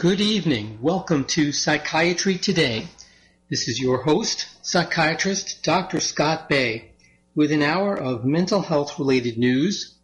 Good 0.00 0.22
evening. 0.22 0.78
Welcome 0.80 1.26
to 1.36 1.52
Psychiatry 1.52 2.38
Today. 2.38 2.86
This 3.50 3.68
is 3.68 3.78
your 3.78 4.02
host, 4.02 4.46
psychiatrist 4.62 5.62
Dr. 5.62 6.00
Scott 6.00 6.48
Bay, 6.48 6.92
with 7.34 7.52
an 7.52 7.62
hour 7.62 8.00
of 8.00 8.24
mental 8.24 8.62
health 8.62 8.98
related 8.98 9.36
news, 9.36 9.94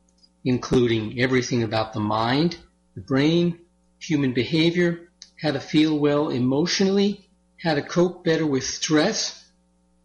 including 0.45 1.19
everything 1.19 1.63
about 1.63 1.95
the 1.95 2.01
mind, 2.01 2.59
the 2.95 3.01
brain, 3.01 3.59
human 3.99 4.35
behavior, 4.35 5.09
how 5.41 5.53
to 5.53 5.61
feel 5.61 5.99
well 5.99 6.29
emotionally, 6.29 7.27
how 7.63 7.73
to 7.73 7.81
cope 7.81 8.23
better 8.23 8.47
with 8.47 8.65
stress, 8.65 9.49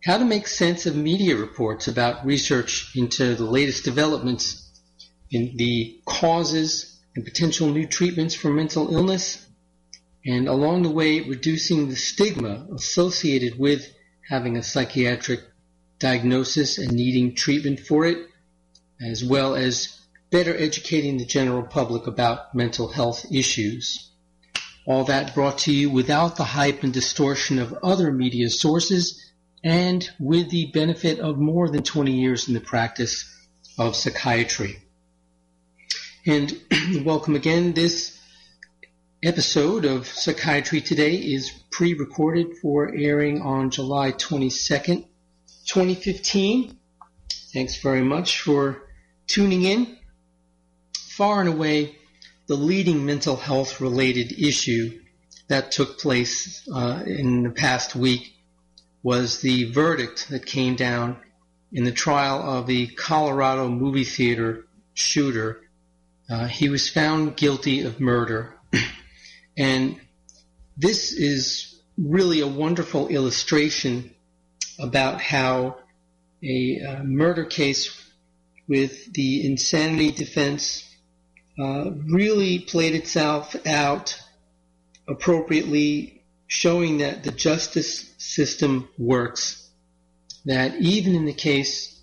how 0.06 0.18
to 0.18 0.24
make 0.24 0.48
sense 0.48 0.86
of 0.86 0.96
media 0.96 1.36
reports 1.36 1.90
about 1.90 2.26
research 2.26 2.96
into 2.96 3.36
the 3.36 3.44
latest 3.44 3.84
developments 3.84 4.72
in 5.32 5.58
the 5.58 6.00
causes 6.06 6.98
and 7.14 7.26
potential 7.26 7.68
new 7.68 7.86
treatments 7.86 8.34
for 8.34 8.54
mental 8.54 8.96
illness, 8.96 9.48
and 10.26 10.48
along 10.48 10.84
the 10.84 10.90
way 10.90 11.22
reducing 11.22 11.90
the 11.90 11.96
stigma 11.96 12.68
associated 12.74 13.58
with 13.58 13.92
having 14.30 14.58
a 14.58 14.64
psychiatric 14.64 15.42
diagnosis 16.00 16.78
and 16.78 16.92
needing 16.92 17.36
treatment 17.36 17.80
for 17.80 18.06
it, 18.06 18.18
as 19.02 19.24
well 19.24 19.56
as 19.56 20.00
better 20.30 20.56
educating 20.56 21.18
the 21.18 21.26
general 21.26 21.64
public 21.64 22.08
about 22.08 22.56
mental 22.56 22.88
health 22.88 23.26
issues. 23.32 24.10
All 24.86 25.04
that 25.06 25.36
brought 25.36 25.60
to 25.60 25.74
you 25.74 25.90
without 25.90 26.38
the 26.38 26.44
hype 26.44 26.84
and 26.84 26.94
distortion 26.94 27.60
of 27.60 27.78
other 27.84 28.12
media 28.12 28.50
sources 28.50 29.32
and 29.64 30.10
with 30.20 30.50
the 30.50 30.72
benefit 30.72 31.20
of 31.20 31.38
more 31.38 31.70
than 31.70 31.84
20 31.84 32.12
years 32.12 32.48
in 32.48 32.54
the 32.54 32.60
practice 32.60 33.26
of 33.78 33.96
psychiatry. 33.96 34.82
And 36.26 36.60
welcome 37.04 37.36
again. 37.36 37.74
This 37.74 38.20
episode 39.24 39.86
of 39.86 40.08
Psychiatry 40.08 40.82
Today 40.82 41.14
is 41.14 41.52
pre-recorded 41.70 42.58
for 42.58 42.92
airing 42.92 43.40
on 43.40 43.70
July 43.70 44.12
22nd, 44.14 45.06
2015. 45.68 46.76
Thanks 47.54 47.80
very 47.84 48.02
much 48.02 48.42
for 48.42 48.82
tuning 49.28 49.62
in. 49.62 49.96
Far 50.98 51.42
and 51.42 51.50
away, 51.50 51.98
the 52.48 52.56
leading 52.56 53.06
mental 53.06 53.36
health 53.36 53.80
related 53.80 54.32
issue 54.32 55.00
that 55.50 55.72
took 55.72 56.00
place 56.00 56.68
uh, 56.74 57.04
in 57.06 57.44
the 57.44 57.52
past 57.52 57.96
week 57.96 58.34
was 59.04 59.42
the 59.42 59.72
verdict 59.72 60.30
that 60.30 60.48
came 60.48 60.76
down 60.76 61.18
in 61.72 61.84
the 61.84 61.92
trial 61.92 62.42
of 62.42 62.66
the 62.66 62.88
Colorado 62.88 63.70
movie 63.70 64.04
theater 64.04 64.66
shooter. 64.96 65.62
Uh, 66.28 66.48
he 66.48 66.70
was 66.70 66.90
found 66.90 67.38
guilty 67.38 67.82
of 67.82 68.00
murder. 68.00 68.56
and 69.58 70.00
this 70.78 71.14
is 71.14 71.80
really 71.98 72.42
a 72.42 72.48
wonderful 72.48 73.08
illustration 73.08 74.14
about 74.80 75.22
how 75.22 75.78
a 76.44 76.82
uh, 76.82 77.04
murder 77.04 77.46
case 77.46 77.96
with 78.68 79.14
the 79.14 79.46
insanity 79.46 80.12
defense 80.12 80.88
uh, 81.60 81.92
really 81.92 82.60
played 82.60 82.96
itself 82.96 83.56
out 83.68 84.20
appropriately, 85.08 86.24
showing 86.48 87.00
that 87.00 87.24
the 87.24 87.32
justice 87.32 88.14
system 88.18 88.88
works. 88.98 89.70
That 90.46 90.76
even 90.76 91.14
in 91.14 91.26
the 91.26 91.34
case 91.34 92.00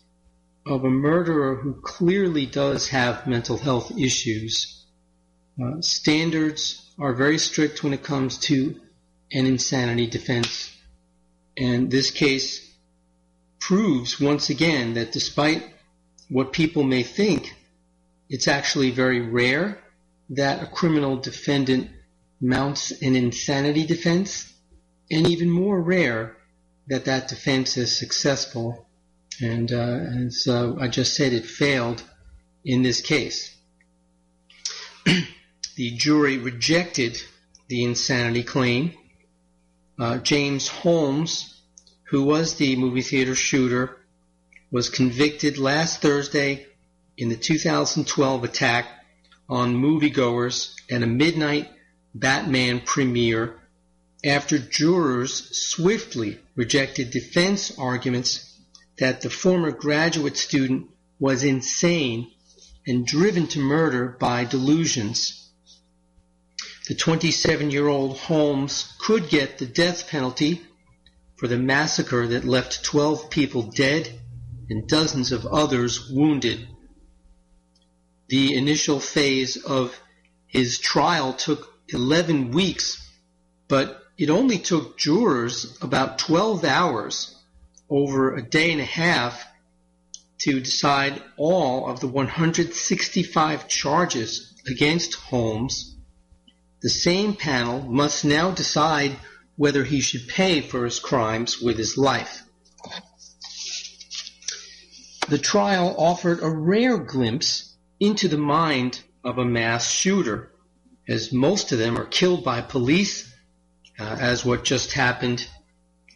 of 0.67 0.85
a 0.85 0.91
murderer 0.91 1.57
who 1.57 1.81
clearly 1.81 2.47
does 2.47 2.89
have 2.89 3.27
mental 3.27 3.57
health 3.57 3.99
issues, 3.99 4.78
uh, 5.63 5.81
standards 5.81 6.91
are 6.99 7.15
very 7.15 7.39
strict 7.39 7.83
when 7.83 7.93
it 7.93 8.03
comes 8.03 8.39
to 8.39 8.81
an 9.33 9.47
insanity 9.47 10.07
defense. 10.07 10.75
And 11.57 11.91
this 11.91 12.11
case 12.11 12.65
proves 13.61 14.21
once 14.21 14.51
again 14.51 14.95
that 14.95 15.13
despite 15.13 15.65
what 16.29 16.53
people 16.53 16.85
may 16.85 17.03
think, 17.03 17.55
it's 18.29 18.49
actually 18.49 18.91
very 18.91 19.21
rare 19.21 19.79
that 20.31 20.63
a 20.63 20.67
criminal 20.67 21.17
defendant 21.17 21.91
mounts 22.41 22.93
an 23.03 23.17
insanity 23.17 23.85
defense 23.87 24.53
and 25.11 25.27
even 25.27 25.51
more 25.51 25.81
rare 25.81 26.37
that 26.87 27.07
that 27.07 27.29
defense 27.29 27.77
is 27.77 27.97
successful. 27.97 28.87
And 29.41 29.73
uh, 29.73 30.01
as 30.27 30.47
uh, 30.47 30.77
I 30.79 30.89
just 30.89 31.15
said, 31.17 31.33
it 31.33 31.47
failed 31.47 32.03
in 32.65 32.83
this 32.83 33.01
case. 33.01 33.57
the 35.79 35.93
jury 35.93 36.39
rejected 36.39 37.23
the 37.69 37.85
insanity 37.85 38.43
claim. 38.43 38.93
Uh, 39.97 40.19
James 40.19 40.67
Holmes, 40.67 41.63
who 42.11 42.25
was 42.25 42.57
the 42.57 42.75
movie 42.75 43.01
theater 43.01 43.37
shooter, 43.37 43.97
was 44.73 44.89
convicted 44.89 45.57
last 45.57 46.03
Thursday 46.03 46.67
in 47.17 47.29
the 47.29 47.37
2012 47.37 48.43
attack 48.43 48.89
on 49.49 49.77
moviegoers 49.77 50.75
at 50.91 51.05
a 51.05 51.07
midnight 51.07 51.71
Batman 52.13 52.81
premiere 52.81 53.55
after 54.25 54.59
jurors 54.59 55.57
swiftly 55.57 56.41
rejected 56.57 57.13
defense 57.13 57.79
arguments 57.79 58.53
that 58.99 59.21
the 59.21 59.31
former 59.31 59.71
graduate 59.71 60.37
student 60.37 60.91
was 61.21 61.45
insane 61.45 62.33
and 62.85 63.07
driven 63.07 63.47
to 63.47 63.61
murder 63.61 64.09
by 64.19 64.45
delusions. 64.45 65.45
The 66.89 66.95
27 66.95 67.71
year 67.71 67.87
old 67.87 68.17
Holmes 68.17 68.95
could 68.99 69.29
get 69.29 69.59
the 69.59 69.67
death 69.67 70.09
penalty 70.09 70.63
for 71.37 71.47
the 71.47 71.59
massacre 71.59 72.27
that 72.29 72.47
left 72.47 72.83
12 72.83 73.29
people 73.29 73.65
dead 73.65 74.19
and 74.71 74.89
dozens 74.89 75.31
of 75.31 75.45
others 75.45 76.09
wounded. 76.09 76.67
The 78.29 78.55
initial 78.55 79.01
phase 79.01 79.59
of 79.59 80.01
his 80.47 80.79
trial 80.79 81.35
took 81.35 81.75
11 81.89 82.53
weeks, 82.53 83.07
but 83.69 84.03
it 84.17 84.31
only 84.31 84.59
took 84.59 84.97
jurors 84.97 85.77
about 85.83 86.19
12 86.19 86.65
hours 86.65 87.37
over 87.91 88.35
a 88.35 88.41
day 88.41 88.73
and 88.73 88.81
a 88.81 88.87
half 88.87 89.47
to 90.39 90.61
decide 90.61 91.23
all 91.37 91.87
of 91.87 92.01
the 92.01 92.09
165 92.09 93.69
charges 93.69 94.55
against 94.67 95.13
Holmes. 95.17 95.97
The 96.81 96.91
same 96.91 97.35
panel 97.35 97.83
must 97.83 98.25
now 98.25 98.51
decide 98.53 99.17
whether 99.57 99.85
he 99.85 100.01
should 100.01 100.29
pay 100.29 100.61
for 100.61 100.85
his 100.85 101.01
crimes 101.01 101.61
with 101.61 101.77
his 101.77 101.99
life. 101.99 102.45
The 105.29 105.39
trial 105.39 105.95
offered 105.99 106.41
a 106.43 106.49
rare 106.49 106.99
glimpse 106.99 107.77
into 108.01 108.29
the 108.29 108.39
mind 108.39 109.03
of 109.25 109.39
a 109.39 109.45
mass 109.45 109.91
shooter, 109.91 110.53
as 111.09 111.33
most 111.33 111.73
of 111.73 111.79
them 111.79 111.99
are 111.99 112.07
killed 112.07 112.45
by 112.45 112.61
police 112.61 113.31
uh, 113.99 114.17
as 114.21 114.45
what 114.45 114.65
just 114.65 114.93
happened 114.93 115.47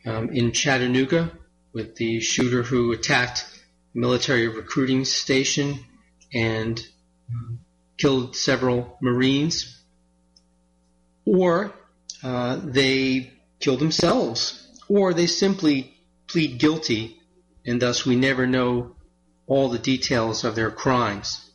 um, 0.06 0.30
in 0.30 0.52
Chattanooga 0.52 1.32
with 1.72 1.96
the 1.96 2.20
shooter 2.20 2.62
who 2.62 2.92
attacked 2.92 3.44
a 3.94 3.98
military 3.98 4.48
recruiting 4.48 5.04
station 5.04 5.84
and 6.32 6.80
killed 7.98 8.36
several 8.36 8.98
Marines, 9.00 9.81
or 11.24 11.72
uh, 12.22 12.60
they 12.62 13.32
kill 13.60 13.76
themselves, 13.76 14.66
or 14.88 15.14
they 15.14 15.26
simply 15.26 15.94
plead 16.26 16.58
guilty, 16.58 17.20
and 17.66 17.80
thus 17.80 18.04
we 18.04 18.16
never 18.16 18.46
know 18.46 18.96
all 19.46 19.68
the 19.68 19.78
details 19.78 20.44
of 20.44 20.54
their 20.54 20.70
crimes. 20.70 21.50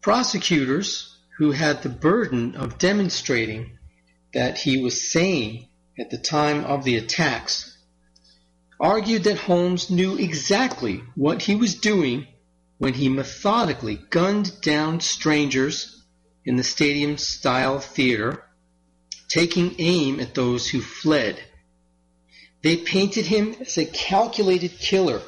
Prosecutors 0.00 1.16
who 1.38 1.52
had 1.52 1.82
the 1.82 1.88
burden 1.88 2.56
of 2.56 2.78
demonstrating 2.78 3.78
that 4.32 4.58
he 4.58 4.82
was 4.82 5.10
sane 5.10 5.68
at 5.98 6.10
the 6.10 6.18
time 6.18 6.64
of 6.64 6.84
the 6.84 6.96
attacks, 6.96 7.76
argued 8.78 9.24
that 9.24 9.38
Holmes 9.38 9.90
knew 9.90 10.16
exactly 10.18 11.02
what 11.14 11.42
he 11.42 11.56
was 11.56 11.74
doing 11.74 12.26
when 12.78 12.94
he 12.94 13.08
methodically 13.08 13.96
gunned 14.10 14.60
down 14.60 15.00
strangers 15.00 16.04
in 16.44 16.56
the 16.56 16.62
stadium 16.62 17.16
style 17.16 17.80
theater, 17.80 18.42
taking 19.28 19.74
aim 19.78 20.20
at 20.20 20.34
those 20.34 20.68
who 20.68 20.80
fled. 20.80 21.42
They 22.62 22.76
painted 22.76 23.26
him 23.26 23.54
as 23.60 23.78
a 23.78 23.84
calculated 23.86 24.78
killer 24.78 25.22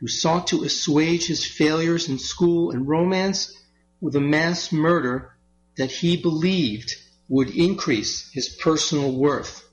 who 0.00 0.08
sought 0.08 0.48
to 0.48 0.64
assuage 0.64 1.26
his 1.26 1.44
failures 1.44 2.08
in 2.08 2.18
school 2.18 2.70
and 2.70 2.88
romance 2.88 3.52
with 4.00 4.16
a 4.16 4.20
mass 4.20 4.72
murder 4.72 5.32
that 5.76 5.90
he 5.90 6.16
believed 6.16 6.96
would 7.28 7.50
increase 7.50 8.30
his 8.32 8.48
personal 8.48 9.12
worth. 9.12 9.64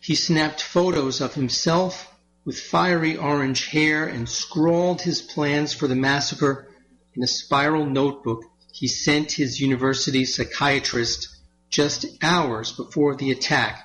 He 0.00 0.14
snapped 0.14 0.62
photos 0.62 1.20
of 1.20 1.34
himself 1.34 2.10
with 2.44 2.58
fiery 2.58 3.16
orange 3.16 3.66
hair 3.66 4.06
and 4.06 4.28
scrawled 4.28 5.02
his 5.02 5.20
plans 5.20 5.74
for 5.74 5.88
the 5.88 5.96
massacre 5.96 6.68
in 7.14 7.22
a 7.22 7.26
spiral 7.26 7.86
notebook 7.86 8.44
he 8.72 8.88
sent 8.88 9.32
his 9.32 9.60
university 9.60 10.24
psychiatrist 10.24 11.35
just 11.70 12.06
hours 12.22 12.72
before 12.72 13.16
the 13.16 13.30
attack, 13.30 13.84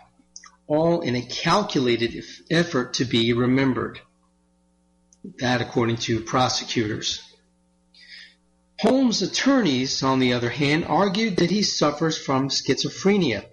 all 0.68 1.02
in 1.02 1.16
a 1.16 1.22
calculated 1.22 2.24
effort 2.50 2.96
to 2.96 3.06
be 3.06 3.34
remembered. 3.34 4.00
That 5.40 5.62
according 5.62 5.98
to 5.98 6.22
prosecutors. 6.22 7.22
Holmes' 8.80 9.22
attorneys, 9.22 10.02
on 10.02 10.20
the 10.20 10.34
other 10.34 10.50
hand, 10.50 10.86
argued 10.86 11.38
that 11.38 11.52
he 11.52 11.62
suffers 11.62 12.18
from 12.18 12.50
schizophrenia 12.50 13.46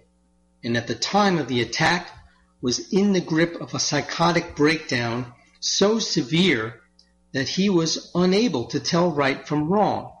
and 0.63 0.75
at 0.75 0.87
the 0.87 0.95
time 0.95 1.37
of 1.37 1.47
the 1.47 1.61
attack 1.61 2.09
was 2.61 2.91
in 2.91 3.13
the 3.13 3.21
grip 3.21 3.61
of 3.61 3.73
a 3.73 3.79
psychotic 3.79 4.55
breakdown 4.55 5.33
so 5.59 5.99
severe 5.99 6.81
that 7.31 7.47
he 7.47 7.69
was 7.69 8.11
unable 8.15 8.65
to 8.65 8.79
tell 8.79 9.11
right 9.11 9.47
from 9.47 9.69
wrong. 9.69 10.11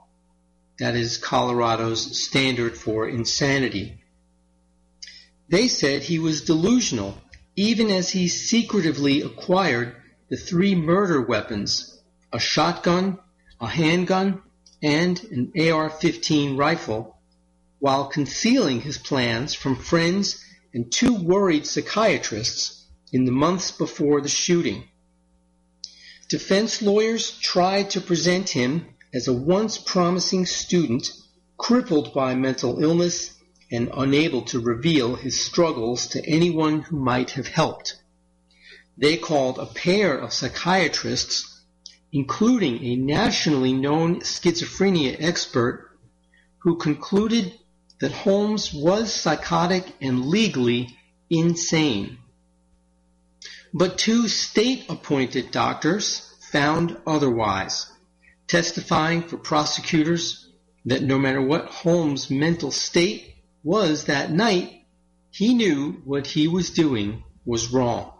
That 0.79 0.95
is 0.95 1.17
Colorado's 1.17 2.23
standard 2.23 2.77
for 2.77 3.07
insanity. 3.07 4.01
They 5.49 5.67
said 5.67 6.03
he 6.03 6.19
was 6.19 6.45
delusional, 6.45 7.21
even 7.57 7.89
as 7.89 8.11
he 8.11 8.29
secretively 8.29 9.21
acquired 9.21 9.95
the 10.29 10.37
three 10.37 10.75
murder 10.75 11.21
weapons, 11.21 11.99
a 12.31 12.39
shotgun, 12.39 13.19
a 13.59 13.67
handgun, 13.67 14.41
and 14.81 15.21
an 15.23 15.51
AR-15 15.57 16.57
rifle, 16.57 17.17
while 17.79 18.05
concealing 18.05 18.79
his 18.79 18.97
plans 18.97 19.53
from 19.53 19.75
friends 19.75 20.45
and 20.73 20.89
two 20.89 21.13
worried 21.13 21.65
psychiatrists 21.65 22.85
in 23.11 23.25
the 23.25 23.31
months 23.31 23.71
before 23.71 24.21
the 24.21 24.29
shooting. 24.29 24.85
Defense 26.29 26.81
lawyers 26.81 27.37
tried 27.39 27.89
to 27.89 28.01
present 28.01 28.49
him 28.49 28.85
as 29.13 29.27
a 29.27 29.33
once 29.33 29.77
promising 29.77 30.45
student 30.45 31.11
crippled 31.57 32.13
by 32.13 32.35
mental 32.35 32.81
illness 32.83 33.33
and 33.71 33.89
unable 33.93 34.41
to 34.41 34.59
reveal 34.59 35.15
his 35.15 35.39
struggles 35.39 36.07
to 36.07 36.25
anyone 36.27 36.81
who 36.81 36.97
might 36.97 37.31
have 37.31 37.47
helped. 37.47 37.95
They 38.97 39.17
called 39.17 39.59
a 39.59 39.65
pair 39.65 40.17
of 40.17 40.33
psychiatrists, 40.33 41.61
including 42.11 42.83
a 42.83 42.95
nationally 42.95 43.73
known 43.73 44.21
schizophrenia 44.21 45.15
expert, 45.19 45.97
who 46.59 46.77
concluded 46.77 47.53
that 47.99 48.11
Holmes 48.11 48.73
was 48.73 49.13
psychotic 49.13 49.85
and 50.01 50.25
legally 50.25 50.97
insane. 51.29 52.17
But 53.73 53.97
two 53.97 54.27
state-appointed 54.27 55.51
doctors 55.51 56.33
found 56.51 56.97
otherwise, 57.05 57.88
testifying 58.49 59.23
for 59.23 59.37
prosecutors 59.37 60.49
that 60.85 61.03
no 61.03 61.17
matter 61.17 61.41
what 61.41 61.67
Holmes' 61.67 62.29
mental 62.29 62.71
state 62.71 63.35
was 63.63 64.05
that 64.05 64.31
night, 64.31 64.85
he 65.29 65.53
knew 65.53 66.01
what 66.03 66.27
he 66.27 66.47
was 66.47 66.71
doing 66.71 67.23
was 67.45 67.71
wrong. 67.71 68.11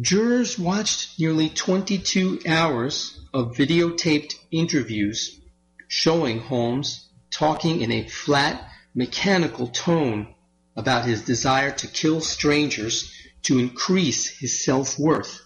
Jurors 0.00 0.58
watched 0.58 1.18
nearly 1.18 1.48
22 1.48 2.40
hours 2.46 3.20
of 3.32 3.56
videotaped 3.56 4.34
interviews 4.50 5.40
showing 5.88 6.40
Holmes 6.40 7.08
talking 7.30 7.80
in 7.80 7.90
a 7.90 8.08
flat, 8.08 8.70
mechanical 8.94 9.68
tone 9.68 10.34
about 10.76 11.04
his 11.04 11.22
desire 11.22 11.70
to 11.70 11.86
kill 11.86 12.20
strangers 12.20 13.12
to 13.42 13.58
increase 13.58 14.26
his 14.38 14.64
self-worth. 14.64 15.40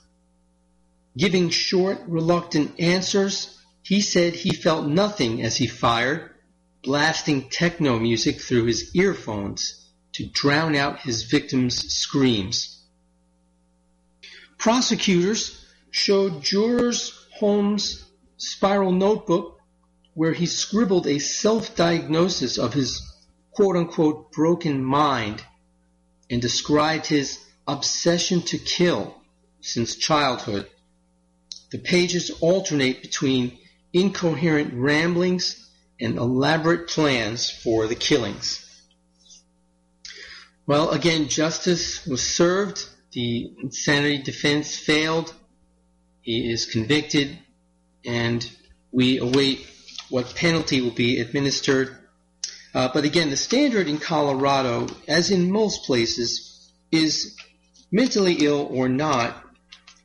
Giving 1.17 1.51
short, 1.51 2.01
reluctant 2.07 2.81
answers, 2.81 3.59
he 3.83 4.01
said 4.01 4.35
he 4.35 4.55
felt 4.55 4.87
nothing 4.87 5.43
as 5.43 5.57
he 5.57 5.67
fired, 5.67 6.31
blasting 6.83 7.49
techno 7.51 7.99
music 7.99 8.41
through 8.41 8.65
his 8.65 8.95
earphones 8.95 9.91
to 10.13 10.27
drown 10.27 10.75
out 10.75 11.01
his 11.01 11.25
victims' 11.25 11.93
screams. 11.93 12.79
Prosecutors 14.59 15.65
showed 15.91 16.43
jurors 16.43 17.13
Holmes' 17.35 18.05
spiral 18.37 18.93
notebook 18.93 19.59
where 20.15 20.33
he 20.33 20.47
scribbled 20.47 21.07
a 21.07 21.19
self-diagnosis 21.19 22.59
of 22.59 22.75
his 22.75 23.03
quote-unquote 23.53 24.33
broken 24.33 24.83
mind 24.85 25.45
and 26.31 26.41
described 26.41 27.07
his 27.07 27.39
obsession 27.67 28.43
to 28.43 28.59
kill 28.59 29.17
since 29.61 29.97
childhood. 29.97 30.69
The 31.73 31.79
pages 31.79 32.31
alternate 32.41 33.01
between 33.01 33.59
incoherent 33.95 34.75
ramblings 34.75 35.69
and 35.99 36.19
elaborate 36.19 36.89
plans 36.89 37.51
for 37.51 37.87
the 37.87 37.95
killings. 37.95 38.69
Well, 40.67 40.91
again, 40.91 41.29
justice 41.29 42.07
was 42.07 42.23
served. 42.23 42.87
The 43.13 43.53
insanity 43.63 44.23
defense 44.23 44.77
failed. 44.77 45.35
He 46.21 46.53
is 46.53 46.67
convicted 46.67 47.39
and 48.05 48.49
we 48.91 49.19
await 49.19 49.67
what 50.11 50.35
penalty 50.35 50.83
will 50.83 50.91
be 50.91 51.21
administered. 51.21 51.97
Uh, 52.75 52.91
but 52.93 53.05
again, 53.05 53.31
the 53.31 53.37
standard 53.37 53.89
in 53.89 53.99
Colorado, 53.99 54.89
as 55.09 55.31
in 55.31 55.51
most 55.51 55.85
places, 55.85 56.71
is 56.91 57.35
mentally 57.91 58.45
ill 58.45 58.69
or 58.71 58.89
not. 58.89 59.43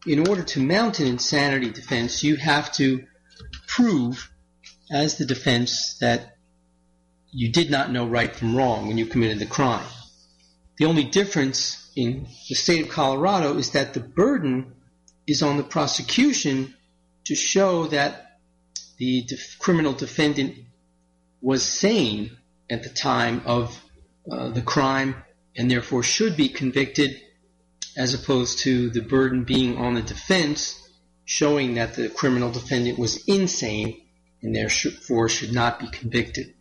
In 0.08 0.26
order 0.26 0.44
to 0.44 0.62
mount 0.62 1.02
an 1.02 1.08
insanity 1.08 1.70
defense, 1.70 2.24
you 2.24 2.38
have 2.38 2.72
to 2.74 3.06
prove 3.68 4.32
as 4.90 5.18
the 5.18 5.26
defense 5.26 5.98
that 6.00 6.38
you 7.30 7.52
did 7.52 7.70
not 7.70 7.92
know 7.92 8.08
right 8.08 8.34
from 8.34 8.56
wrong 8.56 8.88
when 8.88 8.98
you 8.98 9.06
committed 9.06 9.40
the 9.40 9.46
crime. 9.46 9.86
The 10.78 10.86
only 10.86 11.04
difference 11.04 11.92
in 11.98 12.26
the 12.48 12.56
state 12.56 12.86
of 12.86 12.90
Colorado 12.90 13.58
is 13.58 13.72
that 13.72 13.94
the 13.94 14.00
burden 14.00 14.76
is 15.28 15.44
on 15.44 15.58
the 15.58 15.64
prosecution 15.64 16.74
to 17.26 17.36
show 17.36 17.88
that 17.88 18.40
the 18.98 19.24
def- 19.24 19.60
criminal 19.60 19.92
defendant 19.92 20.56
was 21.42 21.64
sane 21.64 22.38
at 22.70 22.84
the 22.84 22.90
time 22.90 23.42
of 23.46 23.84
uh, 24.32 24.50
the 24.52 24.62
crime 24.62 25.16
and 25.58 25.70
therefore 25.70 26.02
should 26.02 26.38
be 26.38 26.48
convicted 26.48 27.22
as 27.98 28.14
opposed 28.14 28.60
to 28.60 28.90
the 28.92 29.02
burden 29.02 29.44
being 29.44 29.78
on 29.78 29.96
the 29.96 30.02
defense 30.02 30.82
showing 31.26 31.74
that 31.74 31.96
the 31.96 32.08
criminal 32.08 32.52
defendant 32.52 32.98
was 32.98 33.24
insane 33.28 34.02
and 34.42 34.56
therefore 34.56 35.28
should 35.28 35.52
not 35.52 35.80
be 35.80 35.88
convicted. 35.88 36.54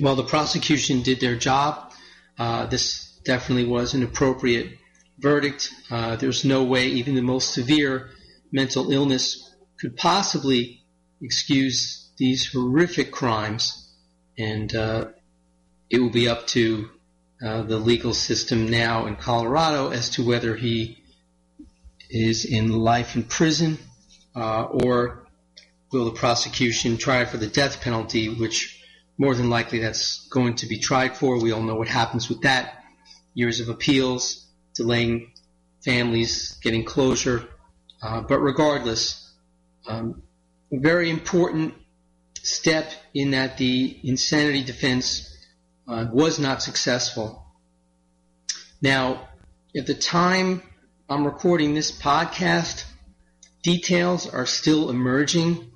While 0.00 0.16
the 0.16 0.24
prosecution 0.24 1.02
did 1.02 1.20
their 1.20 1.36
job. 1.36 1.92
Uh, 2.38 2.66
this 2.66 3.16
definitely 3.24 3.66
was 3.66 3.94
an 3.94 4.02
appropriate 4.02 4.78
verdict. 5.18 5.70
Uh, 5.90 6.16
there's 6.16 6.44
no 6.44 6.64
way 6.64 6.88
even 6.88 7.14
the 7.14 7.22
most 7.22 7.52
severe 7.54 8.10
mental 8.50 8.90
illness 8.90 9.54
could 9.78 9.96
possibly 9.96 10.82
excuse 11.20 12.10
these 12.16 12.52
horrific 12.52 13.12
crimes, 13.12 13.92
and 14.38 14.74
uh, 14.74 15.06
it 15.90 15.98
will 16.00 16.10
be 16.10 16.28
up 16.28 16.46
to 16.48 16.90
uh, 17.42 17.62
the 17.62 17.78
legal 17.78 18.14
system 18.14 18.70
now 18.70 19.06
in 19.06 19.16
Colorado 19.16 19.90
as 19.90 20.10
to 20.10 20.26
whether 20.26 20.54
he 20.56 21.02
is 22.10 22.44
in 22.44 22.70
life 22.70 23.16
in 23.16 23.24
prison 23.24 23.78
uh, 24.36 24.64
or 24.64 25.26
will 25.92 26.04
the 26.06 26.12
prosecution 26.12 26.96
try 26.96 27.24
for 27.24 27.36
the 27.36 27.46
death 27.46 27.80
penalty, 27.80 28.28
which 28.28 28.82
more 29.16 29.34
than 29.34 29.48
likely 29.50 29.78
that's 29.78 30.26
going 30.28 30.56
to 30.56 30.66
be 30.66 30.78
tried 30.78 31.16
for. 31.16 31.40
We 31.40 31.52
all 31.52 31.62
know 31.62 31.76
what 31.76 31.88
happens 31.88 32.28
with 32.28 32.42
that. 32.42 32.84
Years 33.32 33.60
of 33.60 33.68
appeals, 33.68 34.46
delaying 34.74 35.32
families 35.84 36.58
getting 36.62 36.84
closure. 36.84 37.46
Uh, 38.02 38.20
but 38.22 38.38
regardless, 38.38 39.32
um, 39.86 40.22
very 40.72 41.10
important 41.10 41.74
step 42.42 42.90
in 43.14 43.30
that 43.30 43.56
the 43.58 43.98
insanity 44.02 44.64
defense 44.64 45.33
uh, 45.86 46.06
was 46.12 46.38
not 46.38 46.62
successful. 46.62 47.44
Now, 48.80 49.28
at 49.76 49.86
the 49.86 49.94
time 49.94 50.62
I'm 51.08 51.24
recording 51.24 51.74
this 51.74 51.90
podcast, 51.90 52.84
details 53.62 54.26
are 54.26 54.46
still 54.46 54.90
emerging 54.90 55.72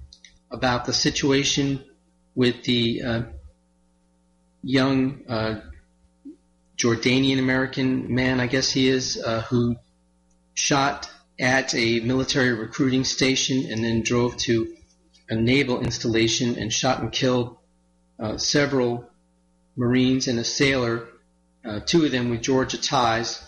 about 0.50 0.84
the 0.84 0.92
situation 0.92 1.84
with 2.34 2.62
the 2.64 3.02
uh, 3.02 3.22
young 4.62 5.22
uh, 5.28 5.60
Jordanian 6.76 7.38
American 7.38 8.14
man, 8.14 8.40
I 8.40 8.46
guess 8.46 8.70
he 8.70 8.88
is, 8.88 9.20
uh, 9.20 9.42
who 9.42 9.76
shot 10.54 11.10
at 11.38 11.74
a 11.74 12.00
military 12.00 12.52
recruiting 12.52 13.04
station 13.04 13.70
and 13.70 13.82
then 13.82 14.02
drove 14.02 14.36
to 14.36 14.76
a 15.28 15.34
naval 15.34 15.80
installation 15.80 16.56
and 16.56 16.72
shot 16.72 17.00
and 17.00 17.12
killed 17.12 17.56
uh, 18.18 18.36
several 18.38 19.07
Marines 19.78 20.26
and 20.26 20.38
a 20.40 20.44
sailor, 20.44 21.06
uh, 21.64 21.80
two 21.80 22.04
of 22.04 22.10
them 22.10 22.30
with 22.30 22.42
Georgia 22.42 22.78
ties. 22.78 23.42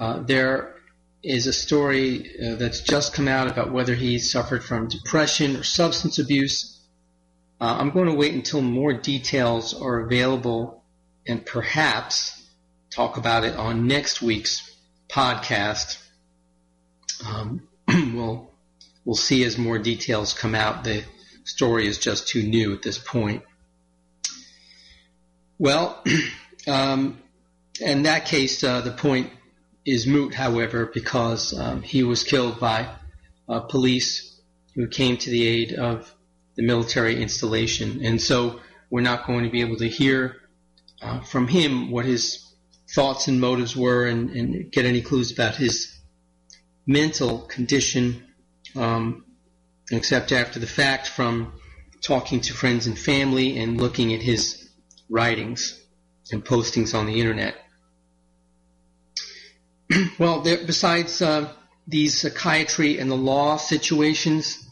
Uh, 0.00 0.20
there 0.20 0.74
is 1.22 1.46
a 1.46 1.52
story 1.52 2.30
uh, 2.40 2.56
that's 2.56 2.80
just 2.80 3.12
come 3.14 3.28
out 3.28 3.48
about 3.48 3.70
whether 3.70 3.94
he 3.94 4.18
suffered 4.18 4.64
from 4.64 4.88
depression 4.88 5.56
or 5.56 5.62
substance 5.62 6.18
abuse. 6.18 6.80
Uh, 7.60 7.76
I'm 7.78 7.90
going 7.90 8.08
to 8.08 8.14
wait 8.14 8.34
until 8.34 8.62
more 8.62 8.94
details 8.94 9.80
are 9.80 10.00
available 10.00 10.82
and 11.26 11.44
perhaps 11.44 12.42
talk 12.90 13.18
about 13.18 13.44
it 13.44 13.54
on 13.54 13.86
next 13.86 14.22
week's 14.22 14.76
podcast. 15.08 16.02
Um, 17.24 17.68
we'll 17.88 18.50
we'll 19.04 19.14
see 19.14 19.44
as 19.44 19.58
more 19.58 19.78
details 19.78 20.32
come 20.32 20.54
out. 20.54 20.84
The 20.84 21.04
story 21.44 21.86
is 21.86 21.98
just 21.98 22.28
too 22.28 22.42
new 22.42 22.72
at 22.72 22.82
this 22.82 22.98
point. 22.98 23.42
Well, 25.62 26.02
um, 26.66 27.22
in 27.80 28.02
that 28.02 28.24
case, 28.26 28.64
uh, 28.64 28.80
the 28.80 28.90
point 28.90 29.30
is 29.84 30.08
moot, 30.08 30.34
however, 30.34 30.90
because 30.92 31.56
um, 31.56 31.82
he 31.82 32.02
was 32.02 32.24
killed 32.24 32.58
by 32.58 32.88
uh, 33.48 33.60
police 33.60 34.40
who 34.74 34.88
came 34.88 35.18
to 35.18 35.30
the 35.30 35.46
aid 35.46 35.74
of 35.74 36.12
the 36.56 36.64
military 36.64 37.22
installation. 37.22 38.04
And 38.04 38.20
so 38.20 38.58
we're 38.90 39.02
not 39.02 39.24
going 39.24 39.44
to 39.44 39.50
be 39.50 39.60
able 39.60 39.76
to 39.76 39.88
hear 39.88 40.34
uh, 41.00 41.20
from 41.20 41.46
him 41.46 41.92
what 41.92 42.06
his 42.06 42.44
thoughts 42.92 43.28
and 43.28 43.40
motives 43.40 43.76
were 43.76 44.08
and, 44.08 44.30
and 44.30 44.72
get 44.72 44.84
any 44.84 45.00
clues 45.00 45.30
about 45.30 45.54
his 45.54 45.96
mental 46.88 47.38
condition, 47.38 48.26
um, 48.74 49.24
except 49.92 50.32
after 50.32 50.58
the 50.58 50.66
fact 50.66 51.06
from 51.06 51.52
talking 52.00 52.40
to 52.40 52.52
friends 52.52 52.88
and 52.88 52.98
family 52.98 53.60
and 53.60 53.80
looking 53.80 54.12
at 54.12 54.22
his 54.22 54.61
writings 55.12 55.78
and 56.32 56.44
postings 56.44 56.98
on 56.98 57.06
the 57.06 57.20
internet. 57.20 57.54
well, 60.18 60.40
there, 60.40 60.58
besides 60.66 61.20
uh, 61.20 61.52
these 61.86 62.18
psychiatry 62.18 62.98
and 62.98 63.10
the 63.10 63.16
law 63.16 63.58
situations, 63.58 64.66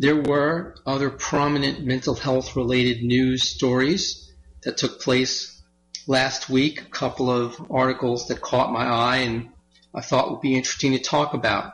there 0.00 0.16
were 0.16 0.74
other 0.84 1.10
prominent 1.10 1.84
mental 1.84 2.14
health 2.14 2.56
related 2.56 3.04
news 3.04 3.48
stories 3.48 4.32
that 4.64 4.76
took 4.76 5.00
place 5.00 5.62
last 6.08 6.50
week. 6.50 6.82
A 6.82 6.90
couple 6.90 7.30
of 7.30 7.70
articles 7.70 8.26
that 8.28 8.40
caught 8.40 8.72
my 8.72 8.84
eye 8.84 9.18
and 9.18 9.50
I 9.94 10.00
thought 10.00 10.30
would 10.30 10.40
be 10.40 10.56
interesting 10.56 10.92
to 10.92 10.98
talk 10.98 11.34
about. 11.34 11.72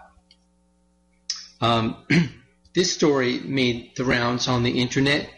Um, 1.61 2.05
this 2.75 2.93
story 2.93 3.41
made 3.41 3.97
the 3.97 4.05
rounds 4.05 4.47
on 4.47 4.63
the 4.63 4.79
internet. 4.79 5.31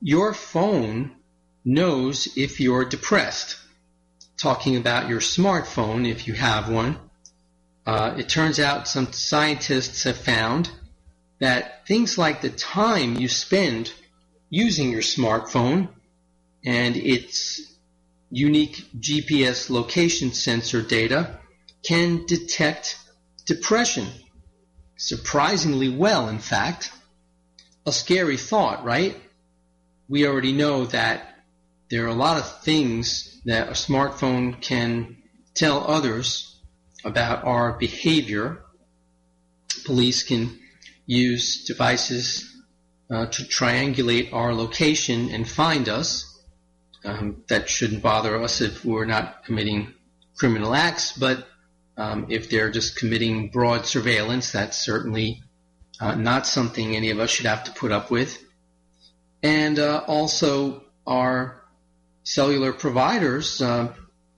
Your 0.00 0.32
phone 0.32 1.16
knows 1.64 2.28
if 2.36 2.60
you're 2.60 2.84
depressed. 2.84 3.56
Talking 4.36 4.76
about 4.76 5.08
your 5.08 5.20
smartphone, 5.20 6.08
if 6.08 6.26
you 6.26 6.34
have 6.34 6.70
one. 6.70 6.98
Uh, 7.86 8.14
it 8.16 8.28
turns 8.28 8.60
out 8.60 8.88
some 8.88 9.12
scientists 9.12 10.04
have 10.04 10.16
found 10.16 10.70
that 11.40 11.86
things 11.86 12.16
like 12.16 12.40
the 12.40 12.50
time 12.50 13.16
you 13.16 13.28
spend 13.28 13.92
using 14.48 14.90
your 14.90 15.02
smartphone 15.02 15.88
and 16.64 16.96
its 16.96 17.60
unique 18.30 18.84
GPS 18.98 19.70
location 19.70 20.32
sensor 20.32 20.82
data 20.82 21.38
can 21.82 22.26
detect 22.26 22.98
depression. 23.46 24.06
Surprisingly 24.96 25.88
well, 25.88 26.28
in 26.28 26.38
fact. 26.38 26.92
A 27.86 27.92
scary 27.92 28.36
thought, 28.36 28.84
right? 28.84 29.16
We 30.08 30.26
already 30.26 30.52
know 30.52 30.84
that 30.86 31.29
there 31.90 32.04
are 32.04 32.08
a 32.08 32.14
lot 32.14 32.38
of 32.38 32.62
things 32.62 33.40
that 33.44 33.68
a 33.68 33.72
smartphone 33.72 34.60
can 34.60 35.16
tell 35.54 35.90
others 35.90 36.56
about 37.04 37.44
our 37.44 37.72
behavior. 37.72 38.62
Police 39.84 40.22
can 40.22 40.58
use 41.06 41.64
devices 41.64 42.46
uh, 43.10 43.26
to 43.26 43.42
triangulate 43.42 44.32
our 44.32 44.54
location 44.54 45.30
and 45.30 45.48
find 45.48 45.88
us. 45.88 46.26
Um, 47.04 47.42
that 47.48 47.68
shouldn't 47.68 48.02
bother 48.02 48.40
us 48.40 48.60
if 48.60 48.84
we're 48.84 49.06
not 49.06 49.44
committing 49.44 49.94
criminal 50.36 50.74
acts, 50.74 51.16
but 51.16 51.48
um, 51.96 52.26
if 52.28 52.50
they're 52.50 52.70
just 52.70 52.96
committing 52.96 53.50
broad 53.50 53.84
surveillance, 53.84 54.52
that's 54.52 54.78
certainly 54.78 55.42
uh, 55.98 56.14
not 56.14 56.46
something 56.46 56.94
any 56.94 57.10
of 57.10 57.18
us 57.18 57.30
should 57.30 57.46
have 57.46 57.64
to 57.64 57.72
put 57.72 57.90
up 57.90 58.10
with. 58.10 58.42
And 59.42 59.78
uh, 59.78 60.04
also, 60.06 60.84
our 61.06 61.59
cellular 62.22 62.72
providers 62.72 63.60
uh, 63.60 63.92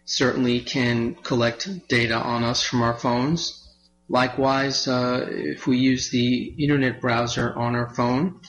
certainly 0.04 0.60
can 0.60 1.14
collect 1.14 1.88
data 1.88 2.16
on 2.16 2.44
us 2.44 2.62
from 2.62 2.82
our 2.82 2.98
phones 2.98 3.62
Likewise, 4.12 4.88
uh, 4.88 5.26
if 5.30 5.66
we 5.66 5.78
use 5.78 6.10
the 6.10 6.54
internet 6.58 7.00
browser 7.00 7.50
on 7.54 7.74
our 7.74 7.88
phone, 7.94 8.40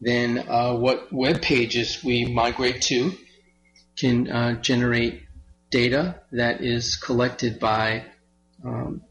then 0.00 0.44
uh, 0.48 0.74
what 0.74 1.12
web 1.12 1.40
pages 1.40 2.02
we 2.02 2.24
migrate 2.24 2.82
to 2.82 3.12
can 3.96 4.28
uh, 4.28 4.60
generate 4.60 5.22
data 5.70 6.20
that 6.32 6.62
is 6.62 6.96
collected 6.96 7.60
by 7.60 8.06
um, 8.64 9.02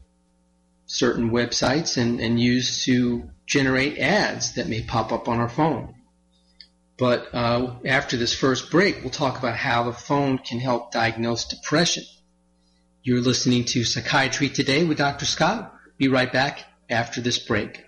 certain 0.84 1.30
websites 1.30 1.96
and, 1.96 2.20
and 2.20 2.38
used 2.38 2.84
to 2.84 3.30
generate 3.46 3.98
ads 3.98 4.56
that 4.56 4.68
may 4.68 4.82
pop 4.82 5.10
up 5.10 5.26
on 5.26 5.38
our 5.38 5.48
phone. 5.48 5.94
But 6.98 7.32
uh, 7.32 7.76
after 7.86 8.16
this 8.16 8.34
first 8.34 8.72
break, 8.72 9.02
we'll 9.02 9.10
talk 9.10 9.38
about 9.38 9.56
how 9.56 9.84
the 9.84 9.92
phone 9.92 10.38
can 10.38 10.58
help 10.58 10.90
diagnose 10.90 11.44
depression. 11.44 12.02
You're 13.04 13.20
listening 13.20 13.64
to 13.66 13.84
Psychiatry 13.84 14.48
Today 14.48 14.84
with 14.84 14.98
Dr. 14.98 15.24
Scott. 15.24 15.72
Be 15.96 16.08
right 16.08 16.30
back 16.30 16.64
after 16.90 17.20
this 17.20 17.38
break. 17.38 17.84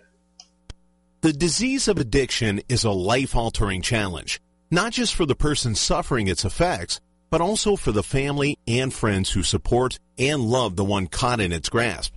The 1.23 1.33
disease 1.33 1.89
of 1.89 1.99
addiction 1.99 2.63
is 2.69 2.85
a 2.85 2.93
life 2.93 3.35
altering 3.35 3.83
challenge, 3.83 4.41
not 4.71 4.93
just 4.93 5.15
for 5.15 5.27
the 5.27 5.35
person 5.35 5.75
suffering 5.75 6.29
its 6.29 6.45
effects, 6.45 7.01
but 7.31 7.41
also 7.41 7.75
for 7.75 7.93
the 7.93 8.05
family 8.05 8.59
and 8.67 8.95
friends 8.95 9.31
who 9.31 9.43
support 9.43 9.99
and 10.19 10.41
love 10.41 10.77
the 10.77 10.85
one 10.85 11.09
caught 11.09 11.41
in 11.41 11.53
its 11.53 11.69
grasp. 11.69 12.15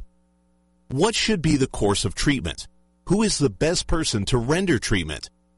What 0.89 1.15
should 1.15 1.41
be 1.41 1.57
the 1.57 1.67
course 1.67 2.05
of 2.05 2.13
treatment? 2.13 2.67
Who 3.09 3.23
is 3.23 3.39
the 3.39 3.49
best 3.49 3.87
person 3.87 4.25
to 4.25 4.37
render 4.37 4.77
treatment? 4.77 5.29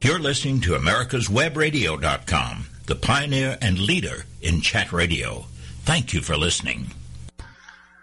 You're 0.00 0.20
listening 0.20 0.60
to 0.60 0.74
America'sWebRadio.com, 0.74 2.66
the 2.86 2.94
pioneer 2.94 3.58
and 3.60 3.80
leader 3.80 4.26
in 4.40 4.60
chat 4.60 4.92
radio. 4.92 5.46
Thank 5.82 6.12
you 6.12 6.20
for 6.20 6.36
listening. 6.36 6.92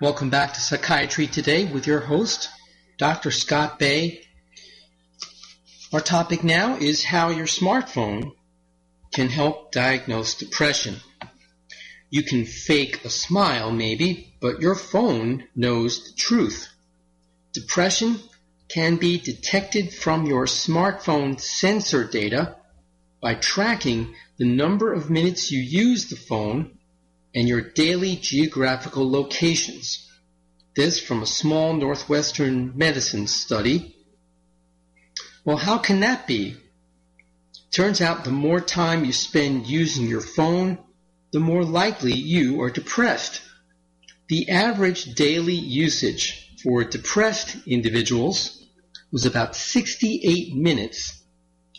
Welcome 0.01 0.29
back 0.29 0.53
to 0.55 0.59
Psychiatry 0.59 1.25
Today 1.27 1.71
with 1.71 1.87
your 1.87 2.01
host, 2.01 2.49
Dr. 2.97 3.31
Scott 3.31 3.79
Bay. 3.79 4.23
Our 5.93 6.01
topic 6.01 6.43
now 6.43 6.75
is 6.75 7.01
how 7.05 7.29
your 7.29 7.45
smartphone 7.45 8.33
can 9.13 9.29
help 9.29 9.71
diagnose 9.71 10.35
depression. 10.35 10.97
You 12.09 12.23
can 12.23 12.45
fake 12.45 13.05
a 13.05 13.09
smile, 13.09 13.71
maybe, 13.71 14.35
but 14.41 14.59
your 14.59 14.75
phone 14.75 15.45
knows 15.55 16.03
the 16.03 16.17
truth. 16.17 16.67
Depression 17.53 18.19
can 18.67 18.97
be 18.97 19.19
detected 19.19 19.93
from 19.93 20.25
your 20.25 20.45
smartphone 20.45 21.39
sensor 21.39 22.03
data 22.03 22.55
by 23.21 23.35
tracking 23.35 24.15
the 24.37 24.45
number 24.45 24.93
of 24.93 25.09
minutes 25.09 25.51
you 25.51 25.59
use 25.59 26.09
the 26.09 26.15
phone 26.15 26.77
and 27.33 27.47
your 27.47 27.61
daily 27.61 28.15
geographical 28.15 29.09
locations. 29.09 30.09
This 30.75 30.99
from 30.99 31.21
a 31.21 31.27
small 31.27 31.73
Northwestern 31.73 32.77
medicine 32.77 33.27
study. 33.27 33.95
Well, 35.43 35.57
how 35.57 35.77
can 35.77 36.01
that 36.01 36.27
be? 36.27 36.57
Turns 37.71 38.01
out 38.01 38.23
the 38.23 38.31
more 38.31 38.61
time 38.61 39.05
you 39.05 39.13
spend 39.13 39.67
using 39.67 40.07
your 40.07 40.21
phone, 40.21 40.77
the 41.31 41.39
more 41.39 41.63
likely 41.63 42.13
you 42.13 42.61
are 42.61 42.69
depressed. 42.69 43.41
The 44.27 44.49
average 44.49 45.13
daily 45.13 45.55
usage 45.55 46.44
for 46.65 46.83
depressed 46.83 47.55
individuals 47.67 48.65
was 49.11 49.27
about 49.27 49.55
68 49.55 50.55
minutes, 50.55 51.21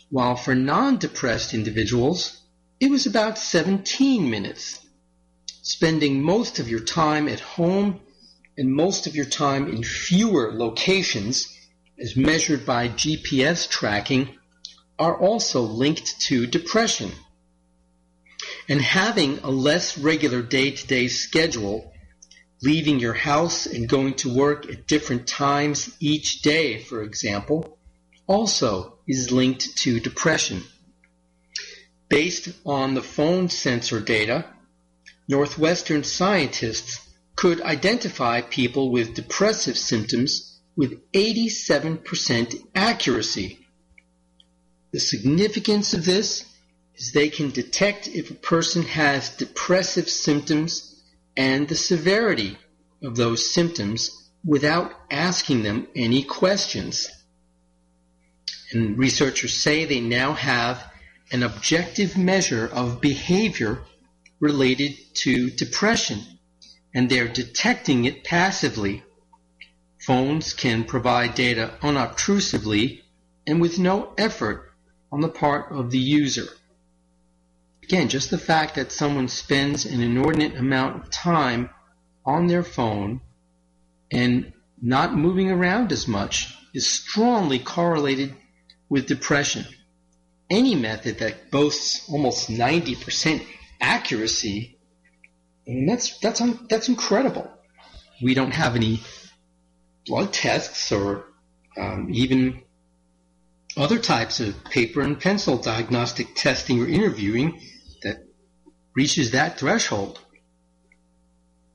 while 0.09 0.37
for 0.37 0.55
non-depressed 0.55 1.53
individuals, 1.53 2.41
it 2.79 2.89
was 2.89 3.05
about 3.05 3.37
17 3.37 4.29
minutes. 4.29 4.79
Spending 5.61 6.23
most 6.23 6.59
of 6.59 6.69
your 6.69 6.79
time 6.79 7.27
at 7.27 7.41
home 7.41 7.99
and 8.57 8.73
most 8.73 9.07
of 9.07 9.15
your 9.15 9.25
time 9.25 9.67
in 9.67 9.83
fewer 9.83 10.53
locations, 10.53 11.53
as 11.99 12.15
measured 12.15 12.65
by 12.65 12.87
GPS 12.87 13.69
tracking, 13.69 14.37
are 14.97 15.19
also 15.19 15.63
linked 15.63 16.21
to 16.21 16.47
depression. 16.47 17.11
And 18.69 18.81
having 18.81 19.39
a 19.39 19.51
less 19.51 19.97
regular 19.97 20.41
day-to-day 20.41 21.09
schedule, 21.09 21.91
leaving 22.61 22.99
your 22.99 23.13
house 23.13 23.65
and 23.65 23.87
going 23.87 24.13
to 24.15 24.33
work 24.33 24.69
at 24.69 24.87
different 24.87 25.27
times 25.27 25.95
each 25.99 26.41
day, 26.41 26.79
for 26.79 27.01
example, 27.03 27.77
also 28.25 28.97
is 29.07 29.31
linked 29.31 29.77
to 29.77 29.99
depression. 29.99 30.63
Based 32.09 32.49
on 32.65 32.93
the 32.93 33.01
phone 33.01 33.49
sensor 33.49 33.99
data, 33.99 34.45
Northwestern 35.27 36.03
scientists 36.03 37.01
could 37.35 37.61
identify 37.61 38.41
people 38.41 38.91
with 38.91 39.13
depressive 39.13 39.77
symptoms 39.77 40.59
with 40.75 41.11
87% 41.11 42.67
accuracy. 42.73 43.59
The 44.91 44.99
significance 44.99 45.93
of 45.93 46.05
this 46.05 46.45
is 46.95 47.11
they 47.11 47.29
can 47.29 47.51
detect 47.51 48.07
if 48.07 48.31
a 48.31 48.35
person 48.35 48.83
has 48.83 49.29
depressive 49.29 50.09
symptoms 50.09 50.96
and 51.37 51.67
the 51.67 51.75
severity 51.75 52.57
of 53.03 53.15
those 53.15 53.53
symptoms 53.53 54.29
without 54.43 54.91
asking 55.11 55.61
them 55.61 55.87
any 55.95 56.23
questions. 56.23 57.09
And 58.71 58.97
researchers 58.97 59.53
say 59.53 59.85
they 59.85 60.01
now 60.01 60.33
have 60.33 60.91
an 61.31 61.43
objective 61.43 62.17
measure 62.17 62.67
of 62.67 62.99
behavior 62.99 63.83
related 64.39 64.93
to 65.13 65.49
depression, 65.51 66.21
and 66.93 67.09
they're 67.09 67.27
detecting 67.27 68.05
it 68.05 68.23
passively. 68.23 69.03
Phones 69.99 70.53
can 70.53 70.85
provide 70.85 71.35
data 71.35 71.73
unobtrusively 71.81 73.03
and 73.45 73.61
with 73.61 73.77
no 73.77 74.13
effort 74.17 74.71
on 75.11 75.21
the 75.21 75.29
part 75.29 75.71
of 75.71 75.91
the 75.91 75.99
user. 75.99 76.47
Again, 77.87 78.09
just 78.09 78.31
the 78.31 78.37
fact 78.37 78.75
that 78.75 78.91
someone 78.91 79.29
spends 79.29 79.85
an 79.85 80.01
inordinate 80.01 80.57
amount 80.57 80.97
of 80.97 81.09
time 81.09 81.69
on 82.25 82.47
their 82.47 82.61
phone 82.61 83.21
and 84.11 84.51
not 84.81 85.15
moving 85.15 85.49
around 85.49 85.93
as 85.93 86.05
much 86.05 86.53
is 86.73 86.85
strongly 86.85 87.59
correlated 87.59 88.35
with 88.89 89.07
depression. 89.07 89.65
Any 90.49 90.75
method 90.75 91.19
that 91.19 91.49
boasts 91.49 92.09
almost 92.09 92.49
90% 92.49 93.47
accuracy, 93.79 94.77
I 95.65 95.69
mean, 95.71 95.85
that's, 95.85 96.19
that's, 96.19 96.41
that's 96.67 96.89
incredible. 96.89 97.49
We 98.21 98.33
don't 98.33 98.51
have 98.51 98.75
any 98.75 98.99
blood 100.05 100.33
tests 100.33 100.91
or 100.91 101.23
um, 101.77 102.09
even 102.11 102.63
other 103.77 103.97
types 103.97 104.41
of 104.41 104.61
paper 104.65 104.99
and 104.99 105.17
pencil 105.17 105.57
diagnostic 105.57 106.35
testing 106.35 106.81
or 106.81 106.87
interviewing 106.89 107.61
reaches 108.97 109.31
that 109.31 109.59
threshold. 109.59 110.19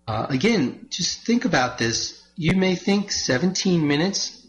Uh, 0.09 0.27
again, 0.29 0.89
just 0.91 1.25
think 1.25 1.45
about 1.45 1.79
this. 1.79 2.21
You 2.35 2.57
may 2.57 2.75
think 2.75 3.13
17 3.13 3.87
minutes 3.87 4.45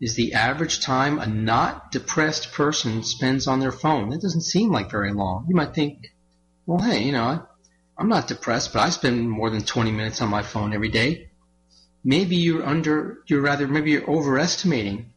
is 0.00 0.16
the 0.16 0.34
average 0.34 0.80
time 0.80 1.20
a 1.20 1.26
not 1.26 1.92
depressed 1.92 2.50
person 2.50 3.04
spends 3.04 3.46
on 3.46 3.60
their 3.60 3.70
phone. 3.70 4.10
That 4.10 4.20
doesn't 4.20 4.40
seem 4.40 4.72
like 4.72 4.90
very 4.90 5.12
long. 5.12 5.46
You 5.48 5.54
might 5.54 5.74
think, 5.74 6.12
well, 6.66 6.80
hey, 6.80 7.04
you 7.04 7.12
know, 7.12 7.46
I'm 7.96 8.08
not 8.08 8.26
depressed, 8.26 8.72
but 8.72 8.82
I 8.82 8.90
spend 8.90 9.30
more 9.30 9.50
than 9.50 9.62
20 9.62 9.92
minutes 9.92 10.20
on 10.20 10.28
my 10.28 10.42
phone 10.42 10.74
every 10.74 10.88
day. 10.88 11.30
Maybe 12.02 12.34
you're 12.34 12.66
under, 12.66 13.18
you're 13.28 13.42
rather, 13.42 13.68
maybe 13.68 13.92
you're 13.92 14.10
overestimating 14.10 15.12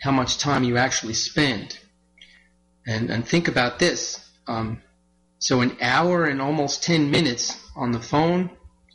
how 0.00 0.12
much 0.12 0.38
time 0.38 0.62
you 0.62 0.76
actually 0.76 1.14
spend. 1.14 1.76
And, 2.86 3.10
and 3.10 3.26
think 3.26 3.48
about 3.48 3.80
this. 3.80 4.24
Um, 4.46 4.82
so 5.38 5.60
an 5.60 5.76
hour 5.80 6.24
and 6.24 6.40
almost 6.42 6.82
10 6.82 7.10
minutes 7.10 7.56
on 7.76 7.92
the 7.92 8.00
phone 8.00 8.50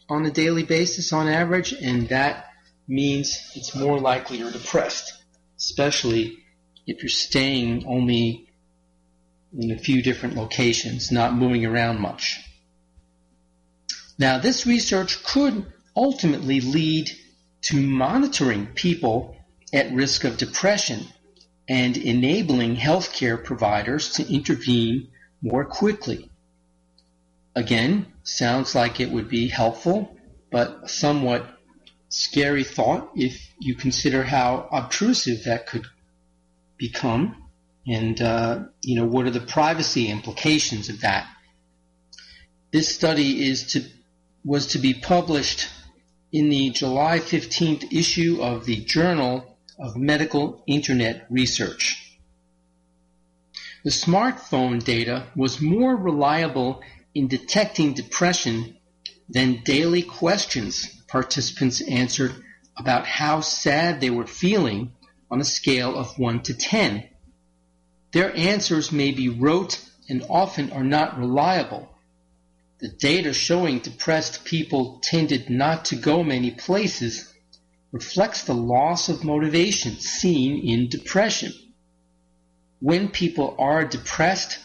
on 0.10 0.26
a 0.26 0.32
daily 0.32 0.64
basis 0.64 1.14
on 1.14 1.28
average, 1.28 1.74
and 1.74 2.10
that 2.10 2.46
means 2.88 3.52
it's 3.56 3.76
more 3.76 4.00
likely 4.00 4.38
you're 4.38 4.52
depressed, 4.52 5.14
especially 5.58 6.38
if 6.86 7.02
you're 7.02 7.10
staying 7.10 7.86
only 7.88 8.50
in 9.58 9.72
a 9.72 9.78
few 9.78 10.02
different 10.02 10.36
locations, 10.36 11.12
not 11.12 11.34
moving 11.34 11.66
around 11.66 12.00
much. 12.00 12.42
Now, 14.20 14.38
this 14.38 14.66
research 14.66 15.24
could 15.24 15.66
ultimately 15.96 16.60
lead 16.60 17.10
to 17.64 17.82
monitoring 17.82 18.68
people 18.68 19.38
at 19.72 19.94
risk 19.94 20.24
of 20.24 20.38
depression 20.38 21.06
and 21.70 21.96
enabling 21.96 22.76
healthcare 22.76 23.42
providers 23.42 24.14
to 24.14 24.34
intervene 24.34 25.08
more 25.42 25.66
quickly. 25.66 26.30
Again, 27.56 28.08
sounds 28.24 28.74
like 28.74 29.00
it 29.00 29.12
would 29.12 29.30
be 29.30 29.48
helpful, 29.48 30.18
but 30.52 30.90
somewhat 30.90 31.48
scary 32.10 32.64
thought 32.64 33.12
if 33.16 33.50
you 33.60 33.76
consider 33.76 34.24
how 34.24 34.68
obtrusive 34.72 35.46
that 35.46 35.68
could 35.68 35.86
become 36.78 37.44
and 37.88 38.22
uh, 38.22 38.64
you 38.82 38.96
know 38.96 39.06
what 39.06 39.26
are 39.26 39.32
the 39.32 39.40
privacy 39.40 40.10
implications 40.10 40.90
of 40.90 41.02
that. 41.02 41.28
This 42.72 42.94
study 42.94 43.48
is 43.48 43.74
to 43.74 43.84
was 44.46 44.68
to 44.68 44.80
be 44.80 44.94
published 44.94 45.70
in 46.32 46.50
the 46.50 46.72
July 46.72 47.20
15th 47.20 47.94
issue 47.94 48.40
of 48.42 48.66
the 48.66 48.78
Journal 48.78 49.58
of 49.80 49.96
medical 49.96 50.64
internet 50.68 51.26
research. 51.30 52.20
The 53.84 53.90
smartphone 53.90 54.84
data 54.84 55.28
was 55.36 55.62
more 55.62 55.96
reliable 55.96 56.82
in 57.16 57.28
detecting 57.28 57.94
depression 57.94 58.76
than 59.30 59.64
daily 59.64 60.02
questions 60.02 61.02
participants 61.08 61.82
answered 61.82 62.34
about 62.76 63.06
how 63.06 63.40
sad 63.40 64.02
they 64.02 64.10
were 64.10 64.26
feeling 64.26 64.92
on 65.30 65.40
a 65.40 65.46
scale 65.46 65.96
of 65.96 66.18
1 66.18 66.42
to 66.42 66.54
10. 66.54 67.08
Their 68.12 68.36
answers 68.36 68.92
may 68.92 69.12
be 69.12 69.30
rote 69.30 69.80
and 70.10 70.26
often 70.30 70.72
are 70.72 70.84
not 70.84 71.18
reliable. 71.18 71.90
The 72.80 72.90
data 72.90 73.32
showing 73.34 73.80
depressed 73.80 74.44
people 74.44 75.00
tended 75.02 75.50
not 75.50 75.86
to 75.86 75.96
go 75.96 76.24
many 76.24 76.52
places 76.52 77.32
reflects 77.92 78.44
the 78.44 78.56
loss 78.56 79.08
of 79.08 79.24
motivation 79.24 80.00
seen 80.00 80.68
in 80.68 80.90
depression. 80.90 81.54
When 82.80 83.08
people 83.10 83.56
are 83.60 83.86
depressed, 83.86 84.60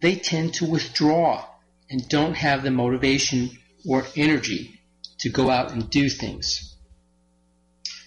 they 0.00 0.14
tend 0.14 0.54
to 0.54 0.64
withdraw 0.64 1.44
and 1.90 2.08
don't 2.08 2.34
have 2.34 2.62
the 2.62 2.70
motivation 2.70 3.50
or 3.88 4.04
energy 4.16 4.80
to 5.18 5.28
go 5.28 5.50
out 5.50 5.72
and 5.72 5.90
do 5.90 6.08
things. 6.08 6.76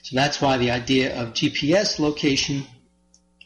So 0.04 0.16
that's 0.16 0.42
why 0.42 0.58
the 0.58 0.72
idea 0.72 1.22
of 1.22 1.34
GPS 1.34 2.00
location 2.00 2.66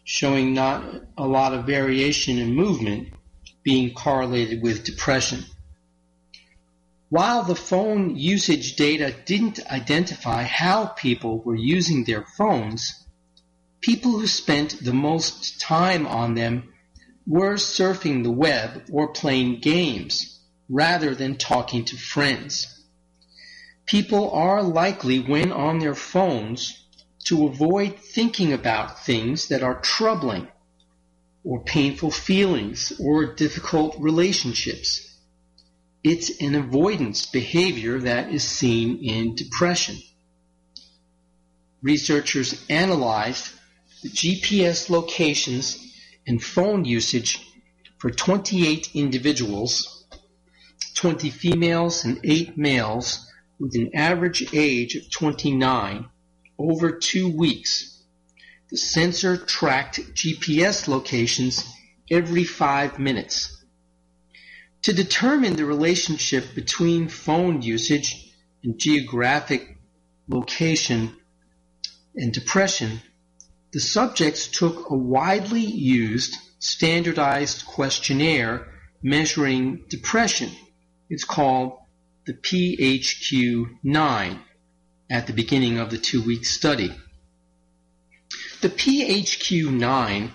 showing 0.04 0.54
not 0.54 0.84
a 1.18 1.28
lot 1.28 1.54
of 1.54 1.66
variation 1.66 2.38
in 2.38 2.54
movement 2.54 3.10
being 3.64 3.94
correlated 3.94 4.62
with 4.62 4.84
depression. 4.84 5.44
While 7.10 7.44
the 7.44 7.56
phone 7.56 8.16
usage 8.16 8.76
data 8.76 9.16
didn't 9.26 9.66
identify 9.72 10.44
how 10.44 10.88
people 10.88 11.42
were 11.42 11.56
using 11.56 12.04
their 12.04 12.26
phones, 12.38 13.06
people 13.80 14.12
who 14.12 14.28
spent 14.28 14.84
the 14.84 14.94
most 14.94 15.62
time 15.62 16.06
on 16.08 16.34
them 16.34 16.74
were 17.28 17.56
surfing 17.56 18.24
the 18.24 18.32
web 18.32 18.84
or 18.92 19.08
playing 19.08 19.60
games 19.60 20.40
rather 20.70 21.16
than 21.16 21.38
talking 21.38 21.86
to 21.86 21.98
friends. 21.98 22.84
People 23.86 24.32
are 24.32 24.64
likely, 24.64 25.20
when 25.20 25.52
on 25.52 25.80
their 25.80 25.96
phones, 25.96 26.86
to 27.26 27.48
avoid 27.48 28.00
thinking 28.00 28.54
about 28.54 29.06
things 29.06 29.48
that 29.48 29.64
are 29.64 29.80
troubling 29.82 30.48
or 31.44 31.64
painful 31.64 32.12
feelings 32.12 32.94
or 33.00 33.26
difficult 33.26 33.96
relationships 34.00 35.16
it's 36.06 36.40
an 36.40 36.54
avoidance 36.54 37.26
behavior 37.26 38.00
that 38.00 38.32
is 38.32 38.44
seen 38.44 39.04
in 39.04 39.34
depression. 39.34 39.98
Researchers 41.82 42.64
analyzed 42.70 43.52
the 44.04 44.10
GPS 44.10 44.92
locations 44.92 45.95
and 46.28 46.44
phone 46.44 46.86
usage 46.86 47.40
for 47.98 48.12
28 48.12 48.92
individuals, 48.94 50.06
20 50.96 51.30
females 51.30 52.06
and 52.06 52.20
8 52.24 52.58
males 52.58 53.26
with 53.60 53.76
an 53.76 53.92
average 53.94 54.54
age 54.54 54.96
of 54.96 55.10
29 55.12 56.08
over 56.58 56.92
two 56.92 57.30
weeks. 57.30 58.04
The 58.70 58.78
sensor 58.78 59.38
tracked 59.38 60.00
GPS 60.14 60.88
locations 60.88 61.64
every 62.10 62.44
five 62.44 63.00
minutes. 63.00 63.64
To 64.84 64.94
determine 64.94 65.56
the 65.56 65.66
relationship 65.66 66.54
between 66.54 67.08
phone 67.10 67.62
usage 67.62 68.32
and 68.64 68.78
geographic 68.78 69.78
location 70.28 71.16
and 72.16 72.34
depression, 72.34 73.02
the 73.76 73.82
subjects 73.82 74.48
took 74.48 74.90
a 74.90 74.96
widely 74.96 75.60
used 75.60 76.34
standardized 76.60 77.66
questionnaire 77.66 78.66
measuring 79.04 79.84
depression. 79.90 80.50
It's 81.10 81.26
called 81.26 81.80
the 82.26 82.36
PHQ-9 82.36 84.40
at 85.10 85.28
the 85.28 85.34
beginning 85.34 85.78
of 85.78 85.90
the 85.90 85.98
two-week 85.98 86.46
study. 86.46 86.96
The 88.62 88.70
PHQ-9 88.70 90.32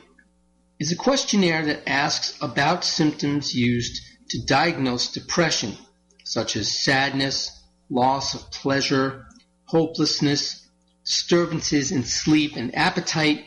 is 0.79 0.93
a 0.93 0.97
questionnaire 0.97 1.65
that 1.65 1.89
asks 1.89 2.37
about 2.43 2.85
symptoms 2.85 3.55
used 3.55 4.03
to 4.29 4.45
diagnose 4.45 5.13
depression, 5.13 5.79
such 6.25 6.57
as 6.57 6.79
sadness, 6.79 7.59
loss 7.89 8.35
of 8.35 8.51
pleasure, 8.51 9.25
hopelessness, 9.65 10.69
disturbances 11.11 11.91
in 11.91 12.05
sleep 12.05 12.55
and 12.55 12.73
appetite, 12.77 13.45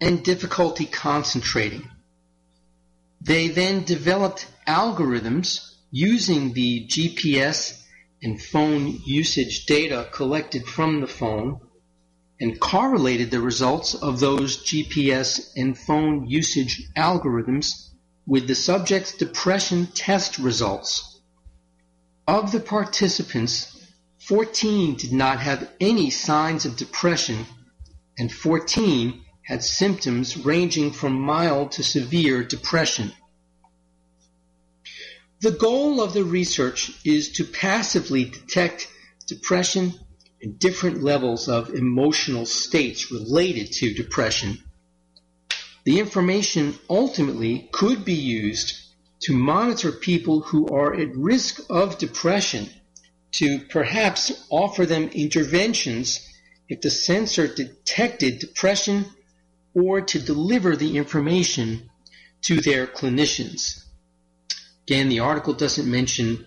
and 0.00 0.22
difficulty 0.22 0.86
concentrating. 0.86 1.90
They 3.20 3.48
then 3.48 3.82
developed 3.82 4.46
algorithms 4.64 5.74
using 5.90 6.52
the 6.52 6.86
GPS 6.86 7.82
and 8.22 8.40
phone 8.40 9.00
usage 9.04 9.66
data 9.66 10.08
collected 10.12 10.64
from 10.66 11.00
the 11.00 11.08
phone 11.08 11.58
and 12.38 12.60
correlated 12.60 13.32
the 13.32 13.40
results 13.40 13.94
of 13.94 14.20
those 14.20 14.64
GPS 14.64 15.50
and 15.56 15.76
phone 15.76 16.28
usage 16.28 16.92
algorithms 16.96 17.88
with 18.24 18.46
the 18.46 18.54
subject's 18.54 19.16
depression 19.16 19.88
test 19.94 20.38
results. 20.38 21.20
Of 22.28 22.52
the 22.52 22.60
participants 22.60 23.79
14 24.30 24.94
did 24.94 25.12
not 25.12 25.40
have 25.40 25.68
any 25.80 26.08
signs 26.08 26.64
of 26.64 26.76
depression, 26.76 27.46
and 28.16 28.30
14 28.30 29.24
had 29.42 29.64
symptoms 29.64 30.36
ranging 30.36 30.92
from 30.92 31.20
mild 31.20 31.72
to 31.72 31.82
severe 31.82 32.44
depression. 32.44 33.10
The 35.40 35.50
goal 35.50 36.00
of 36.00 36.12
the 36.12 36.22
research 36.22 36.92
is 37.04 37.32
to 37.32 37.44
passively 37.44 38.24
detect 38.24 38.86
depression 39.26 39.94
and 40.40 40.56
different 40.60 41.02
levels 41.02 41.48
of 41.48 41.74
emotional 41.74 42.46
states 42.46 43.10
related 43.10 43.72
to 43.72 43.94
depression. 43.94 44.62
The 45.82 45.98
information 45.98 46.78
ultimately 46.88 47.68
could 47.72 48.04
be 48.04 48.14
used 48.14 48.80
to 49.22 49.36
monitor 49.36 49.90
people 49.90 50.42
who 50.42 50.68
are 50.68 50.94
at 50.94 51.16
risk 51.16 51.62
of 51.68 51.98
depression 51.98 52.70
to 53.32 53.60
perhaps 53.60 54.46
offer 54.50 54.86
them 54.86 55.08
interventions 55.08 56.26
if 56.68 56.80
the 56.80 56.90
sensor 56.90 57.46
detected 57.46 58.38
depression 58.38 59.04
or 59.74 60.00
to 60.00 60.18
deliver 60.18 60.76
the 60.76 60.96
information 60.96 61.90
to 62.42 62.60
their 62.60 62.86
clinicians. 62.86 63.84
Again, 64.86 65.08
the 65.08 65.20
article 65.20 65.54
doesn't 65.54 65.90
mention 65.90 66.46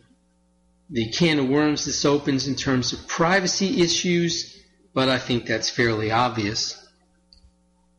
the 0.90 1.10
can 1.10 1.40
of 1.40 1.48
worms 1.48 1.86
this 1.86 2.06
opens 2.06 2.48
in 2.48 2.56
terms 2.56 2.94
of 2.94 3.08
privacy 3.08 3.82
issues, 3.82 4.58
but 4.94 5.10
I 5.10 5.18
think 5.18 5.46
that's 5.46 5.70
fairly 5.70 6.12
obvious. 6.12 6.78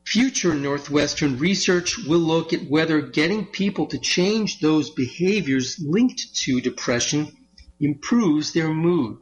Future 0.05 0.55
Northwestern 0.55 1.39
research 1.39 1.97
will 1.99 2.19
look 2.19 2.53
at 2.53 2.69
whether 2.69 3.01
getting 3.01 3.47
people 3.47 3.87
to 3.87 3.99
change 3.99 4.61
those 4.61 4.91
behaviors 4.91 5.79
linked 5.79 6.37
to 6.37 6.61
depression 6.61 7.35
improves 7.81 8.53
their 8.53 8.69
mood. 8.69 9.19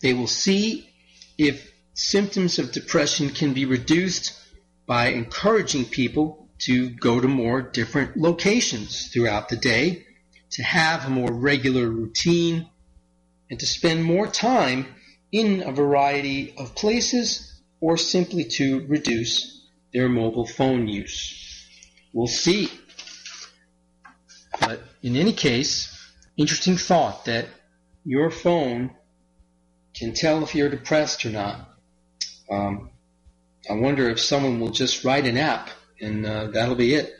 They 0.00 0.14
will 0.14 0.26
see 0.26 0.88
if 1.36 1.72
symptoms 1.94 2.58
of 2.58 2.72
depression 2.72 3.30
can 3.30 3.52
be 3.52 3.64
reduced 3.64 4.38
by 4.86 5.08
encouraging 5.08 5.84
people 5.84 6.48
to 6.60 6.90
go 6.90 7.20
to 7.20 7.28
more 7.28 7.62
different 7.62 8.16
locations 8.16 9.08
throughout 9.08 9.48
the 9.48 9.56
day, 9.56 10.06
to 10.50 10.62
have 10.62 11.06
a 11.06 11.10
more 11.10 11.32
regular 11.32 11.88
routine, 11.88 12.68
and 13.50 13.60
to 13.60 13.66
spend 13.66 14.04
more 14.04 14.26
time 14.26 14.86
in 15.32 15.62
a 15.62 15.72
variety 15.72 16.54
of 16.56 16.74
places 16.74 17.60
or 17.80 17.96
simply 17.96 18.44
to 18.44 18.86
reduce 18.86 19.66
their 19.92 20.08
mobile 20.08 20.46
phone 20.46 20.86
use. 20.86 21.66
We'll 22.12 22.26
see. 22.26 22.70
But 24.60 24.82
in 25.02 25.16
any 25.16 25.32
case, 25.32 25.99
interesting 26.40 26.78
thought 26.78 27.26
that 27.26 27.46
your 28.04 28.30
phone 28.30 28.90
can 29.94 30.14
tell 30.14 30.42
if 30.42 30.54
you're 30.54 30.70
depressed 30.70 31.26
or 31.26 31.30
not. 31.30 31.68
Um, 32.50 32.90
I 33.68 33.74
wonder 33.74 34.08
if 34.08 34.18
someone 34.18 34.58
will 34.58 34.70
just 34.70 35.04
write 35.04 35.26
an 35.26 35.36
app 35.36 35.68
and 36.00 36.24
uh, 36.24 36.46
that'll 36.46 36.76
be 36.76 36.94
it. 36.94 37.12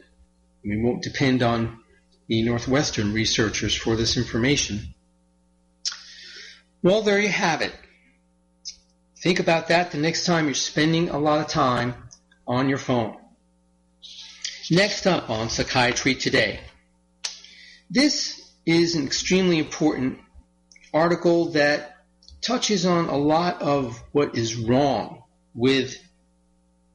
We 0.64 0.82
won't 0.82 1.02
depend 1.02 1.42
on 1.42 1.80
the 2.28 2.42
Northwestern 2.42 3.12
researchers 3.12 3.74
for 3.74 3.94
this 3.94 4.16
information. 4.16 4.94
Well, 6.82 7.02
there 7.02 7.20
you 7.20 7.28
have 7.28 7.60
it. 7.60 7.74
Think 9.18 9.38
about 9.38 9.68
that 9.68 9.90
the 9.90 9.98
next 9.98 10.24
time 10.24 10.46
you're 10.46 10.54
spending 10.54 11.10
a 11.10 11.18
lot 11.18 11.40
of 11.40 11.48
time 11.48 11.94
on 12.46 12.70
your 12.70 12.78
phone. 12.78 13.18
Next 14.70 15.06
up 15.06 15.28
on 15.28 15.50
Psychiatry 15.50 16.14
Today. 16.14 16.60
This 17.90 18.39
is 18.66 18.94
an 18.94 19.06
extremely 19.06 19.58
important 19.58 20.18
article 20.92 21.52
that 21.52 21.96
touches 22.40 22.86
on 22.86 23.08
a 23.08 23.16
lot 23.16 23.60
of 23.62 24.02
what 24.12 24.36
is 24.36 24.56
wrong 24.56 25.22
with 25.54 25.96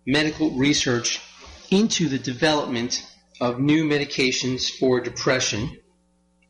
medical 0.06 0.52
research 0.52 1.22
into 1.70 2.08
the 2.08 2.20
development 2.20 3.06
of 3.42 3.60
new 3.60 3.86
medications 3.86 4.70
for 4.70 5.00
depression, 5.00 5.78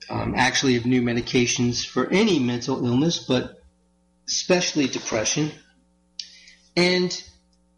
um, 0.10 0.34
actually 0.36 0.75
of 0.75 0.86
new 0.86 1.01
medications 1.01 1.86
for 1.86 2.08
any 2.10 2.39
mental 2.39 2.86
illness, 2.86 3.25
but 3.28 3.62
especially 4.28 4.88
depression. 4.88 5.51
And 6.75 7.23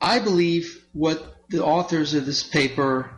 I 0.01 0.19
believe 0.19 0.85
what 0.93 1.35
the 1.49 1.63
authors 1.63 2.13
of 2.13 2.25
this 2.25 2.43
paper 2.43 3.11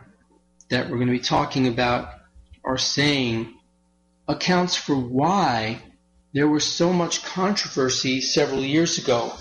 that 0.68 0.88
we're 0.88 0.96
going 0.96 1.08
to 1.08 1.12
be 1.12 1.18
talking 1.18 1.66
about 1.66 2.10
are 2.64 2.78
saying 2.78 3.54
accounts 4.30 4.76
for 4.76 4.94
why 4.94 5.82
there 6.32 6.48
was 6.48 6.64
so 6.64 6.92
much 6.92 7.24
controversy 7.24 8.20
several 8.20 8.64
years 8.64 8.98
ago 8.98 9.32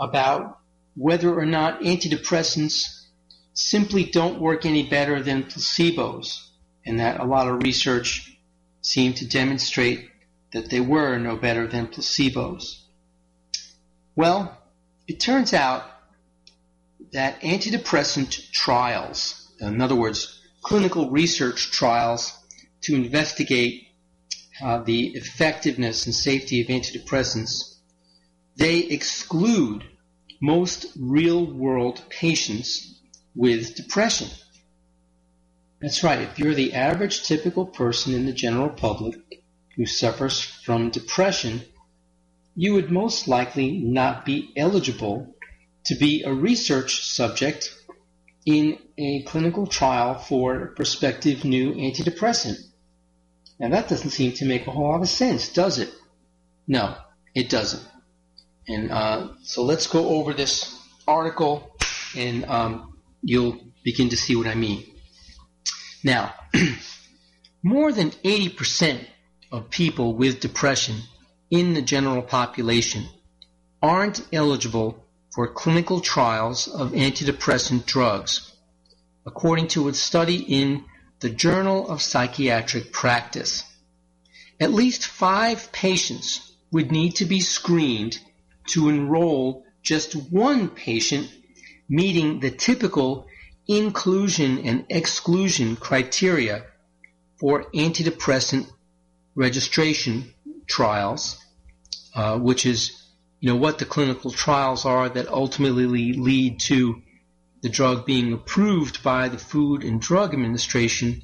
about 0.00 0.58
whether 0.96 1.32
or 1.38 1.46
not 1.46 1.80
antidepressants 1.80 3.06
simply 3.52 4.04
don't 4.04 4.40
work 4.40 4.66
any 4.66 4.88
better 4.88 5.22
than 5.22 5.44
placebos, 5.44 6.48
and 6.84 6.98
that 6.98 7.20
a 7.20 7.24
lot 7.24 7.48
of 7.48 7.62
research 7.62 8.36
seemed 8.82 9.16
to 9.16 9.28
demonstrate 9.28 10.08
that 10.52 10.68
they 10.70 10.80
were 10.80 11.16
no 11.18 11.36
better 11.36 11.66
than 11.66 11.86
placebos. 11.86 12.80
Well, 14.16 14.56
it 15.06 15.20
turns 15.20 15.52
out 15.52 15.84
that 17.12 17.40
antidepressant 17.42 18.50
trials, 18.50 19.48
in 19.60 19.80
other 19.80 19.94
words, 19.94 20.40
clinical 20.62 21.10
research 21.10 21.70
trials 21.70 22.36
to 22.82 22.96
investigate 22.96 23.88
uh, 24.62 24.82
the 24.82 25.08
effectiveness 25.14 26.06
and 26.06 26.14
safety 26.14 26.60
of 26.60 26.68
antidepressants, 26.68 27.76
they 28.56 28.78
exclude 28.78 29.84
most 30.40 30.86
real 30.98 31.44
world 31.44 32.02
patients 32.08 33.00
with 33.34 33.74
depression. 33.74 34.28
That's 35.80 36.04
right. 36.04 36.20
If 36.20 36.38
you're 36.38 36.54
the 36.54 36.74
average 36.74 37.24
typical 37.24 37.66
person 37.66 38.14
in 38.14 38.26
the 38.26 38.32
general 38.32 38.70
public 38.70 39.16
who 39.76 39.86
suffers 39.86 40.40
from 40.40 40.90
depression, 40.90 41.62
you 42.54 42.74
would 42.74 42.90
most 42.90 43.26
likely 43.26 43.78
not 43.78 44.24
be 44.24 44.52
eligible 44.56 45.34
to 45.86 45.94
be 45.96 46.22
a 46.22 46.32
research 46.32 47.04
subject 47.04 47.74
in 48.46 48.78
a 48.96 49.22
clinical 49.22 49.66
trial 49.66 50.14
for 50.14 50.62
a 50.62 50.74
prospective 50.74 51.44
new 51.44 51.74
antidepressant. 51.74 52.56
Now 53.64 53.70
that 53.70 53.88
doesn't 53.88 54.10
seem 54.10 54.32
to 54.32 54.44
make 54.44 54.66
a 54.66 54.70
whole 54.70 54.90
lot 54.90 55.00
of 55.00 55.08
sense, 55.08 55.48
does 55.48 55.78
it? 55.78 55.90
No, 56.68 56.96
it 57.34 57.48
doesn't. 57.48 57.82
And 58.68 58.90
uh, 58.90 59.28
so 59.42 59.64
let's 59.64 59.86
go 59.86 60.06
over 60.06 60.34
this 60.34 60.78
article 61.08 61.74
and 62.14 62.44
um, 62.44 62.98
you'll 63.22 63.58
begin 63.82 64.10
to 64.10 64.18
see 64.18 64.36
what 64.36 64.46
I 64.46 64.54
mean. 64.54 64.84
Now, 66.02 66.34
more 67.62 67.90
than 67.90 68.10
80% 68.10 69.06
of 69.50 69.70
people 69.70 70.12
with 70.12 70.40
depression 70.40 70.96
in 71.50 71.72
the 71.72 71.80
general 71.80 72.20
population 72.20 73.06
aren't 73.82 74.26
eligible 74.30 75.02
for 75.34 75.48
clinical 75.48 76.00
trials 76.00 76.68
of 76.68 76.92
antidepressant 76.92 77.86
drugs, 77.86 78.52
according 79.24 79.68
to 79.68 79.88
a 79.88 79.94
study 79.94 80.36
in 80.36 80.84
the 81.24 81.30
Journal 81.30 81.88
of 81.88 82.02
Psychiatric 82.02 82.92
Practice. 82.92 83.64
At 84.60 84.74
least 84.74 85.06
five 85.06 85.72
patients 85.72 86.52
would 86.70 86.92
need 86.92 87.16
to 87.16 87.24
be 87.24 87.40
screened 87.40 88.18
to 88.66 88.90
enroll 88.90 89.64
just 89.82 90.12
one 90.12 90.68
patient 90.68 91.32
meeting 91.88 92.40
the 92.40 92.50
typical 92.50 93.26
inclusion 93.66 94.58
and 94.66 94.84
exclusion 94.90 95.76
criteria 95.76 96.66
for 97.40 97.70
antidepressant 97.72 98.70
registration 99.34 100.34
trials, 100.66 101.38
uh, 102.14 102.36
which 102.38 102.66
is 102.66 103.02
you 103.40 103.48
know 103.48 103.56
what 103.56 103.78
the 103.78 103.86
clinical 103.86 104.30
trials 104.30 104.84
are 104.84 105.08
that 105.08 105.28
ultimately 105.28 106.12
lead 106.12 106.60
to 106.60 107.00
the 107.64 107.70
drug 107.70 108.04
being 108.04 108.30
approved 108.30 109.02
by 109.02 109.26
the 109.26 109.38
Food 109.38 109.84
and 109.84 109.98
Drug 109.98 110.34
Administration 110.34 111.22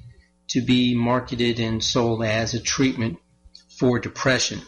to 0.48 0.62
be 0.62 0.94
marketed 0.94 1.60
and 1.60 1.84
sold 1.84 2.24
as 2.24 2.54
a 2.54 2.62
treatment 2.62 3.18
for 3.78 3.98
depression. 3.98 4.62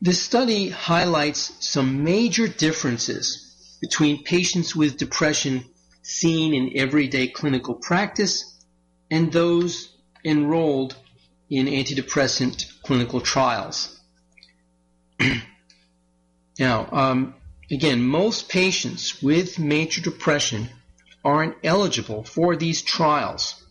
This 0.00 0.22
study 0.22 0.68
highlights 0.68 1.52
some 1.66 2.04
major 2.04 2.46
differences 2.46 3.76
between 3.80 4.22
patients 4.22 4.76
with 4.76 4.98
depression 4.98 5.64
seen 6.02 6.54
in 6.54 6.78
everyday 6.78 7.26
clinical 7.26 7.74
practice 7.74 8.56
and 9.10 9.32
those 9.32 9.96
enrolled 10.24 10.94
in 11.50 11.66
antidepressant 11.66 12.66
clinical 12.84 13.20
trials. 13.20 13.98
now, 16.60 16.88
um, 16.92 17.34
again, 17.74 18.02
most 18.02 18.48
patients 18.48 19.22
with 19.22 19.58
major 19.58 20.00
depression 20.00 20.70
aren't 21.24 21.56
eligible 21.64 22.22
for 22.22 22.56
these 22.56 22.82
trials. 22.82 23.64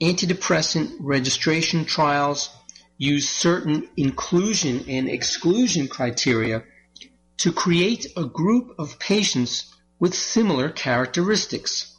Antidepressant 0.00 0.96
registration 1.00 1.84
trials 1.84 2.50
use 2.96 3.28
certain 3.28 3.88
inclusion 3.96 4.84
and 4.88 5.08
exclusion 5.08 5.88
criteria 5.88 6.64
to 7.36 7.52
create 7.52 8.06
a 8.16 8.24
group 8.24 8.74
of 8.78 8.98
patients 8.98 9.74
with 10.00 10.14
similar 10.14 10.70
characteristics. 10.70 11.94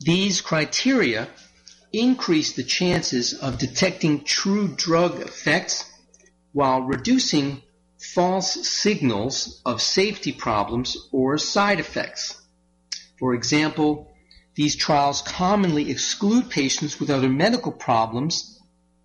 These 0.00 0.40
criteria 0.40 1.28
increase 1.92 2.52
the 2.52 2.64
chances 2.64 3.32
of 3.32 3.58
detecting 3.58 4.24
true 4.24 4.68
drug 4.68 5.20
effects 5.20 5.90
while 6.52 6.82
reducing 6.82 7.62
false 8.14 8.68
signals 8.68 9.60
of 9.64 9.82
safety 9.82 10.32
problems 10.32 10.96
or 11.12 11.38
side 11.38 11.80
effects. 11.80 12.40
For 13.18 13.34
example, 13.34 14.12
these 14.54 14.76
trials 14.76 15.22
commonly 15.22 15.90
exclude 15.90 16.50
patients 16.50 16.98
with 16.98 17.10
other 17.10 17.28
medical 17.28 17.72
problems 17.72 18.56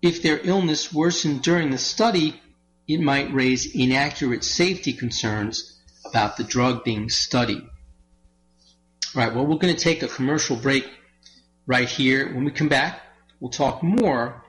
if 0.01 0.23
their 0.23 0.39
illness 0.43 0.91
worsened 0.91 1.43
during 1.43 1.69
the 1.69 1.77
study, 1.77 2.41
it 2.87 2.99
might 2.99 3.33
raise 3.33 3.75
inaccurate 3.75 4.43
safety 4.43 4.93
concerns 4.93 5.79
about 6.05 6.37
the 6.37 6.43
drug 6.43 6.83
being 6.83 7.09
studied. 7.09 7.61
All 9.13 9.21
right, 9.21 9.33
well, 9.33 9.45
we're 9.45 9.57
going 9.57 9.75
to 9.75 9.83
take 9.83 10.01
a 10.01 10.07
commercial 10.07 10.55
break 10.55 10.89
right 11.67 11.87
here. 11.87 12.33
When 12.33 12.45
we 12.45 12.51
come 12.51 12.69
back, 12.69 13.01
we'll 13.39 13.51
talk 13.51 13.83
more 13.83 14.43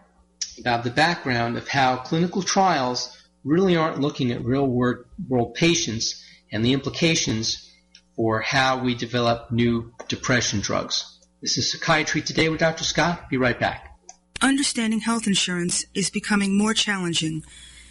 about 0.59 0.85
the 0.85 0.91
background 0.91 1.59
of 1.59 1.69
how 1.69 1.97
clinical 1.97 2.43
trials 2.43 3.17
really 3.44 3.76
aren't 3.76 4.00
looking 4.00 4.31
at 4.33 4.44
real 4.44 4.66
world 4.66 5.55
patients 5.55 6.24
and 6.50 6.64
the 6.64 6.72
implications 6.72 7.70
for 8.16 8.40
how 8.40 8.78
we 8.78 8.94
develop 8.94 9.50
new 9.50 9.92
depression 10.09 10.61
drugs. 10.61 11.18
This 11.40 11.59
is 11.59 11.72
Psychiatry 11.72 12.22
Today 12.22 12.48
with 12.48 12.61
Dr. 12.61 12.85
Scott. 12.85 13.28
Be 13.28 13.37
right 13.37 13.59
back. 13.59 13.98
Understanding 14.40 15.00
health 15.00 15.26
insurance 15.26 15.85
is 15.94 16.11
becoming 16.11 16.57
more 16.57 16.74
challenging. 16.74 17.42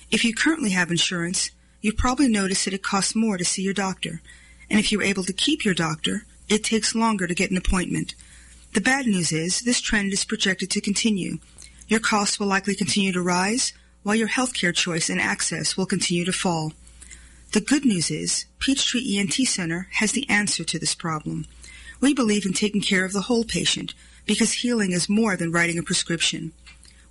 If 0.10 0.24
you 0.24 0.34
currently 0.34 0.72
have 0.72 0.92
insurance, 0.92 1.52
you 1.82 1.94
probably 1.94 2.28
notice 2.28 2.66
that 2.66 2.74
it 2.74 2.84
costs 2.84 3.16
more 3.16 3.38
to 3.38 3.46
see 3.46 3.62
your 3.62 3.74
doctor. 3.74 4.22
And 4.70 4.80
if 4.80 4.92
you're 4.92 5.04
able 5.04 5.24
to 5.24 5.34
keep 5.34 5.66
your 5.66 5.74
doctor, 5.74 6.26
it 6.48 6.64
takes 6.64 6.96
longer 6.96 7.28
to 7.28 7.36
get 7.36 7.52
an 7.52 7.58
appointment. 7.58 8.16
The 8.74 8.82
bad 8.82 9.06
news 9.06 9.32
is 9.32 9.62
this 9.62 9.82
trend 9.82 10.14
is 10.14 10.24
projected 10.24 10.70
to 10.72 10.82
continue. 10.82 11.40
Your 11.88 12.00
costs 12.00 12.40
will 12.40 12.48
likely 12.48 12.76
continue 12.76 13.12
to 13.12 13.22
rise, 13.22 13.74
while 14.04 14.16
your 14.16 14.28
healthcare 14.28 14.74
choice 14.74 15.10
and 15.10 15.22
access 15.22 15.78
will 15.78 15.86
continue 15.86 16.26
to 16.26 16.34
fall. 16.34 16.74
The 17.54 17.62
good 17.62 17.86
news 17.86 18.10
is 18.10 18.46
Peachtree 18.60 19.18
ENT 19.18 19.34
Center 19.34 19.88
has 19.94 20.14
the 20.14 20.30
answer 20.30 20.64
to 20.64 20.80
this 20.80 20.96
problem. 20.96 21.46
We 22.00 22.14
believe 22.14 22.46
in 22.46 22.54
taking 22.54 22.82
care 22.82 23.06
of 23.06 23.14
the 23.14 23.22
whole 23.22 23.44
patient 23.44 23.94
because 24.26 24.54
healing 24.54 24.92
is 24.92 25.10
more 25.10 25.36
than 25.36 25.52
writing 25.52 25.78
a 25.78 25.84
prescription. 25.84 26.52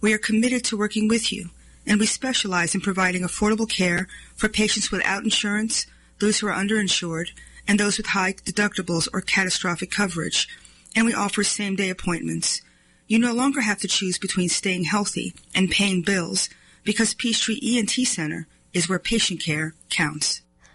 We 0.00 0.12
are 0.14 0.18
committed 0.18 0.64
to 0.64 0.76
working 0.76 1.08
with 1.08 1.32
you, 1.32 1.50
and 1.86 2.00
we 2.00 2.06
specialize 2.06 2.74
in 2.74 2.80
providing 2.80 3.22
affordable 3.22 3.68
care 3.68 4.08
for 4.34 4.48
patients 4.48 4.90
without 4.90 5.24
insurance, 5.24 5.86
those 6.18 6.38
who 6.38 6.48
are 6.48 6.54
underinsured, 6.54 7.30
and 7.68 7.78
those 7.78 7.98
with 7.98 8.06
high 8.06 8.32
deductibles 8.32 9.08
or 9.12 9.20
catastrophic 9.20 9.90
coverage, 9.90 10.48
and 10.96 11.06
we 11.06 11.14
offer 11.14 11.44
same-day 11.44 11.90
appointments. 11.90 12.62
You 13.06 13.18
no 13.18 13.32
longer 13.32 13.60
have 13.60 13.78
to 13.80 13.88
choose 13.88 14.18
between 14.18 14.48
staying 14.48 14.84
healthy 14.84 15.34
and 15.54 15.70
paying 15.70 16.02
bills 16.02 16.48
because 16.84 17.14
Peachtree 17.14 17.60
ENT 17.62 17.90
Center 17.90 18.46
is 18.72 18.88
where 18.88 18.98
patient 18.98 19.42
care 19.42 19.74
counts. 19.88 20.42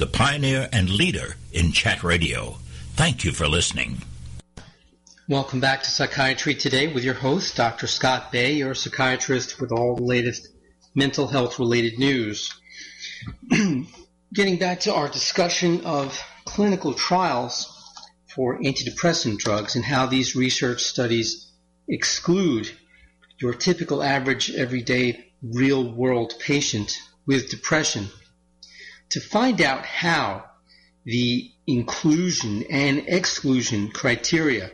the 0.00 0.06
pioneer 0.06 0.66
and 0.72 0.88
leader 0.88 1.36
in 1.52 1.72
chat 1.72 2.02
radio. 2.02 2.56
Thank 2.94 3.22
you 3.22 3.32
for 3.32 3.46
listening. 3.46 3.98
Welcome 5.28 5.60
back 5.60 5.82
to 5.82 5.90
Psychiatry 5.90 6.54
Today 6.54 6.90
with 6.90 7.04
your 7.04 7.12
host, 7.12 7.54
Dr. 7.54 7.86
Scott 7.86 8.32
Bay, 8.32 8.54
your 8.54 8.74
psychiatrist 8.74 9.60
with 9.60 9.72
all 9.72 9.96
the 9.96 10.02
latest 10.02 10.48
mental 10.94 11.26
health 11.26 11.58
related 11.58 11.98
news. 11.98 12.50
Getting 14.32 14.56
back 14.56 14.80
to 14.80 14.94
our 14.94 15.06
discussion 15.06 15.84
of 15.84 16.18
clinical 16.46 16.94
trials 16.94 17.70
for 18.34 18.58
antidepressant 18.58 19.36
drugs 19.36 19.76
and 19.76 19.84
how 19.84 20.06
these 20.06 20.34
research 20.34 20.82
studies 20.82 21.52
exclude 21.88 22.70
your 23.38 23.52
typical 23.52 24.02
average 24.02 24.50
everyday 24.50 25.26
real 25.42 25.92
world 25.92 26.32
patient 26.40 26.96
with 27.26 27.50
depression. 27.50 28.08
To 29.10 29.20
find 29.20 29.60
out 29.60 29.84
how 29.84 30.44
the 31.04 31.50
inclusion 31.66 32.64
and 32.70 33.04
exclusion 33.08 33.90
criteria 33.90 34.70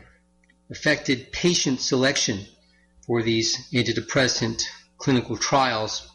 affected 0.69 1.31
patient 1.31 1.81
selection 1.81 2.45
for 3.05 3.23
these 3.23 3.69
antidepressant 3.73 4.61
clinical 4.97 5.37
trials, 5.37 6.07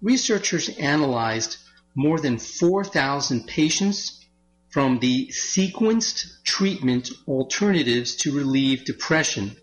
researchers 0.00 0.68
analyzed 0.70 1.58
more 1.94 2.18
than 2.18 2.38
4,000 2.38 3.46
patients 3.46 4.24
from 4.70 4.98
the 4.98 5.28
sequenced 5.28 6.42
treatment 6.44 7.10
alternatives 7.26 8.16
to 8.16 8.36
relieve 8.36 8.84
depression, 8.84 9.56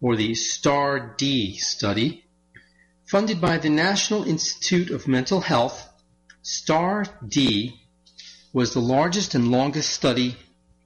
or 0.00 0.16
the 0.16 0.34
STAR-D 0.34 1.56
study, 1.58 2.24
funded 3.06 3.40
by 3.40 3.58
the 3.58 3.70
National 3.70 4.24
Institute 4.24 4.90
of 4.90 5.08
Mental 5.08 5.40
Health. 5.40 5.89
STAR-D 6.42 7.78
was 8.52 8.72
the 8.72 8.80
largest 8.80 9.34
and 9.34 9.50
longest 9.50 9.90
study 9.90 10.36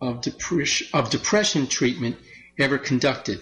of, 0.01 0.21
depres- 0.21 0.88
of 0.93 1.11
depression 1.11 1.67
treatment 1.67 2.17
ever 2.59 2.79
conducted. 2.79 3.40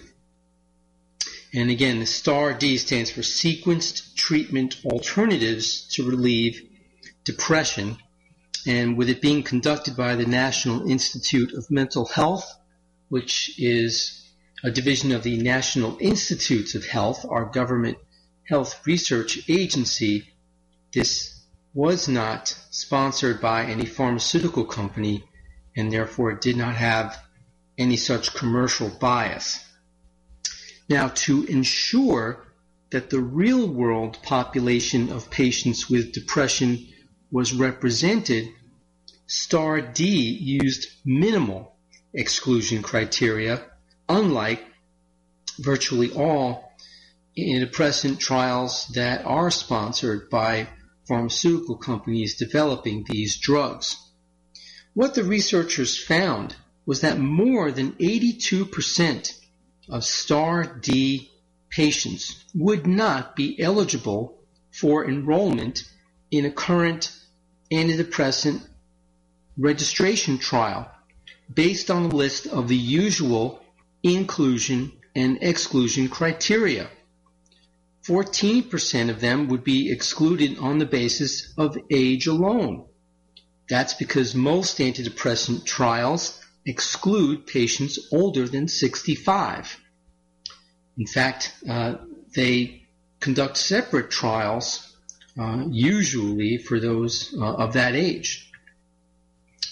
And 1.53 1.69
again, 1.69 1.99
the 1.99 2.05
STAR-D 2.05 2.77
stands 2.77 3.11
for 3.11 3.21
Sequenced 3.21 4.15
Treatment 4.15 4.79
Alternatives 4.85 5.87
to 5.93 6.09
Relieve 6.09 6.67
Depression. 7.23 7.97
And 8.65 8.97
with 8.97 9.09
it 9.09 9.21
being 9.21 9.43
conducted 9.43 9.95
by 9.95 10.15
the 10.15 10.25
National 10.25 10.89
Institute 10.89 11.53
of 11.53 11.69
Mental 11.69 12.05
Health, 12.05 12.55
which 13.09 13.59
is 13.59 14.23
a 14.63 14.71
division 14.71 15.11
of 15.11 15.23
the 15.23 15.37
National 15.37 15.97
Institutes 15.99 16.73
of 16.73 16.85
Health, 16.85 17.25
our 17.27 17.45
government 17.45 17.97
health 18.47 18.85
research 18.87 19.47
agency, 19.49 20.27
this 20.93 21.42
was 21.73 22.07
not 22.07 22.47
sponsored 22.69 23.41
by 23.41 23.65
any 23.65 23.85
pharmaceutical 23.85 24.65
company 24.65 25.23
and 25.75 25.91
therefore 25.91 26.33
did 26.33 26.55
not 26.55 26.75
have 26.75 27.17
any 27.77 27.97
such 27.97 28.33
commercial 28.35 28.89
bias. 28.89 29.65
Now, 30.87 31.07
to 31.07 31.45
ensure 31.45 32.45
that 32.91 33.09
the 33.09 33.19
real 33.19 33.67
world 33.67 34.19
population 34.21 35.11
of 35.11 35.31
patients 35.31 35.89
with 35.89 36.13
depression 36.13 36.87
was 37.31 37.53
represented, 37.53 38.49
STAR-D 39.25 40.05
used 40.05 40.87
minimal 41.03 41.75
exclusion 42.13 42.83
criteria, 42.83 43.65
unlike 44.07 44.63
virtually 45.59 46.11
all 46.11 46.71
antidepressant 47.35 48.19
trials 48.19 48.87
that 48.89 49.25
are 49.25 49.49
sponsored 49.49 50.29
by 50.29 50.67
pharmaceutical 51.13 51.77
companies 51.77 52.37
developing 52.37 53.05
these 53.07 53.37
drugs. 53.37 53.97
What 54.95 55.13
the 55.13 55.23
researchers 55.23 55.95
found 55.95 56.55
was 56.87 57.01
that 57.01 57.19
more 57.19 57.71
than 57.71 57.91
82% 57.93 59.39
of 59.89 60.03
STAR-D 60.03 61.29
patients 61.69 62.43
would 62.55 62.87
not 62.87 63.35
be 63.35 63.61
eligible 63.61 64.39
for 64.71 65.07
enrollment 65.07 65.83
in 66.31 66.45
a 66.45 66.51
current 66.51 67.15
antidepressant 67.71 68.67
registration 69.55 70.39
trial 70.39 70.89
based 71.53 71.91
on 71.91 72.05
a 72.05 72.15
list 72.23 72.47
of 72.47 72.69
the 72.69 72.75
usual 72.75 73.61
inclusion 74.01 74.91
and 75.15 75.37
exclusion 75.43 76.09
criteria. 76.09 76.89
14% 78.07 79.09
of 79.09 79.21
them 79.21 79.47
would 79.47 79.63
be 79.63 79.91
excluded 79.91 80.57
on 80.59 80.77
the 80.77 80.85
basis 80.85 81.53
of 81.57 81.77
age 81.89 82.27
alone. 82.27 82.85
That's 83.69 83.93
because 83.93 84.35
most 84.35 84.79
antidepressant 84.79 85.65
trials 85.65 86.41
exclude 86.65 87.47
patients 87.47 87.99
older 88.11 88.47
than 88.47 88.67
65. 88.67 89.79
In 90.97 91.07
fact, 91.07 91.53
uh, 91.67 91.95
they 92.35 92.83
conduct 93.19 93.57
separate 93.57 94.11
trials, 94.11 94.95
uh, 95.39 95.65
usually 95.69 96.57
for 96.57 96.79
those 96.79 97.33
uh, 97.39 97.53
of 97.55 97.73
that 97.73 97.95
age. 97.95 98.51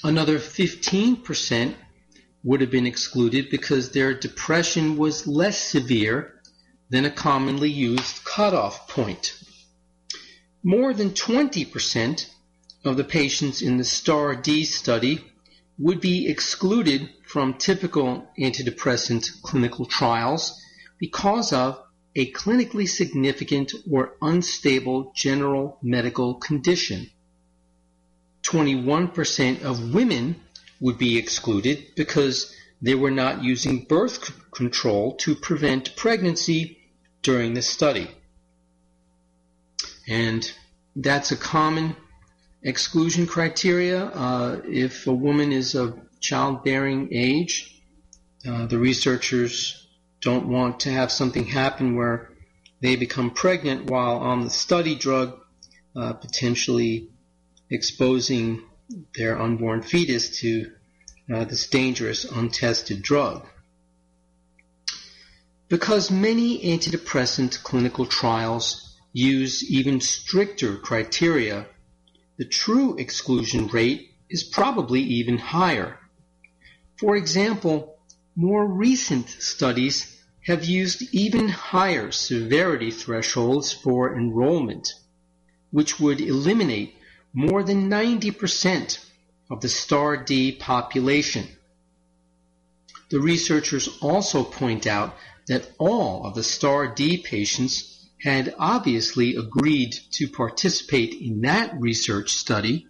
Another 0.04 0.40
15% 0.40 1.76
would 2.44 2.62
have 2.62 2.72
been 2.72 2.88
excluded 2.88 3.50
because 3.52 3.92
their 3.92 4.14
depression 4.14 4.98
was 4.98 5.28
less 5.28 5.60
severe 5.60 6.42
than 6.90 7.06
a 7.06 7.12
commonly 7.12 7.70
used 7.70 8.21
cutoff 8.36 8.88
point. 8.88 9.38
More 10.64 10.94
than 10.94 11.10
20% 11.10 12.30
of 12.86 12.96
the 12.96 13.04
patients 13.04 13.62
in 13.62 13.76
the 13.76 13.84
STAR-D 13.84 14.64
study 14.64 15.20
would 15.78 16.00
be 16.00 16.30
excluded 16.30 17.10
from 17.26 17.56
typical 17.56 18.30
antidepressant 18.40 19.42
clinical 19.42 19.86
trials 19.86 20.58
because 20.98 21.52
of 21.52 21.84
a 22.16 22.32
clinically 22.32 22.88
significant 22.88 23.74
or 23.92 24.14
unstable 24.22 25.12
general 25.14 25.78
medical 25.82 26.36
condition. 26.36 27.10
21% 28.44 29.62
of 29.64 29.94
women 29.94 30.40
would 30.80 30.98
be 30.98 31.18
excluded 31.18 31.86
because 31.98 32.56
they 32.82 32.96
were 32.96 33.12
not 33.12 33.44
using 33.44 33.84
birth 33.84 34.32
control 34.52 35.16
to 35.18 35.36
prevent 35.36 35.98
pregnancy 35.98 36.78
during 37.24 37.56
the 37.56 37.62
study. 37.62 38.08
And 40.12 40.52
that's 40.94 41.32
a 41.32 41.38
common 41.38 41.96
exclusion 42.62 43.28
criteria. 43.28 44.08
Uh, 44.08 44.62
if 44.66 45.08
a 45.08 45.14
woman 45.14 45.54
is 45.54 45.74
of 45.74 45.98
childbearing 46.20 47.08
age, 47.14 47.82
uh, 48.46 48.66
the 48.66 48.78
researchers 48.78 49.88
don't 50.20 50.50
want 50.50 50.82
to 50.82 50.92
have 50.92 51.14
something 51.14 51.46
happen 51.46 51.96
where 51.96 52.30
they 52.82 52.98
become 52.98 53.32
pregnant 53.32 53.90
while 53.90 54.18
on 54.18 54.42
the 54.42 54.50
study 54.50 54.96
drug, 54.96 55.40
uh, 55.96 56.12
potentially 56.12 57.08
exposing 57.70 58.64
their 59.16 59.42
unborn 59.42 59.82
fetus 59.82 60.42
to 60.42 60.74
uh, 61.34 61.46
this 61.46 61.70
dangerous 61.70 62.26
untested 62.26 63.02
drug. 63.02 63.48
Because 65.70 66.12
many 66.12 66.62
antidepressant 66.66 67.64
clinical 67.64 68.06
trials 68.06 68.91
use 69.14 69.64
even 69.70 70.00
stricter 70.02 70.78
criteria 70.78 71.68
the 72.42 72.46
true 72.46 72.98
exclusion 72.98 73.68
rate 73.68 74.16
is 74.28 74.44
probably 74.44 75.02
even 75.02 75.38
higher. 75.38 76.00
For 76.96 77.16
example, 77.16 78.00
more 78.36 78.66
recent 78.66 79.30
studies 79.30 80.18
have 80.48 80.66
used 80.66 81.04
even 81.14 81.50
higher 81.50 82.12
severity 82.12 82.90
thresholds 82.90 83.72
for 83.72 84.18
enrollment, 84.18 84.96
which 85.70 86.00
would 86.00 86.20
eliminate 86.20 86.96
more 87.32 87.62
than 87.62 87.92
90% 87.92 88.98
of 89.52 89.62
the 89.62 89.70
STAR-D 89.70 90.54
population. 90.54 91.48
The 93.12 93.20
researchers 93.20 93.88
also 94.02 94.44
point 94.44 94.88
out 94.88 95.16
that 95.46 95.70
all 95.78 96.26
of 96.26 96.34
the 96.34 96.44
STAR-D 96.44 97.20
patients 97.20 98.01
had 98.24 98.54
obviously 98.60 99.36
agreed 99.36 99.96
to 100.12 100.28
participate 100.28 101.14
in 101.14 101.42
that 101.42 101.74
research 101.80 102.32
study, 102.32 102.88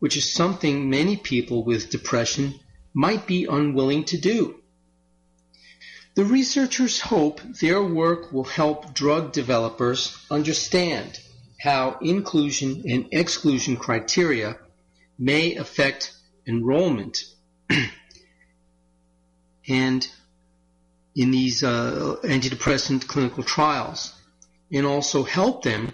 which 0.00 0.16
is 0.16 0.32
something 0.32 0.90
many 0.90 1.16
people 1.16 1.64
with 1.64 1.90
depression 1.90 2.54
might 2.92 3.26
be 3.26 3.44
unwilling 3.44 4.04
to 4.04 4.18
do. 4.18 4.56
The 6.16 6.24
researchers 6.24 7.00
hope 7.00 7.40
their 7.60 7.80
work 7.80 8.32
will 8.32 8.44
help 8.44 8.92
drug 8.92 9.32
developers 9.32 10.16
understand 10.30 11.20
how 11.60 11.98
inclusion 12.02 12.82
and 12.88 13.06
exclusion 13.12 13.76
criteria 13.76 14.56
may 15.16 15.54
affect 15.54 16.12
enrollment 16.46 17.22
and 19.68 20.08
in 21.14 21.30
these 21.30 21.62
uh, 21.62 22.16
antidepressant 22.24 23.06
clinical 23.06 23.44
trials 23.44 24.19
and 24.72 24.86
also 24.86 25.22
help 25.24 25.62
them 25.62 25.92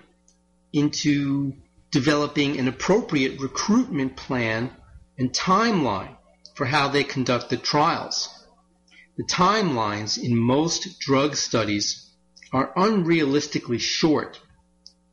into 0.72 1.54
developing 1.90 2.58
an 2.58 2.68
appropriate 2.68 3.40
recruitment 3.40 4.16
plan 4.16 4.70
and 5.18 5.32
timeline 5.32 6.16
for 6.54 6.66
how 6.66 6.88
they 6.88 7.04
conduct 7.04 7.48
the 7.50 7.56
trials. 7.56 8.28
the 9.16 9.24
timelines 9.24 10.18
in 10.22 10.36
most 10.36 11.00
drug 11.00 11.34
studies 11.36 12.10
are 12.52 12.74
unrealistically 12.74 13.80
short, 13.80 14.38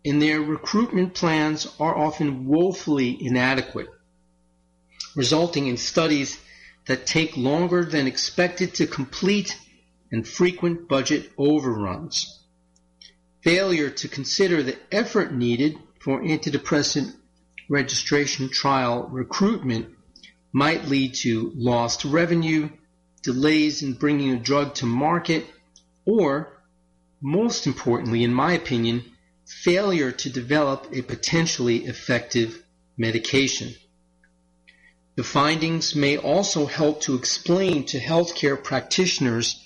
and 0.03 0.22
their 0.22 0.41
recruitment 0.41 1.14
plans 1.14 1.68
are 1.80 1.97
often 1.97 2.45
woefully 2.45 3.18
inadequate, 3.26 3.88
resulting 5.16 5.68
in 5.68 5.78
studies 5.78 6.38
that 6.86 7.05
take 7.05 7.38
longer 7.38 7.86
than 7.86 8.07
expected 8.07 8.76
to 8.76 8.86
complete 8.86 9.57
and 10.11 10.28
frequent 10.28 10.89
budget 10.89 11.32
overruns. 11.38 12.43
Failure 13.44 13.89
to 13.89 14.08
consider 14.08 14.64
the 14.64 14.78
effort 14.89 15.34
needed 15.34 15.76
for 16.00 16.22
antidepressant 16.22 17.14
registration 17.70 18.50
trial 18.50 19.10
recruitment 19.12 19.89
might 20.54 20.88
lead 20.88 21.14
to 21.16 21.52
lost 21.54 22.06
revenue, 22.06 22.70
delays 23.22 23.84
in 23.84 23.94
bringing 23.94 24.32
a 24.32 24.39
drug 24.39 24.76
to 24.76 24.86
market, 24.86 25.46
or, 26.06 26.62
most 27.22 27.68
importantly, 27.68 28.24
in 28.24 28.34
my 28.34 28.54
opinion, 28.54 29.04
failure 29.46 30.14
to 30.14 30.30
develop 30.30 30.88
a 30.94 31.02
potentially 31.02 31.84
effective 31.86 32.64
medication. 32.98 33.74
The 35.16 35.24
findings 35.24 35.96
may 35.96 36.16
also 36.16 36.66
help 36.66 37.02
to 37.02 37.16
explain 37.16 37.86
to 37.88 38.00
healthcare 38.00 38.62
practitioners 38.62 39.62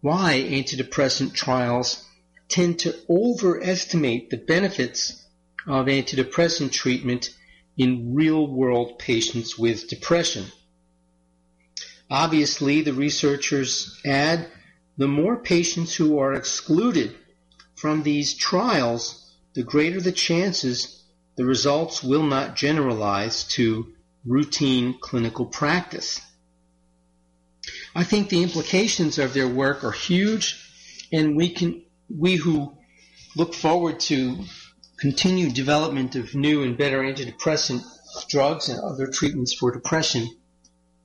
why 0.00 0.46
antidepressant 0.48 1.34
trials 1.34 2.07
tend 2.48 2.78
to 2.80 2.94
overestimate 3.08 4.30
the 4.30 4.36
benefits 4.36 5.24
of 5.66 5.86
antidepressant 5.86 6.72
treatment 6.72 7.30
in 7.76 8.14
real 8.14 8.46
world 8.46 8.98
patients 8.98 9.58
with 9.58 9.88
depression. 9.88 10.46
Obviously, 12.10 12.80
the 12.82 12.94
researchers 12.94 14.00
add 14.04 14.48
the 14.96 15.08
more 15.08 15.36
patients 15.36 15.94
who 15.94 16.18
are 16.18 16.32
excluded 16.32 17.14
from 17.74 18.02
these 18.02 18.34
trials, 18.34 19.30
the 19.54 19.62
greater 19.62 20.00
the 20.00 20.12
chances 20.12 21.04
the 21.36 21.44
results 21.44 22.02
will 22.02 22.24
not 22.24 22.56
generalize 22.56 23.44
to 23.44 23.94
routine 24.24 24.98
clinical 25.00 25.46
practice. 25.46 26.20
I 27.94 28.02
think 28.02 28.28
the 28.28 28.42
implications 28.42 29.18
of 29.18 29.34
their 29.34 29.46
work 29.46 29.84
are 29.84 29.92
huge, 29.92 30.60
and 31.12 31.36
we 31.36 31.50
can 31.50 31.84
we 32.08 32.36
who 32.36 32.76
look 33.36 33.54
forward 33.54 34.00
to 34.00 34.44
continued 34.98 35.54
development 35.54 36.16
of 36.16 36.34
new 36.34 36.62
and 36.62 36.76
better 36.76 37.02
antidepressant 37.02 37.82
drugs 38.28 38.68
and 38.68 38.80
other 38.80 39.06
treatments 39.06 39.54
for 39.54 39.70
depression 39.70 40.28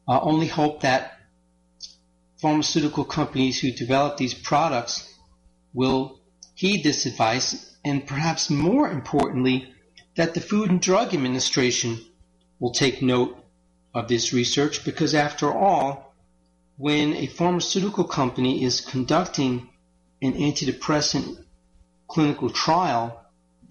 uh, 0.08 0.20
only 0.22 0.48
hope 0.48 0.82
that 0.82 1.18
pharmaceutical 2.38 3.06
companies 3.06 3.60
who 3.60 3.72
develop 3.72 4.18
these 4.18 4.34
products 4.34 5.14
will 5.74 6.20
heed 6.56 6.84
this 6.84 7.06
advice 7.06 7.76
and 7.86 8.08
perhaps 8.08 8.50
more 8.50 8.90
importantly 8.90 9.74
that 10.16 10.34
the 10.34 10.42
Food 10.42 10.70
and 10.70 10.82
Drug 10.82 11.14
Administration 11.14 12.00
will 12.60 12.72
take 12.72 13.02
note 13.02 13.38
of 13.94 14.08
this 14.08 14.34
research 14.34 14.86
because 14.86 15.14
after 15.14 15.52
all 15.52 16.14
when 16.78 17.14
a 17.14 17.28
pharmaceutical 17.28 18.04
company 18.04 18.64
is 18.64 18.82
conducting 18.82 19.70
an 20.24 20.34
antidepressant 20.34 21.44
clinical 22.08 22.50
trial 22.50 23.24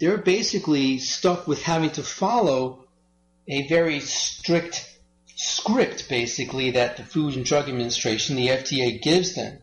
they're 0.03 0.19
basically 0.19 0.99
stuck 0.99 1.47
with 1.47 1.63
having 1.63 1.91
to 1.91 2.03
follow 2.03 2.87
a 3.47 3.69
very 3.69 4.01
strict 4.01 4.89
script, 5.37 6.09
basically, 6.09 6.73
that 6.73 6.97
the 6.97 7.05
Food 7.05 7.37
and 7.37 7.45
Drug 7.45 7.69
Administration, 7.69 8.35
the 8.35 8.49
FDA, 8.49 9.01
gives 9.01 9.37
them. 9.37 9.59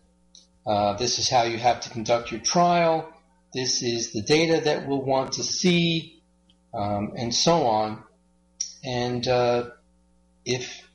Uh, 0.65 0.93
this 0.93 1.19
is 1.19 1.29
how 1.29 1.43
you 1.43 1.57
have 1.57 1.81
to 1.81 1.89
conduct 1.89 2.31
your 2.31 2.39
trial. 2.39 3.11
This 3.53 3.83
is 3.83 4.13
the 4.13 4.21
data 4.21 4.61
that 4.63 4.87
we'll 4.87 5.01
want 5.01 5.33
to 5.33 5.43
see, 5.43 6.21
um, 6.73 7.13
and 7.17 7.35
so 7.35 7.67
on. 7.67 8.01
And 8.81 9.27
uh, 9.27 9.71
if 10.45 10.87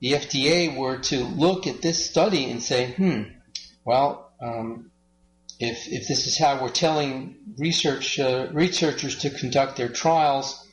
the 0.00 0.14
FDA 0.14 0.76
were 0.76 0.98
to 0.98 1.22
look 1.22 1.68
at 1.68 1.80
this 1.80 2.04
study 2.04 2.50
and 2.50 2.60
say, 2.60 2.90
hmm, 2.90 3.22
well, 3.84 4.32
um, 4.42 4.89
if, 5.60 5.86
if 5.88 6.08
this 6.08 6.26
is 6.26 6.38
how 6.38 6.60
we're 6.60 6.70
telling 6.70 7.36
research 7.58 8.18
uh, 8.18 8.48
researchers 8.52 9.18
to 9.18 9.30
conduct 9.30 9.76
their 9.76 9.90
trials 9.90 10.66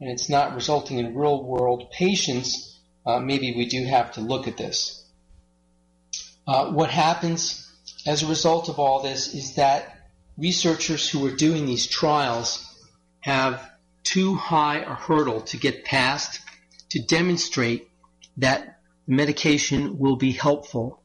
and 0.00 0.10
it's 0.10 0.30
not 0.30 0.54
resulting 0.54 0.98
in 0.98 1.14
real 1.14 1.44
world 1.44 1.90
patients, 1.90 2.80
uh, 3.06 3.20
maybe 3.20 3.54
we 3.54 3.66
do 3.66 3.84
have 3.84 4.12
to 4.12 4.22
look 4.22 4.48
at 4.48 4.56
this. 4.56 5.04
Uh, 6.48 6.72
what 6.72 6.90
happens 6.90 7.70
as 8.06 8.22
a 8.22 8.26
result 8.26 8.70
of 8.70 8.78
all 8.78 9.02
this 9.02 9.34
is 9.34 9.56
that 9.56 10.08
researchers 10.38 11.08
who 11.10 11.26
are 11.26 11.36
doing 11.36 11.66
these 11.66 11.86
trials 11.86 12.66
have 13.20 13.70
too 14.04 14.34
high 14.34 14.78
a 14.78 14.94
hurdle 14.94 15.42
to 15.42 15.58
get 15.58 15.84
past 15.84 16.40
to 16.88 16.98
demonstrate 16.98 17.90
that 18.38 18.78
medication 19.06 19.98
will 19.98 20.16
be 20.16 20.32
helpful 20.32 21.02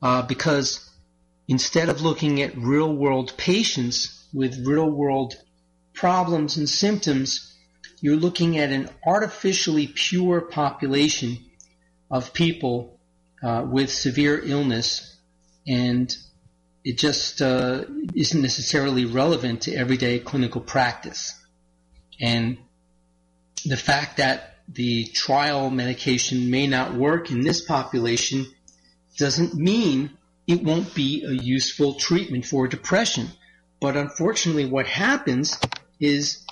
uh, 0.00 0.22
because 0.22 0.88
instead 1.48 1.88
of 1.88 2.02
looking 2.02 2.40
at 2.42 2.56
real 2.56 2.92
world 2.92 3.34
patients 3.36 4.26
with 4.32 4.66
real 4.66 4.90
world 4.90 5.34
problems 5.92 6.56
and 6.56 6.68
symptoms, 6.68 7.54
you're 8.00 8.16
looking 8.16 8.58
at 8.58 8.70
an 8.70 8.88
artificially 9.06 9.86
pure 9.86 10.40
population 10.40 11.38
of 12.10 12.32
people 12.32 12.98
uh, 13.42 13.64
with 13.68 13.90
severe 13.90 14.40
illness, 14.44 15.16
and 15.66 16.14
it 16.84 16.98
just 16.98 17.40
uh, 17.40 17.84
isn't 18.14 18.42
necessarily 18.42 19.04
relevant 19.04 19.62
to 19.62 19.74
everyday 19.74 20.18
clinical 20.18 20.60
practice. 20.60 21.38
And 22.20 22.58
the 23.64 23.76
fact 23.76 24.16
that 24.16 24.58
the 24.68 25.04
trial 25.04 25.70
medication 25.70 26.50
may 26.50 26.66
not 26.66 26.94
work 26.94 27.30
in 27.30 27.40
this 27.40 27.64
population 27.64 28.46
doesn't 29.16 29.54
mean 29.54 30.16
it 30.46 30.62
won't 30.62 30.94
be 30.94 31.24
a 31.24 31.32
useful 31.32 31.94
treatment 31.94 32.44
for 32.44 32.66
depression. 32.66 33.28
But 33.80 33.96
unfortunately, 33.96 34.66
what 34.66 34.86
happens 34.86 35.58
is 36.00 36.44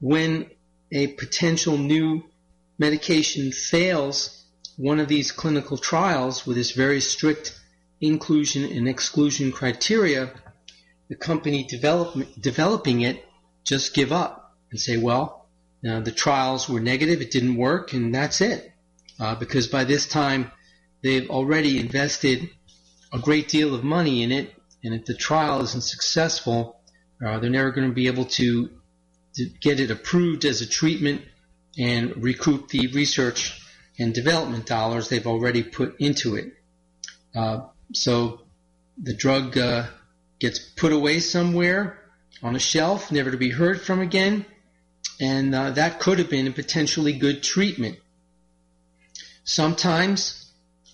when 0.00 0.50
a 0.90 1.08
potential 1.08 1.78
new 1.78 2.24
medication 2.78 3.52
fails 3.52 4.44
one 4.76 5.00
of 5.00 5.08
these 5.08 5.32
clinical 5.32 5.76
trials 5.76 6.46
with 6.46 6.56
this 6.56 6.72
very 6.72 7.00
strict 7.00 7.58
inclusion 8.00 8.64
and 8.64 8.88
exclusion 8.88 9.52
criteria, 9.52 10.32
the 11.08 11.14
company 11.14 11.64
develop, 11.64 12.16
developing 12.40 13.02
it 13.02 13.24
just 13.64 13.94
give 13.94 14.12
up 14.12 14.56
and 14.70 14.80
say, 14.80 14.96
well, 14.96 15.46
uh, 15.88 16.00
the 16.00 16.12
trials 16.12 16.68
were 16.68 16.80
negative, 16.80 17.20
it 17.20 17.30
didn't 17.30 17.56
work, 17.56 17.92
and 17.92 18.14
that's 18.14 18.40
it. 18.40 18.72
Uh, 19.20 19.34
because 19.34 19.66
by 19.68 19.84
this 19.84 20.06
time, 20.06 20.50
they've 21.02 21.30
already 21.30 21.78
invested 21.78 22.50
a 23.12 23.18
great 23.18 23.48
deal 23.48 23.74
of 23.74 23.84
money 23.84 24.22
in 24.22 24.32
it, 24.32 24.54
and 24.82 24.94
if 24.94 25.04
the 25.04 25.14
trial 25.14 25.62
isn't 25.62 25.82
successful, 25.82 26.80
uh, 27.24 27.38
they're 27.38 27.50
never 27.50 27.70
going 27.70 27.88
to 27.88 27.94
be 27.94 28.06
able 28.06 28.24
to, 28.24 28.70
to 29.34 29.44
get 29.60 29.80
it 29.80 29.90
approved 29.90 30.44
as 30.44 30.60
a 30.60 30.66
treatment 30.66 31.22
and 31.78 32.22
recoup 32.22 32.68
the 32.68 32.88
research 32.88 33.60
and 33.98 34.14
development 34.14 34.66
dollars 34.66 35.08
they've 35.08 35.26
already 35.26 35.62
put 35.62 36.00
into 36.00 36.36
it. 36.36 36.52
Uh, 37.34 37.60
so 37.92 38.40
the 39.00 39.14
drug 39.14 39.56
uh, 39.56 39.86
gets 40.38 40.58
put 40.58 40.92
away 40.92 41.20
somewhere 41.20 41.98
on 42.42 42.56
a 42.56 42.58
shelf, 42.58 43.12
never 43.12 43.30
to 43.30 43.36
be 43.36 43.50
heard 43.50 43.80
from 43.80 44.00
again, 44.00 44.44
and 45.20 45.54
uh, 45.54 45.70
that 45.70 46.00
could 46.00 46.18
have 46.18 46.30
been 46.30 46.46
a 46.46 46.52
potentially 46.52 47.12
good 47.12 47.42
treatment. 47.42 47.98
Sometimes 49.44 50.41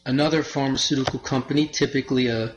another 0.09 0.42
pharmaceutical 0.42 1.18
company, 1.18 1.68
typically 1.68 2.28
a, 2.28 2.54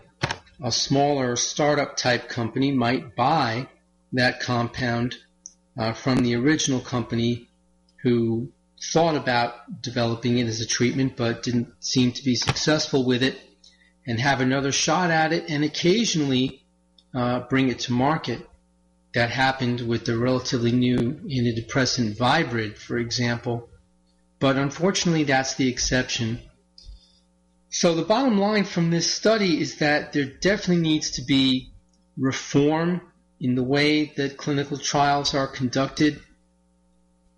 a 0.64 0.72
smaller 0.72 1.36
startup 1.36 1.98
type 1.98 2.30
company, 2.30 2.72
might 2.72 3.14
buy 3.14 3.68
that 4.14 4.40
compound 4.40 5.18
uh, 5.78 5.92
from 5.92 6.20
the 6.24 6.34
original 6.34 6.80
company 6.80 7.50
who 8.04 8.50
thought 8.94 9.16
about 9.16 9.82
developing 9.82 10.38
it 10.38 10.48
as 10.48 10.62
a 10.62 10.66
treatment 10.66 11.16
but 11.18 11.44
didn't 11.44 11.72
seem 11.82 12.12
to 12.14 12.24
be 12.24 12.36
successful 12.36 13.06
with 13.06 13.22
it 13.22 13.38
and 14.08 14.20
have 14.20 14.40
another 14.40 14.72
shot 14.72 15.12
at 15.12 15.34
it 15.34 15.50
and 15.50 15.64
occasionally 15.64 16.64
uh, 17.14 17.42
bring 17.42 17.68
it 17.68 17.80
to 17.80 17.92
market. 17.92 18.48
That 19.14 19.30
happened 19.30 19.82
with 19.82 20.06
the 20.06 20.18
relatively 20.18 20.72
new 20.72 20.98
antidepressant 20.98 22.16
Viibryd, 22.16 22.78
for 22.78 22.98
example. 22.98 23.70
But 24.40 24.56
unfortunately, 24.56 25.26
that's 25.26 25.56
the 25.56 25.68
exception. 25.68 26.40
So 27.74 27.96
the 27.96 28.04
bottom 28.04 28.38
line 28.38 28.66
from 28.66 28.90
this 28.90 29.10
study 29.10 29.62
is 29.62 29.78
that 29.78 30.12
there 30.12 30.26
definitely 30.26 30.84
needs 30.84 31.12
to 31.12 31.22
be 31.22 31.72
reform 32.18 33.00
in 33.40 33.56
the 33.56 33.64
way 33.64 34.12
that 34.18 34.36
clinical 34.36 34.78
trials 34.78 35.34
are 35.34 35.48
conducted 35.48 36.22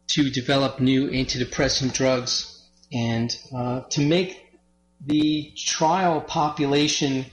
to 0.08 0.32
develop 0.32 0.80
new 0.80 1.08
antidepressant 1.12 1.94
drugs 1.94 2.68
and 2.92 3.38
uh, 3.56 3.82
to 3.92 4.02
make 4.02 4.60
the 5.06 5.54
trial 5.56 6.20
population 6.20 7.28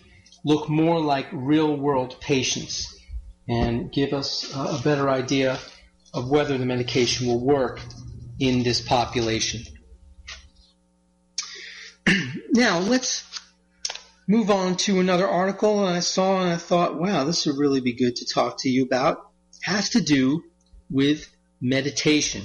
look 0.45 0.69
more 0.69 1.01
like 1.01 1.27
real 1.33 1.75
world 1.75 2.21
patients 2.21 2.95
and 3.49 3.91
give 3.91 4.13
us 4.13 4.53
a 4.55 4.79
better 4.85 5.09
idea 5.09 5.59
of 6.13 6.29
whether 6.29 6.59
the 6.59 6.67
medication 6.67 7.29
will 7.29 7.41
work 7.41 7.81
in 8.39 8.63
this 8.63 8.83
population. 8.83 9.63
now, 12.51 12.79
let's 12.79 13.25
move 14.27 14.51
on 14.51 14.77
to 14.77 15.01
another 15.01 15.29
article 15.29 15.85
that 15.85 15.97
I 15.97 16.01
saw 16.01 16.41
and 16.41 16.51
I 16.53 16.57
thought, 16.57 16.99
wow, 16.99 17.25
this 17.25 17.47
would 17.47 17.59
really 17.59 17.81
be 17.81 17.93
good 17.93 18.17
to 18.17 18.27
talk 18.27 18.59
to 18.61 18.69
you 18.69 18.85
about. 18.85 19.19
It 19.53 19.71
has 19.71 19.91
to 19.91 20.01
do 20.01 20.45
with 20.91 21.29
meditation. 21.61 22.43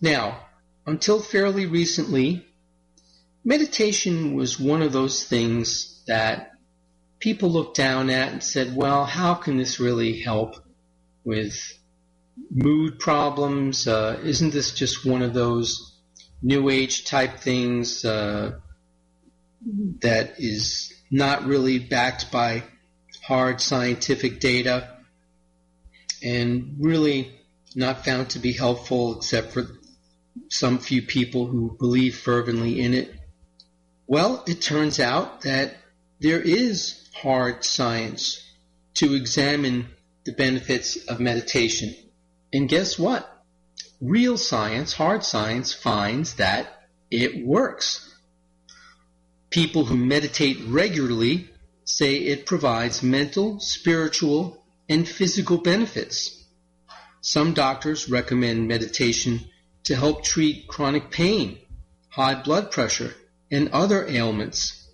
Now, 0.00 0.46
until 0.86 1.20
fairly 1.20 1.66
recently, 1.66 2.46
meditation 3.44 4.34
was 4.34 4.60
one 4.60 4.82
of 4.82 4.92
those 4.92 5.24
things 5.24 6.02
that 6.06 6.52
people 7.18 7.50
looked 7.50 7.76
down 7.76 8.10
at 8.10 8.32
and 8.32 8.42
said, 8.42 8.76
well, 8.76 9.04
how 9.04 9.34
can 9.34 9.56
this 9.56 9.80
really 9.80 10.20
help 10.20 10.56
with 11.24 11.56
mood 12.50 12.98
problems? 12.98 13.88
Uh, 13.88 14.20
isn't 14.22 14.52
this 14.52 14.74
just 14.74 15.06
one 15.06 15.22
of 15.22 15.32
those 15.32 15.93
new 16.44 16.68
age 16.68 17.06
type 17.06 17.38
things 17.38 18.04
uh, 18.04 18.52
that 20.00 20.34
is 20.38 20.92
not 21.10 21.46
really 21.46 21.78
backed 21.78 22.30
by 22.30 22.62
hard 23.22 23.60
scientific 23.60 24.38
data 24.38 24.90
and 26.22 26.76
really 26.78 27.32
not 27.74 28.04
found 28.04 28.30
to 28.30 28.38
be 28.38 28.52
helpful 28.52 29.16
except 29.16 29.52
for 29.52 29.66
some 30.50 30.78
few 30.78 31.00
people 31.00 31.46
who 31.46 31.76
believe 31.78 32.16
fervently 32.16 32.80
in 32.80 32.92
it? 32.92 33.14
Well, 34.06 34.44
it 34.46 34.60
turns 34.60 35.00
out 35.00 35.42
that 35.42 35.74
there 36.20 36.40
is 36.40 37.08
hard 37.14 37.64
science 37.64 38.42
to 38.94 39.14
examine 39.14 39.86
the 40.24 40.32
benefits 40.32 40.96
of 41.08 41.20
meditation. 41.20 41.94
And 42.52 42.68
guess 42.68 42.98
what? 42.98 43.33
Real 44.04 44.36
science, 44.36 44.92
hard 44.92 45.24
science, 45.24 45.72
finds 45.72 46.34
that 46.34 46.88
it 47.10 47.42
works. 47.42 48.14
People 49.48 49.86
who 49.86 49.96
meditate 49.96 50.58
regularly 50.66 51.48
say 51.84 52.16
it 52.16 52.44
provides 52.44 53.02
mental, 53.02 53.60
spiritual, 53.60 54.62
and 54.90 55.08
physical 55.08 55.56
benefits. 55.56 56.44
Some 57.22 57.54
doctors 57.54 58.10
recommend 58.10 58.68
meditation 58.68 59.40
to 59.84 59.96
help 59.96 60.22
treat 60.22 60.68
chronic 60.68 61.10
pain, 61.10 61.58
high 62.10 62.34
blood 62.34 62.70
pressure, 62.70 63.14
and 63.50 63.70
other 63.70 64.06
ailments. 64.06 64.86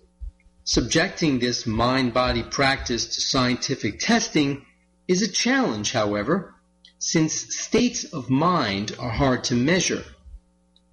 Subjecting 0.63 1.39
this 1.39 1.67
mind-body 1.67 2.43
practice 2.43 3.15
to 3.15 3.19
scientific 3.19 3.99
testing 3.99 4.65
is 5.09 5.21
a 5.21 5.29
challenge, 5.29 5.91
however, 5.91 6.55
since 7.01 7.55
states 7.55 8.03
of 8.03 8.29
mind 8.29 8.95
are 8.99 9.09
hard 9.09 9.43
to 9.43 9.55
measure, 9.55 10.03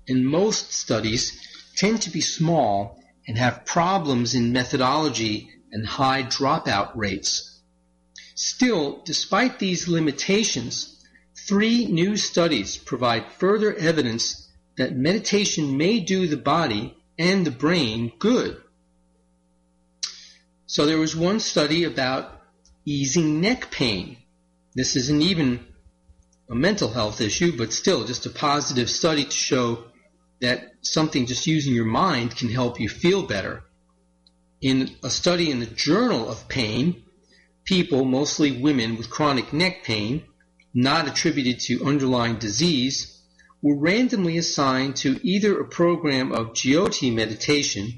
and 0.08 0.26
most 0.26 0.72
studies 0.72 1.38
tend 1.76 2.00
to 2.00 2.08
be 2.08 2.22
small 2.22 2.98
and 3.26 3.36
have 3.36 3.66
problems 3.66 4.34
in 4.34 4.50
methodology 4.50 5.50
and 5.70 5.86
high 5.86 6.22
dropout 6.22 6.96
rates. 6.96 7.60
Still, 8.34 9.02
despite 9.04 9.58
these 9.58 9.86
limitations, 9.86 11.04
three 11.46 11.84
new 11.84 12.16
studies 12.16 12.78
provide 12.78 13.30
further 13.32 13.74
evidence 13.74 14.48
that 14.78 14.96
meditation 14.96 15.76
may 15.76 16.00
do 16.00 16.26
the 16.26 16.38
body 16.38 16.96
and 17.18 17.44
the 17.44 17.50
brain 17.50 18.12
good. 18.18 18.56
So 20.64 20.86
there 20.86 20.98
was 20.98 21.14
one 21.14 21.40
study 21.40 21.84
about 21.84 22.40
easing 22.86 23.42
neck 23.42 23.70
pain. 23.70 24.16
This 24.74 24.96
isn't 24.96 25.20
even 25.20 25.66
a 26.50 26.54
mental 26.54 26.88
health 26.88 27.20
issue, 27.20 27.56
but 27.56 27.72
still 27.72 28.04
just 28.04 28.26
a 28.26 28.30
positive 28.30 28.88
study 28.88 29.24
to 29.24 29.30
show 29.30 29.84
that 30.40 30.72
something 30.82 31.26
just 31.26 31.46
using 31.46 31.74
your 31.74 31.84
mind 31.84 32.36
can 32.36 32.48
help 32.48 32.80
you 32.80 32.88
feel 32.88 33.22
better. 33.22 33.64
In 34.60 34.96
a 35.02 35.10
study 35.10 35.50
in 35.50 35.60
the 35.60 35.66
Journal 35.66 36.28
of 36.28 36.48
Pain, 36.48 37.04
people, 37.64 38.04
mostly 38.04 38.60
women 38.60 38.96
with 38.96 39.10
chronic 39.10 39.52
neck 39.52 39.84
pain, 39.84 40.24
not 40.72 41.06
attributed 41.06 41.60
to 41.60 41.84
underlying 41.84 42.38
disease, 42.38 43.20
were 43.60 43.76
randomly 43.76 44.38
assigned 44.38 44.96
to 44.96 45.18
either 45.22 45.58
a 45.58 45.68
program 45.68 46.32
of 46.32 46.54
Jyoti 46.54 47.14
meditation 47.14 47.92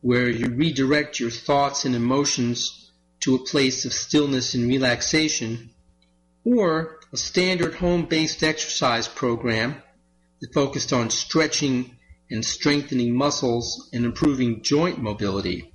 where 0.00 0.28
you 0.28 0.46
redirect 0.46 1.20
your 1.20 1.30
thoughts 1.30 1.84
and 1.84 1.94
emotions 1.94 2.90
to 3.20 3.34
a 3.34 3.44
place 3.44 3.84
of 3.84 3.92
stillness 3.92 4.54
and 4.54 4.68
relaxation, 4.68 5.70
or 6.44 6.95
a 7.12 7.16
standard 7.16 7.74
home-based 7.74 8.42
exercise 8.42 9.06
program 9.06 9.82
that 10.40 10.52
focused 10.52 10.92
on 10.92 11.10
stretching 11.10 11.96
and 12.30 12.44
strengthening 12.44 13.14
muscles 13.14 13.88
and 13.92 14.04
improving 14.04 14.62
joint 14.62 14.98
mobility. 14.98 15.72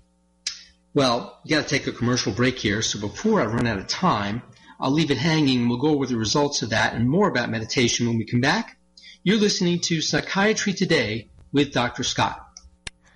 Well, 0.94 1.40
you 1.46 1.56
got 1.56 1.68
to 1.68 1.70
take 1.70 1.88
a 1.88 1.94
commercial 1.94 2.34
break 2.34 2.60
here, 2.60 2.82
so 2.82 3.00
before 3.00 3.40
I 3.40 3.46
run 3.46 3.66
out 3.66 3.80
of 3.80 3.88
time, 3.88 4.42
I'll 4.80 4.92
leave 4.92 5.12
it 5.12 5.18
hanging. 5.18 5.70
We'll 5.70 5.78
go 5.78 5.90
over 5.90 6.06
the 6.06 6.18
results 6.18 6.64
of 6.64 6.72
that 6.72 6.94
and 6.94 7.10
more 7.10 7.30
about 7.30 7.50
meditation 7.50 8.08
when 8.08 8.18
we 8.18 8.26
come 8.26 8.42
back. 8.42 8.78
You're 9.24 9.38
listening 9.38 9.80
to 9.82 10.02
Psychiatry 10.02 10.74
Today 10.74 11.30
with 11.54 11.72
Dr. 11.72 12.04
Scott. 12.04 12.51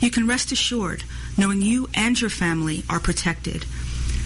you 0.00 0.10
can 0.10 0.26
rest 0.26 0.52
assured 0.52 1.04
knowing 1.36 1.62
you 1.62 1.88
and 1.94 2.20
your 2.20 2.30
family 2.30 2.84
are 2.88 3.00
protected. 3.00 3.64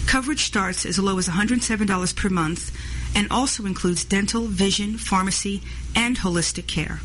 Coverage 0.05 0.43
starts 0.43 0.85
as 0.85 0.99
low 0.99 1.17
as 1.17 1.29
$107 1.29 2.15
per 2.15 2.29
month 2.29 2.75
and 3.15 3.27
also 3.31 3.65
includes 3.65 4.03
dental, 4.03 4.47
vision, 4.47 4.97
pharmacy, 4.97 5.61
and 5.95 6.17
holistic 6.17 6.67
care. 6.67 6.99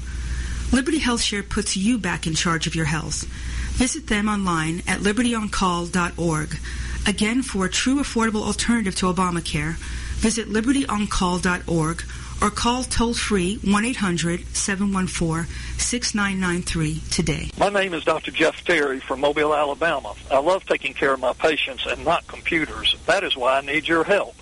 Liberty 0.73 1.01
HealthShare 1.01 1.49
puts 1.49 1.77
you 1.77 1.99
back 1.99 2.27
in 2.27 2.35
charge 2.35 2.67
of 2.67 2.75
your 2.75 2.87
health. 2.87 3.25
Visit 3.77 4.09
them 4.09 4.29
online 4.29 4.83
at 4.87 5.01
libertyoncall.org. 5.01 6.59
Again, 7.07 7.43
for 7.43 7.65
a 7.65 7.71
true 7.71 8.01
affordable 8.01 8.43
alternative 8.43 8.95
to 8.97 9.13
Obamacare, 9.13 9.77
visit 10.17 10.49
libertyoncall.org 10.49 12.03
or 12.41 12.51
call 12.51 12.85
toll 12.85 13.15
free 13.15 13.57
1 13.65 13.85
800 13.85 14.47
714 14.57 15.53
6993 15.79 17.01
today. 17.11 17.51
My 17.59 17.69
name 17.69 17.95
is 17.95 18.05
Dr. 18.05 18.31
Jeff 18.31 18.65
Terry 18.65 19.01
from 19.01 19.21
Mobile, 19.21 19.55
Alabama. 19.55 20.15
I 20.31 20.39
love 20.39 20.65
taking 20.67 20.95
care 20.95 21.13
of 21.13 21.21
my 21.21 21.33
patients 21.33 21.87
and 21.87 22.05
not 22.05 22.27
computers. 22.27 22.97
That 23.07 23.25
is 23.25 23.37
why 23.37 23.59
I 23.59 23.61
need 23.63 23.89
your 23.89 24.05
help. 24.05 24.35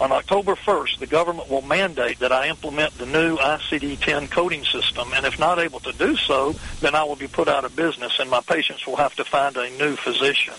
On 0.00 0.10
October 0.10 0.56
1st, 0.56 0.98
the 0.98 1.06
government 1.06 1.48
will 1.48 1.62
mandate 1.62 2.18
that 2.20 2.32
I 2.32 2.48
implement 2.48 2.96
the 2.98 3.06
new 3.06 3.36
ICD-10 3.36 4.30
coding 4.30 4.64
system, 4.64 5.12
and 5.14 5.24
if 5.26 5.38
not 5.38 5.58
able 5.58 5.80
to 5.80 5.92
do 5.92 6.16
so, 6.16 6.56
then 6.80 6.94
I 6.94 7.04
will 7.04 7.14
be 7.14 7.28
put 7.28 7.46
out 7.46 7.64
of 7.64 7.76
business 7.76 8.18
and 8.18 8.28
my 8.28 8.40
patients 8.40 8.86
will 8.86 8.96
have 8.96 9.14
to 9.16 9.24
find 9.24 9.56
a 9.56 9.70
new 9.78 9.94
physician. 9.94 10.54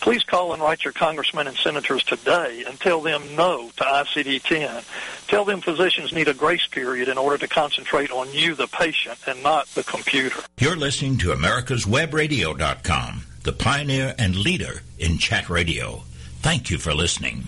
Please 0.00 0.22
call 0.24 0.52
and 0.52 0.62
write 0.62 0.84
your 0.84 0.92
congressmen 0.92 1.46
and 1.46 1.56
senators 1.56 2.04
today 2.04 2.64
and 2.66 2.78
tell 2.78 3.00
them 3.00 3.22
no 3.34 3.70
to 3.76 3.84
ICD-10. 3.84 5.26
Tell 5.28 5.44
them 5.44 5.60
physicians 5.60 6.12
need 6.12 6.28
a 6.28 6.34
grace 6.34 6.66
period 6.66 7.08
in 7.08 7.18
order 7.18 7.38
to 7.38 7.48
concentrate 7.48 8.10
on 8.10 8.32
you, 8.32 8.54
the 8.54 8.68
patient, 8.68 9.18
and 9.26 9.42
not 9.42 9.66
the 9.68 9.82
computer. 9.84 10.40
You're 10.58 10.76
listening 10.76 11.18
to 11.18 11.28
America'sWebRadio.com 11.28 13.22
the 13.46 13.52
pioneer 13.52 14.12
and 14.18 14.34
leader 14.34 14.82
in 14.98 15.18
chat 15.18 15.48
radio. 15.48 16.02
Thank 16.40 16.68
you 16.68 16.78
for 16.78 16.92
listening. 16.92 17.46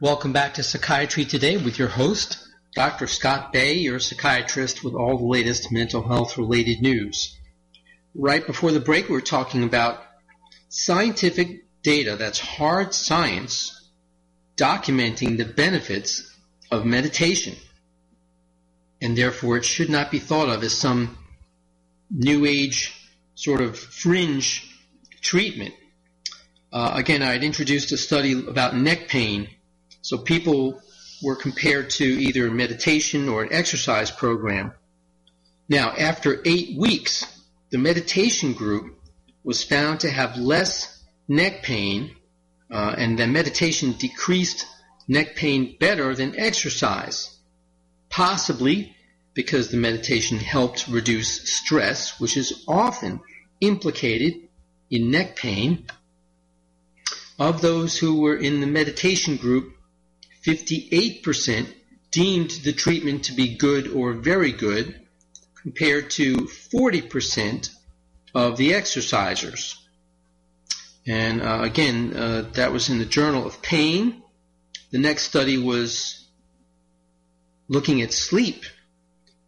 Welcome 0.00 0.32
back 0.32 0.54
to 0.54 0.62
Psychiatry 0.62 1.24
Today 1.24 1.56
with 1.56 1.76
your 1.76 1.88
host, 1.88 2.38
Dr. 2.76 3.08
Scott 3.08 3.52
Bay, 3.52 3.74
your 3.74 3.98
psychiatrist 3.98 4.84
with 4.84 4.94
all 4.94 5.18
the 5.18 5.24
latest 5.24 5.72
mental 5.72 6.06
health 6.06 6.38
related 6.38 6.82
news. 6.82 7.36
Right 8.14 8.46
before 8.46 8.70
the 8.70 8.78
break, 8.78 9.08
we 9.08 9.14
were 9.14 9.20
talking 9.20 9.64
about 9.64 10.04
scientific 10.70 11.64
data 11.82 12.16
that's 12.16 12.38
hard 12.38 12.94
science 12.94 13.90
documenting 14.56 15.36
the 15.36 15.44
benefits 15.44 16.34
of 16.70 16.86
meditation. 16.86 17.56
And 19.02 19.16
therefore, 19.16 19.56
it 19.56 19.64
should 19.64 19.90
not 19.90 20.10
be 20.10 20.18
thought 20.18 20.48
of 20.48 20.62
as 20.62 20.76
some 20.76 21.18
new 22.10 22.46
age 22.46 22.94
sort 23.34 23.60
of 23.60 23.78
fringe 23.78 24.78
treatment. 25.20 25.74
Uh, 26.72 26.92
again, 26.94 27.22
I 27.22 27.32
had 27.32 27.42
introduced 27.42 27.90
a 27.92 27.96
study 27.96 28.32
about 28.32 28.76
neck 28.76 29.08
pain. 29.08 29.48
So 30.02 30.18
people 30.18 30.80
were 31.22 31.36
compared 31.36 31.90
to 31.90 32.04
either 32.04 32.46
a 32.46 32.50
meditation 32.50 33.28
or 33.28 33.42
an 33.42 33.52
exercise 33.52 34.10
program. 34.10 34.72
Now, 35.68 35.90
after 35.90 36.40
eight 36.44 36.78
weeks, 36.78 37.26
the 37.70 37.78
meditation 37.78 38.52
group 38.52 38.99
was 39.42 39.64
found 39.64 40.00
to 40.00 40.10
have 40.10 40.36
less 40.36 41.02
neck 41.28 41.62
pain, 41.62 42.14
uh, 42.70 42.94
and 42.96 43.18
that 43.18 43.28
meditation 43.28 43.92
decreased 43.92 44.66
neck 45.08 45.34
pain 45.36 45.76
better 45.78 46.14
than 46.14 46.38
exercise, 46.38 47.36
possibly 48.08 48.94
because 49.34 49.70
the 49.70 49.76
meditation 49.76 50.38
helped 50.38 50.88
reduce 50.88 51.50
stress, 51.50 52.20
which 52.20 52.36
is 52.36 52.64
often 52.68 53.20
implicated 53.60 54.34
in 54.90 55.10
neck 55.10 55.36
pain. 55.36 55.86
Of 57.38 57.62
those 57.62 57.96
who 57.98 58.20
were 58.20 58.36
in 58.36 58.60
the 58.60 58.66
meditation 58.66 59.36
group, 59.36 59.74
58% 60.44 61.72
deemed 62.10 62.50
the 62.50 62.72
treatment 62.72 63.24
to 63.24 63.32
be 63.32 63.56
good 63.56 63.88
or 63.88 64.12
very 64.12 64.52
good, 64.52 65.00
compared 65.62 66.10
to 66.10 66.34
40% 66.34 67.70
of 68.34 68.56
the 68.56 68.72
exercisers. 68.72 69.74
And 71.06 71.42
uh, 71.42 71.60
again, 71.62 72.14
uh, 72.16 72.50
that 72.54 72.72
was 72.72 72.88
in 72.88 72.98
the 72.98 73.04
Journal 73.04 73.46
of 73.46 73.62
Pain. 73.62 74.22
The 74.90 74.98
next 74.98 75.24
study 75.24 75.56
was 75.58 76.26
looking 77.68 78.02
at 78.02 78.12
sleep, 78.12 78.64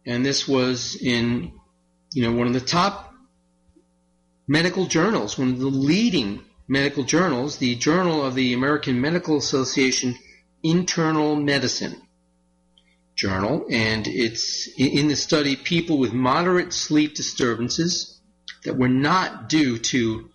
and 0.05 0.25
this 0.25 0.47
was 0.47 0.95
in 0.95 1.53
you 2.13 2.23
know 2.23 2.37
one 2.37 2.47
of 2.47 2.53
the 2.53 2.61
top 2.61 3.13
medical 4.47 4.85
journals, 4.85 5.37
one 5.37 5.49
of 5.49 5.59
the 5.59 5.67
leading 5.67 6.43
medical 6.67 7.03
journals, 7.03 7.57
the 7.57 7.75
Journal 7.75 8.25
of 8.25 8.35
the 8.35 8.53
American 8.53 8.99
Medical 8.99 9.37
Association 9.37 10.15
Internal 10.63 11.35
Medicine 11.35 12.01
Journal, 13.15 13.65
and 13.69 14.07
it's 14.07 14.67
in 14.77 15.07
the 15.07 15.15
study 15.15 15.55
people 15.55 15.97
with 15.97 16.13
moderate 16.13 16.73
sleep 16.73 17.15
disturbances 17.15 18.12
that 18.65 18.77
were 18.77 18.89
not 18.89 19.49
due 19.49 19.77
to 19.77 20.29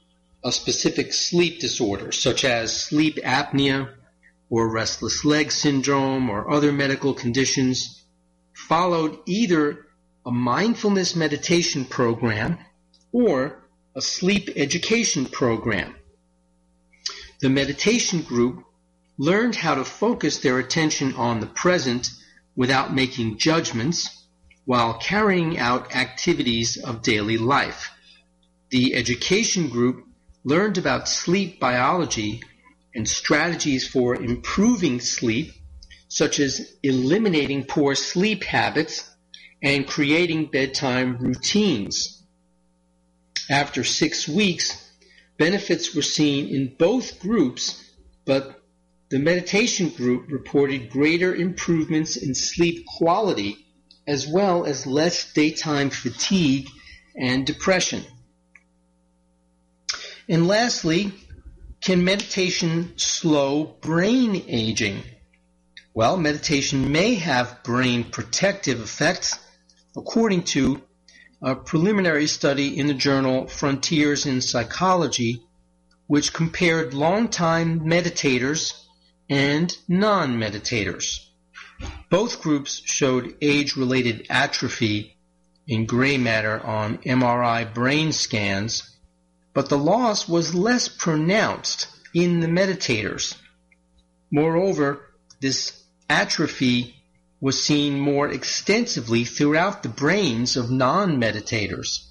a 0.45 0.53
specific 0.53 1.13
sleep 1.13 1.61
disorder, 1.61 2.13
such 2.13 2.45
as 2.45 2.85
sleep 2.85 3.17
apnea 3.25 3.93
or 4.51 4.73
restless 4.73 5.25
leg 5.25 5.51
syndrome 5.51 6.31
or 6.31 6.51
other 6.51 6.73
medical 6.73 7.15
conditions, 7.15 8.03
followed 8.55 9.19
either 9.27 9.87
a 10.25 10.31
mindfulness 10.31 11.17
meditation 11.17 11.85
program 11.85 12.59
or 13.13 13.63
a 13.97 14.01
sleep 14.01 14.51
education 14.57 15.27
program. 15.27 15.95
The 17.41 17.49
meditation 17.49 18.23
group 18.23 18.65
learned 19.17 19.57
how 19.57 19.75
to 19.75 19.85
focus 19.85 20.39
their 20.39 20.59
attention 20.59 21.15
on 21.15 21.41
the 21.41 21.47
present 21.47 22.11
without 22.55 22.95
making 22.95 23.39
judgments 23.39 24.25
while 24.65 24.95
carrying 24.95 25.59
out 25.59 25.95
activities 25.97 26.77
of 26.77 27.03
daily 27.03 27.39
life. 27.39 27.91
The 28.71 28.95
education 28.95 29.69
group 29.69 30.05
learned 30.45 30.79
about 30.79 31.09
sleep 31.09 31.59
biology 31.59 32.43
and 32.95 33.09
strategies 33.09 33.89
for 33.89 34.15
improving 34.15 35.01
sleep, 35.01 35.53
such 36.09 36.39
as 36.39 36.75
eliminating 36.83 37.65
poor 37.65 37.95
sleep 37.95 38.45
habits 38.45 39.09
and 39.63 39.87
creating 39.87 40.47
bedtime 40.47 41.19
routines. 41.19 42.23
After 43.51 43.85
six 43.85 44.29
weeks, 44.29 44.91
benefits 45.39 45.95
were 45.95 46.03
seen 46.03 46.49
in 46.49 46.75
both 46.79 47.21
groups, 47.21 47.83
but 48.25 48.63
the 49.09 49.19
meditation 49.19 49.89
group 49.89 50.31
reported 50.31 50.91
greater 50.91 51.35
improvements 51.35 52.17
in 52.17 52.35
sleep 52.35 52.85
quality 52.87 53.65
as 54.07 54.27
well 54.27 54.65
as 54.65 54.87
less 54.87 55.33
daytime 55.33 55.91
fatigue 55.91 56.69
and 57.17 57.47
depression. 57.47 58.05
And 60.29 60.47
lastly, 60.47 61.13
can 61.81 62.05
meditation 62.05 62.93
slow 62.97 63.65
brain 63.65 64.45
aging? 64.47 65.03
Well, 65.95 66.19
meditation 66.19 66.93
may 66.93 67.15
have 67.15 67.63
brain 67.63 68.05
protective 68.05 68.81
effects 68.81 69.39
according 69.97 70.43
to 70.43 70.83
a 71.41 71.57
preliminary 71.57 72.27
study 72.27 72.79
in 72.79 72.89
the 72.89 72.95
journal 72.95 73.47
Frontiers 73.47 74.27
in 74.27 74.43
Psychology, 74.43 75.43
which 76.09 76.35
compared 76.35 76.93
long-time 76.93 77.81
meditators 77.81 78.75
and 79.31 79.75
non-meditators. 79.89 81.25
Both 82.11 82.43
groups 82.43 82.83
showed 82.85 83.35
age-related 83.41 84.27
atrophy 84.29 85.17
in 85.67 85.87
gray 85.87 86.19
matter 86.19 86.61
on 86.61 86.99
MRI 86.99 87.73
brain 87.73 88.13
scans 88.13 88.98
but 89.59 89.71
the 89.71 89.77
loss 89.77 90.29
was 90.29 90.55
less 90.55 90.87
pronounced 90.87 91.89
in 92.15 92.39
the 92.39 92.47
meditators. 92.47 93.35
Moreover, 94.31 95.11
this 95.41 95.83
atrophy 96.09 96.95
was 97.41 97.61
seen 97.61 97.99
more 97.99 98.29
extensively 98.29 99.25
throughout 99.25 99.83
the 99.83 99.89
brains 99.89 100.57
of 100.57 100.71
non-meditators. 100.71 102.07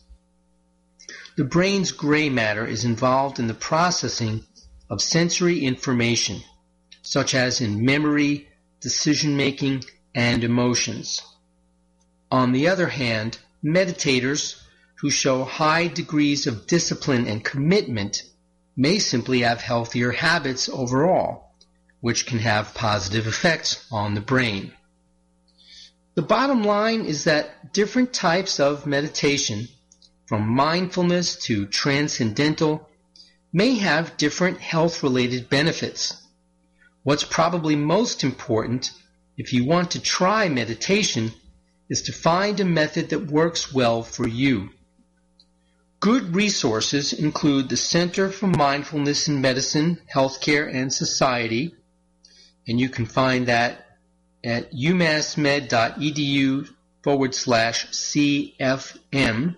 The 1.38 1.45
brain's 1.45 1.93
gray 1.93 2.28
matter 2.28 2.68
is 2.68 2.84
involved 2.84 3.39
in 3.39 3.48
the 3.48 3.54
processing 3.54 4.43
of 4.89 5.02
sensory 5.02 5.62
information, 5.62 6.43
such 7.02 7.34
as 7.34 7.62
in 7.62 7.86
memory, 7.86 8.50
decision 8.82 9.38
making, 9.38 9.86
and 10.14 10.43
emotions. 10.43 11.22
On 12.30 12.52
the 12.52 12.68
other 12.68 12.88
hand, 12.89 13.39
meditators 13.64 14.62
who 15.00 15.10
show 15.10 15.43
high 15.43 15.88
degrees 15.88 16.48
of 16.48 16.66
discipline 16.66 17.28
and 17.28 17.43
commitment 17.43 18.24
may 18.76 19.00
simply 19.00 19.41
have 19.41 19.62
healthier 19.62 20.12
habits 20.12 20.70
overall, 20.70 21.52
which 22.02 22.26
can 22.26 22.39
have 22.39 22.74
positive 22.74 23.28
effects 23.28 23.86
on 23.91 24.14
the 24.14 24.22
brain. 24.22 24.72
The 26.16 26.24
bottom 26.24 26.64
line 26.64 27.06
is 27.06 27.26
that 27.26 27.74
different 27.74 28.12
types 28.12 28.60
of 28.60 28.88
meditation, 28.88 29.68
from 30.26 30.48
mindfulness 30.48 31.36
to 31.45 31.68
transcendental, 31.68 32.89
may 33.54 33.76
have 33.76 34.18
different 34.18 34.60
health 34.60 35.04
related 35.04 35.50
benefits. 35.50 36.16
What's 37.04 37.24
probably 37.24 37.76
most 37.76 38.24
important 38.24 38.91
if 39.38 39.54
you 39.54 39.66
want 39.66 39.91
to 39.91 40.02
try 40.02 40.50
meditation 40.50 41.32
is 41.88 42.02
to 42.04 42.12
find 42.12 42.60
a 42.60 42.66
method 42.66 43.10
that 43.10 43.32
works 43.32 43.72
well 43.72 44.02
for 44.02 44.28
you. 44.28 44.72
Good 46.00 46.36
resources 46.36 47.12
include 47.12 47.70
the 47.70 47.78
Center 47.78 48.30
for 48.30 48.45
Mindfulness 48.45 49.28
in 49.28 49.41
Medicine, 49.41 50.00
Healthcare, 50.14 50.72
and 50.72 50.93
Society, 50.93 51.74
and 52.68 52.80
you 52.80 52.88
can 52.88 53.08
find 53.08 53.48
that 53.48 53.98
at 54.43 54.72
umassmed.edu 54.72 56.70
forward 57.02 57.34
slash 57.34 57.88
CFM, 57.88 59.56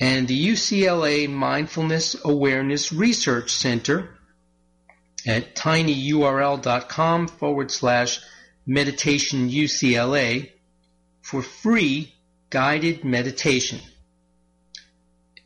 and 0.00 0.26
the 0.28 0.48
UCLA 0.48 1.30
Mindfulness 1.30 2.16
Awareness 2.24 2.92
Research 2.92 3.52
Center 3.52 4.18
at 5.24 5.54
tinyurl.com 5.54 7.28
forward 7.28 7.70
slash 7.70 8.20
meditation 8.66 9.50
UCLA 9.50 10.50
for 11.22 11.42
free 11.42 12.12
guided 12.48 13.04
meditation. 13.04 13.80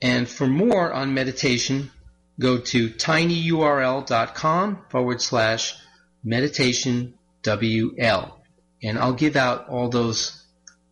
And 0.02 0.28
for 0.28 0.46
more 0.46 0.92
on 0.92 1.14
meditation, 1.14 1.90
go 2.38 2.58
to 2.58 2.90
tinyurl.com 2.90 4.84
forward 4.90 5.22
slash 5.22 5.74
meditation 6.22 7.14
WL. 7.42 8.32
And 8.82 8.98
I'll 8.98 9.12
give 9.12 9.36
out 9.36 9.68
all 9.68 9.88
those 9.88 10.42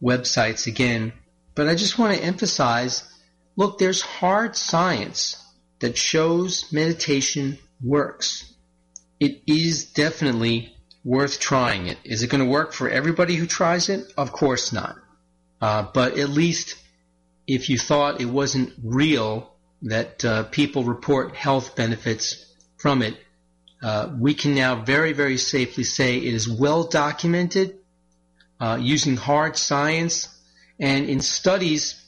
websites 0.02 0.66
again. 0.66 1.12
But 1.54 1.68
I 1.68 1.74
just 1.74 1.98
want 1.98 2.16
to 2.16 2.24
emphasize 2.24 3.04
look, 3.56 3.78
there's 3.78 4.00
hard 4.00 4.56
science 4.56 5.36
that 5.80 5.96
shows 5.96 6.72
meditation 6.72 7.58
works. 7.82 8.50
It 9.20 9.42
is 9.46 9.84
definitely 9.84 10.74
worth 11.04 11.38
trying 11.40 11.86
it. 11.86 11.98
Is 12.04 12.22
it 12.22 12.30
going 12.30 12.42
to 12.42 12.50
work 12.50 12.72
for 12.72 12.88
everybody 12.88 13.34
who 13.34 13.46
tries 13.46 13.88
it? 13.88 14.12
Of 14.16 14.32
course 14.32 14.72
not. 14.72 14.96
Uh, 15.60 15.86
but 15.92 16.18
at 16.18 16.28
least 16.28 16.76
if 17.46 17.68
you 17.68 17.78
thought 17.78 18.20
it 18.20 18.26
wasn't 18.26 18.72
real 18.82 19.52
that 19.82 20.24
uh, 20.24 20.44
people 20.44 20.84
report 20.84 21.34
health 21.34 21.74
benefits 21.74 22.46
from 22.76 23.02
it, 23.02 23.16
uh, 23.82 24.10
we 24.16 24.34
can 24.34 24.54
now 24.54 24.76
very, 24.84 25.12
very 25.12 25.36
safely 25.36 25.84
say 25.84 26.18
it 26.18 26.34
is 26.34 26.48
well 26.48 26.84
documented 26.84 27.78
uh, 28.60 28.78
using 28.80 29.16
hard 29.16 29.56
science 29.56 30.28
and 30.78 31.08
in 31.08 31.20
studies 31.20 32.00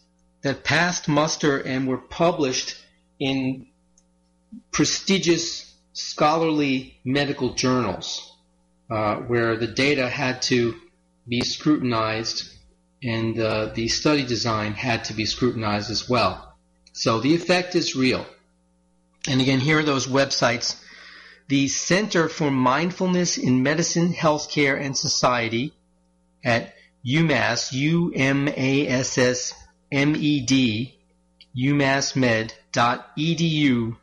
that 0.42 0.62
passed 0.62 1.08
muster 1.08 1.58
and 1.58 1.88
were 1.88 1.98
published 1.98 2.76
in 3.18 3.66
prestigious 4.70 5.74
scholarly 5.94 6.98
medical 7.04 7.54
journals 7.54 8.32
uh, 8.90 9.16
where 9.16 9.56
the 9.56 9.66
data 9.66 10.08
had 10.08 10.42
to 10.42 10.74
be 11.26 11.40
scrutinized 11.40 12.53
and 13.04 13.38
uh, 13.38 13.66
the 13.74 13.88
study 13.88 14.24
design 14.24 14.72
had 14.72 15.04
to 15.04 15.14
be 15.14 15.26
scrutinized 15.26 15.90
as 15.90 16.08
well. 16.08 16.56
So 16.92 17.20
the 17.20 17.34
effect 17.34 17.74
is 17.74 17.94
real. 17.94 18.24
And 19.28 19.40
again, 19.40 19.60
here 19.60 19.80
are 19.80 19.84
those 19.84 20.06
websites. 20.06 20.80
The 21.48 21.68
Center 21.68 22.28
for 22.28 22.50
Mindfulness 22.50 23.36
in 23.36 23.62
Medicine, 23.62 24.14
Healthcare, 24.14 24.80
and 24.80 24.96
Society 24.96 25.74
at 26.42 26.74
UMass, 27.06 27.72
U-M-A-S-S-M-E-D, 27.72 28.48
umassmed.edu 31.56 33.96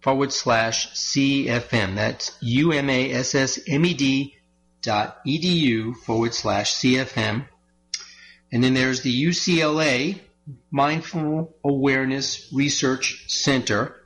forward 0.00 0.32
slash 0.32 0.92
CFM. 0.92 1.96
That's 1.96 2.38
U-M-A-S-S-M-E-D 2.40 4.36
dot 4.82 5.18
edu 5.26 5.96
forward 5.96 6.34
slash 6.34 6.74
CFM. 6.74 7.46
And 8.54 8.62
then 8.62 8.72
there's 8.72 9.00
the 9.00 9.24
UCLA 9.24 10.20
Mindful 10.70 11.56
Awareness 11.64 12.52
Research 12.52 13.24
Center, 13.26 13.96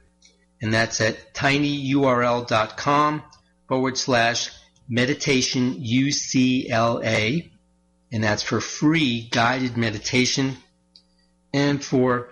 and 0.63 0.73
that's 0.73 1.03
at 1.03 1.35
tinyurl.com 1.35 3.23
forward 3.69 3.99
slash 3.99 4.51
meditation 4.89 5.85
UCLA, 5.85 7.51
and 8.11 8.25
that's 8.25 8.43
for 8.43 8.63
free 8.63 9.29
guided 9.31 9.77
meditation. 9.77 10.57
And 11.53 11.85
for 11.85 12.31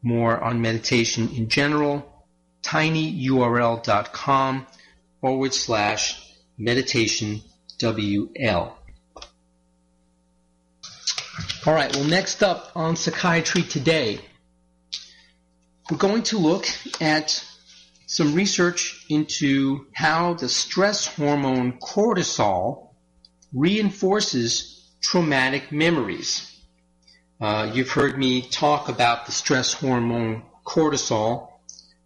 more 0.00 0.40
on 0.40 0.60
meditation 0.60 1.28
in 1.30 1.48
general, 1.48 2.24
tinyurl.com 2.62 4.66
forward 5.20 5.54
slash 5.54 6.36
meditation 6.56 7.40
WL. 7.80 8.74
All 11.64 11.72
right, 11.72 11.94
well, 11.96 12.04
next 12.04 12.42
up 12.42 12.72
on 12.74 12.94
Psychiatry 12.94 13.62
Today, 13.62 14.20
we're 15.90 15.96
going 15.96 16.24
to 16.24 16.36
look 16.36 16.66
at 17.00 17.42
some 18.04 18.34
research 18.34 19.06
into 19.08 19.86
how 19.94 20.34
the 20.34 20.50
stress 20.50 21.06
hormone 21.06 21.78
cortisol 21.78 22.90
reinforces 23.50 24.86
traumatic 25.00 25.72
memories. 25.72 26.54
Uh, 27.40 27.70
you've 27.72 27.90
heard 27.90 28.18
me 28.18 28.42
talk 28.42 28.90
about 28.90 29.24
the 29.24 29.32
stress 29.32 29.72
hormone 29.72 30.42
cortisol 30.66 31.48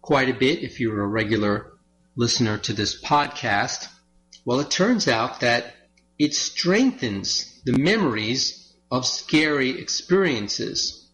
quite 0.01 0.29
a 0.29 0.33
bit 0.33 0.63
if 0.63 0.79
you're 0.79 1.03
a 1.03 1.07
regular 1.07 1.73
listener 2.15 2.57
to 2.59 2.71
this 2.71 3.01
podcast. 3.01 3.89
Well, 4.45 4.61
it 4.61 4.71
turns 4.71 5.09
out 5.09 5.41
that 5.41 5.75
it 6.17 6.33
strengthens 6.33 7.61
the 7.65 7.77
memories 7.77 8.63
of 8.91 9.05
scary 9.05 9.79
experiences. 9.79 11.05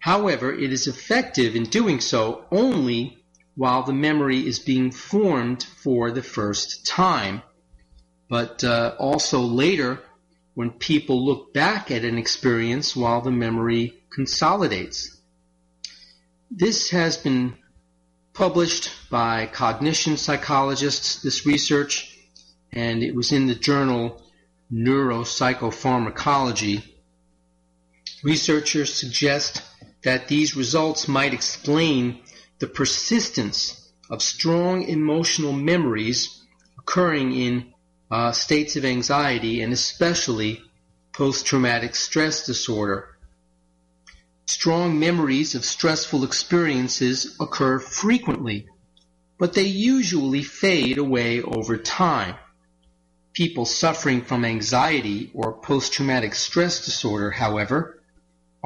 However, 0.00 0.52
it 0.52 0.72
is 0.72 0.86
effective 0.86 1.56
in 1.56 1.64
doing 1.64 2.00
so 2.00 2.44
only 2.50 3.18
while 3.54 3.82
the 3.82 3.92
memory 3.92 4.46
is 4.46 4.58
being 4.58 4.90
formed 4.90 5.62
for 5.62 6.10
the 6.10 6.22
first 6.22 6.86
time. 6.86 7.42
But 8.28 8.62
uh, 8.62 8.94
also 8.98 9.40
later, 9.40 10.02
when 10.56 10.70
people 10.70 11.24
look 11.24 11.52
back 11.52 11.90
at 11.90 12.04
an 12.04 12.16
experience 12.16 12.96
while 12.96 13.20
the 13.20 13.30
memory 13.30 13.92
consolidates. 14.10 15.20
This 16.50 16.88
has 16.90 17.18
been 17.18 17.56
published 18.32 18.90
by 19.10 19.46
cognition 19.46 20.16
psychologists, 20.16 21.22
this 21.22 21.44
research, 21.44 22.18
and 22.72 23.02
it 23.02 23.14
was 23.14 23.32
in 23.32 23.46
the 23.46 23.54
journal 23.54 24.22
Neuropsychopharmacology. 24.72 26.82
Researchers 28.26 28.92
suggest 28.92 29.62
that 30.02 30.26
these 30.26 30.56
results 30.56 31.06
might 31.06 31.32
explain 31.32 32.22
the 32.58 32.66
persistence 32.66 33.88
of 34.10 34.20
strong 34.20 34.82
emotional 34.82 35.52
memories 35.52 36.42
occurring 36.76 37.32
in 37.32 37.72
uh, 38.10 38.32
states 38.32 38.74
of 38.74 38.84
anxiety 38.84 39.62
and 39.62 39.72
especially 39.72 40.60
post-traumatic 41.12 41.94
stress 41.94 42.44
disorder. 42.44 43.16
Strong 44.46 44.98
memories 44.98 45.54
of 45.54 45.64
stressful 45.64 46.24
experiences 46.24 47.36
occur 47.38 47.78
frequently, 47.78 48.66
but 49.38 49.52
they 49.52 49.66
usually 49.68 50.42
fade 50.42 50.98
away 50.98 51.42
over 51.42 51.76
time 51.76 52.34
people 53.34 53.66
suffering 53.66 54.22
from 54.22 54.44
anxiety 54.44 55.30
or 55.32 55.60
post-traumatic 55.60 56.34
stress 56.34 56.84
disorder, 56.84 57.30
however, 57.30 57.95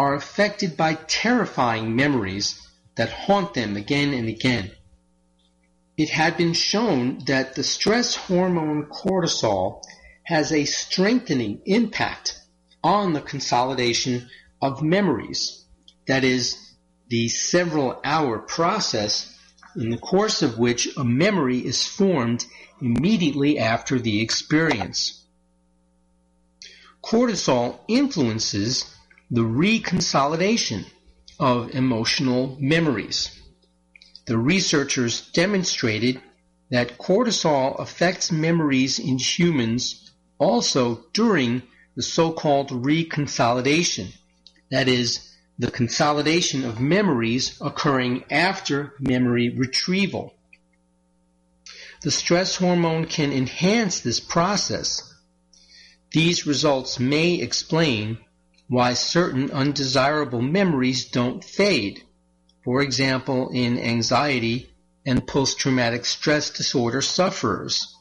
are 0.01 0.15
affected 0.15 0.79
by 0.79 0.95
terrifying 0.95 1.95
memories 1.95 2.67
that 2.95 3.11
haunt 3.11 3.53
them 3.53 3.77
again 3.77 4.15
and 4.15 4.31
again. 4.31 4.71
It 5.99 6.09
had 6.09 6.39
been 6.39 6.55
shown 6.55 7.19
that 7.27 7.55
the 7.55 7.63
stress 7.63 8.17
hormone 8.17 8.87
cortisol 8.87 9.83
has 10.23 10.53
a 10.53 10.65
strengthening 10.65 11.61
impact 11.67 12.41
on 12.83 13.13
the 13.13 13.21
consolidation 13.21 14.31
of 14.63 14.83
memories. 14.83 15.67
That 16.07 16.25
is, 16.25 16.57
the 17.09 17.29
several 17.29 18.01
hour 18.03 18.39
process 18.39 19.37
in 19.77 19.91
the 19.91 19.99
course 19.99 20.41
of 20.41 20.59
which 20.59 20.97
a 20.97 21.05
memory 21.05 21.59
is 21.59 21.85
formed 21.85 22.47
immediately 22.81 23.59
after 23.59 23.99
the 23.99 24.23
experience. 24.23 25.27
Cortisol 27.05 27.81
influences 27.87 28.97
the 29.31 29.43
reconsolidation 29.43 30.85
of 31.39 31.75
emotional 31.75 32.57
memories. 32.61 33.41
The 34.27 34.37
researchers 34.37 35.31
demonstrated 35.31 36.21
that 36.71 36.99
cortisol 36.99 37.79
affects 37.79 38.33
memories 38.33 38.99
in 38.99 39.19
humans 39.19 40.11
also 40.39 41.05
during 41.13 41.63
the 41.95 42.03
so-called 42.03 42.71
reconsolidation. 42.71 44.13
That 44.71 44.89
is, 44.89 45.31
the 45.59 45.71
consolidation 45.71 46.65
of 46.65 46.81
memories 46.81 47.57
occurring 47.61 48.25
after 48.31 48.95
memory 48.99 49.51
retrieval. 49.51 50.35
The 52.03 52.11
stress 52.11 52.57
hormone 52.57 53.05
can 53.05 53.31
enhance 53.31 54.01
this 54.01 54.21
process. 54.21 55.03
These 56.13 56.47
results 56.47 56.99
may 56.99 57.35
explain 57.35 58.19
why 58.71 58.95
certain 58.95 59.51
undesirable 59.51 60.41
memories 60.41 61.11
don't 61.11 61.43
fade, 61.43 62.01
for 62.63 62.81
example, 62.81 63.51
in 63.53 63.77
anxiety 63.77 64.71
and 65.05 65.27
post-traumatic 65.27 66.05
stress 66.05 66.51
disorder 66.51 67.03
sufferers. 67.03 67.93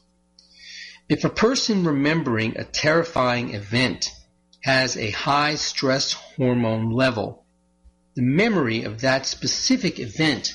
If 1.09 1.23
a 1.23 1.29
person 1.29 1.85
remembering 1.85 2.55
a 2.55 2.65
terrifying 2.65 3.55
event 3.55 4.11
has 4.61 4.95
a 4.95 5.09
high 5.09 5.55
stress 5.55 6.13
hormone 6.13 6.91
level, 6.91 7.43
the 8.13 8.21
memory 8.21 8.83
of 8.83 9.01
that 9.01 9.25
specific 9.25 9.99
event 9.99 10.53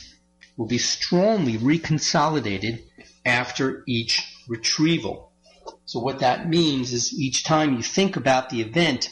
will 0.57 0.69
be 0.69 0.79
strongly 0.79 1.59
reconsolidated 1.59 2.85
after 3.27 3.83
each 3.89 4.23
retrieval. 4.47 5.33
So 5.87 5.99
what 5.99 6.21
that 6.21 6.49
means 6.49 6.93
is 6.93 7.13
each 7.13 7.43
time 7.43 7.75
you 7.75 7.83
think 7.83 8.15
about 8.15 8.51
the 8.51 8.61
event, 8.61 9.11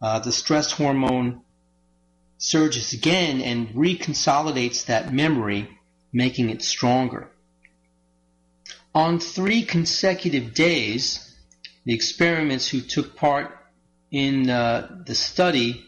uh, 0.00 0.18
the 0.18 0.32
stress 0.32 0.72
hormone 0.72 1.42
surges 2.38 2.92
again 2.92 3.40
and 3.42 3.68
reconsolidates 3.70 4.86
that 4.86 5.12
memory, 5.12 5.68
making 6.12 6.50
it 6.50 6.62
stronger. 6.62 7.30
On 8.94 9.20
three 9.20 9.62
consecutive 9.62 10.54
days, 10.54 11.36
the 11.84 11.92
experiments 11.94 12.68
who 12.68 12.80
took 12.80 13.14
part 13.14 13.56
in 14.10 14.50
uh, 14.50 15.02
the 15.06 15.14
study 15.14 15.86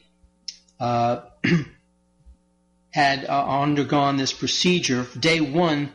uh, 0.79 1.23
had 2.91 3.25
uh, 3.25 3.61
undergone 3.61 4.19
this 4.19 4.33
procedure, 4.33 5.07
day 5.19 5.41
one, 5.41 5.91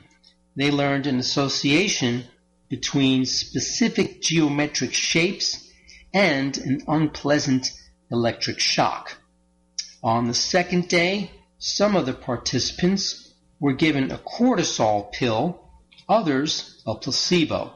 they 0.56 0.72
learned 0.72 1.06
an 1.06 1.20
association 1.20 2.26
between 2.68 3.26
specific 3.26 4.22
geometric 4.22 4.94
shapes 4.94 5.72
and 6.14 6.58
an 6.58 6.82
unpleasant 6.88 7.72
electric 8.12 8.60
shock. 8.60 9.18
On 10.04 10.28
the 10.28 10.34
second 10.34 10.88
day, 10.88 11.32
some 11.60 11.96
of 11.96 12.06
the 12.06 12.14
participants 12.14 13.34
were 13.60 13.74
given 13.74 14.12
a 14.12 14.18
cortisol 14.18 15.12
pill, 15.12 15.60
others 16.08 16.82
a 16.86 16.96
placebo. 16.96 17.74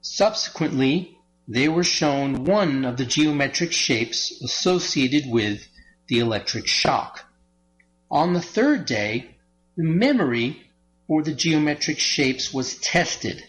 Subsequently, 0.00 1.16
they 1.46 1.68
were 1.68 1.84
shown 1.84 2.44
one 2.44 2.84
of 2.84 2.96
the 2.96 3.06
geometric 3.06 3.72
shapes 3.72 4.42
associated 4.42 5.30
with 5.30 5.66
the 6.08 6.18
electric 6.18 6.66
shock. 6.66 7.24
On 8.10 8.32
the 8.32 8.42
third 8.42 8.84
day, 8.84 9.36
the 9.76 9.84
memory 9.84 10.70
for 11.06 11.22
the 11.22 11.32
geometric 11.32 11.98
shapes 11.98 12.52
was 12.52 12.78
tested. 12.78 13.42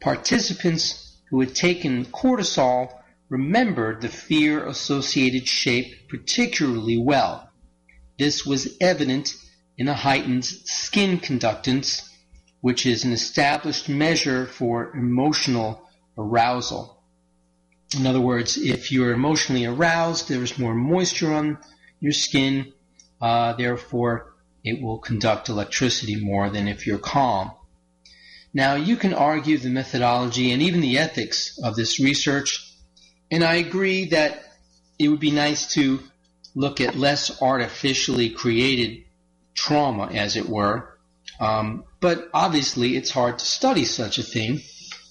Participants 0.00 1.16
who 1.30 1.40
had 1.40 1.54
taken 1.54 2.06
cortisol 2.06 2.92
remembered 3.28 4.00
the 4.00 4.08
fear 4.08 4.66
associated 4.66 5.48
shape 5.48 6.08
particularly 6.08 6.98
well. 6.98 7.50
This 8.18 8.46
was 8.46 8.76
evident 8.80 9.34
in 9.76 9.88
a 9.88 9.94
heightened 9.94 10.44
skin 10.44 11.18
conductance, 11.18 12.08
which 12.60 12.86
is 12.86 13.04
an 13.04 13.12
established 13.12 13.88
measure 13.88 14.46
for 14.46 14.96
emotional 14.96 15.82
arousal. 16.16 17.02
In 17.96 18.06
other 18.06 18.20
words, 18.20 18.56
if 18.56 18.90
you're 18.90 19.12
emotionally 19.12 19.64
aroused, 19.64 20.28
there's 20.28 20.58
more 20.58 20.74
moisture 20.74 21.32
on 21.32 21.58
your 22.00 22.12
skin, 22.12 22.72
uh, 23.20 23.52
therefore 23.54 24.34
it 24.64 24.82
will 24.82 24.98
conduct 24.98 25.48
electricity 25.48 26.16
more 26.16 26.50
than 26.50 26.66
if 26.66 26.86
you're 26.86 26.98
calm. 26.98 27.52
Now, 28.52 28.74
you 28.74 28.96
can 28.96 29.12
argue 29.12 29.58
the 29.58 29.68
methodology 29.68 30.50
and 30.50 30.62
even 30.62 30.80
the 30.80 30.98
ethics 30.98 31.58
of 31.62 31.76
this 31.76 32.00
research, 32.00 32.65
and 33.30 33.44
I 33.44 33.56
agree 33.56 34.06
that 34.06 34.42
it 34.98 35.08
would 35.08 35.20
be 35.20 35.30
nice 35.30 35.74
to 35.74 36.00
look 36.54 36.80
at 36.80 36.96
less 36.96 37.42
artificially 37.42 38.30
created 38.30 39.04
trauma, 39.54 40.06
as 40.06 40.36
it 40.36 40.48
were. 40.48 40.96
Um, 41.38 41.84
but 42.00 42.28
obviously, 42.32 42.96
it's 42.96 43.10
hard 43.10 43.38
to 43.38 43.44
study 43.44 43.84
such 43.84 44.18
a 44.18 44.22
thing. 44.22 44.60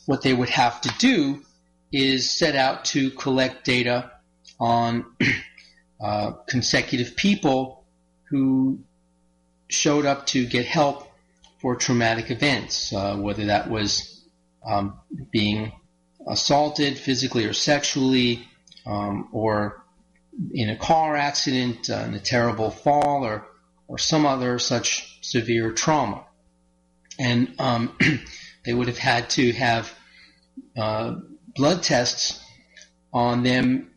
What 0.06 0.22
they 0.22 0.34
would 0.34 0.50
have 0.50 0.82
to 0.82 0.90
do 0.98 1.44
is 1.92 2.30
set 2.30 2.56
out 2.56 2.86
to 2.86 3.12
collect 3.12 3.66
data 3.66 4.12
on 4.60 5.06
uh, 6.02 6.32
consecutive 6.48 7.16
people 7.16 7.84
who 8.30 8.80
showed 9.70 10.06
up 10.06 10.26
to 10.28 10.46
get 10.46 10.66
help 10.66 11.12
for 11.60 11.76
traumatic 11.76 12.32
events, 12.32 12.94
uh, 12.94 13.16
whether 13.16 13.46
that 13.46 13.70
was 13.70 14.24
um, 14.66 15.00
being 15.32 15.72
assaulted 16.28 16.98
physically 16.98 17.46
or 17.46 17.54
sexually, 17.54 18.48
um, 18.86 19.30
or 19.32 19.84
in 20.54 20.70
a 20.70 20.76
car 20.76 21.16
accident, 21.16 21.90
uh, 21.90 22.04
in 22.08 22.14
a 22.14 22.20
terrible 22.20 22.72
fall, 22.72 23.26
or 23.26 23.48
or 23.88 23.98
some 23.98 24.26
other 24.26 24.60
such 24.60 25.20
severe 25.22 25.72
trauma. 25.72 26.26
And 27.20 27.54
um, 27.60 27.98
they 28.66 28.74
would 28.74 28.88
have 28.88 28.98
had 28.98 29.30
to 29.32 29.52
have 29.54 29.94
uh, 30.78 31.16
blood 31.56 31.84
tests 31.84 32.42
on 33.14 33.44
them 33.44 33.92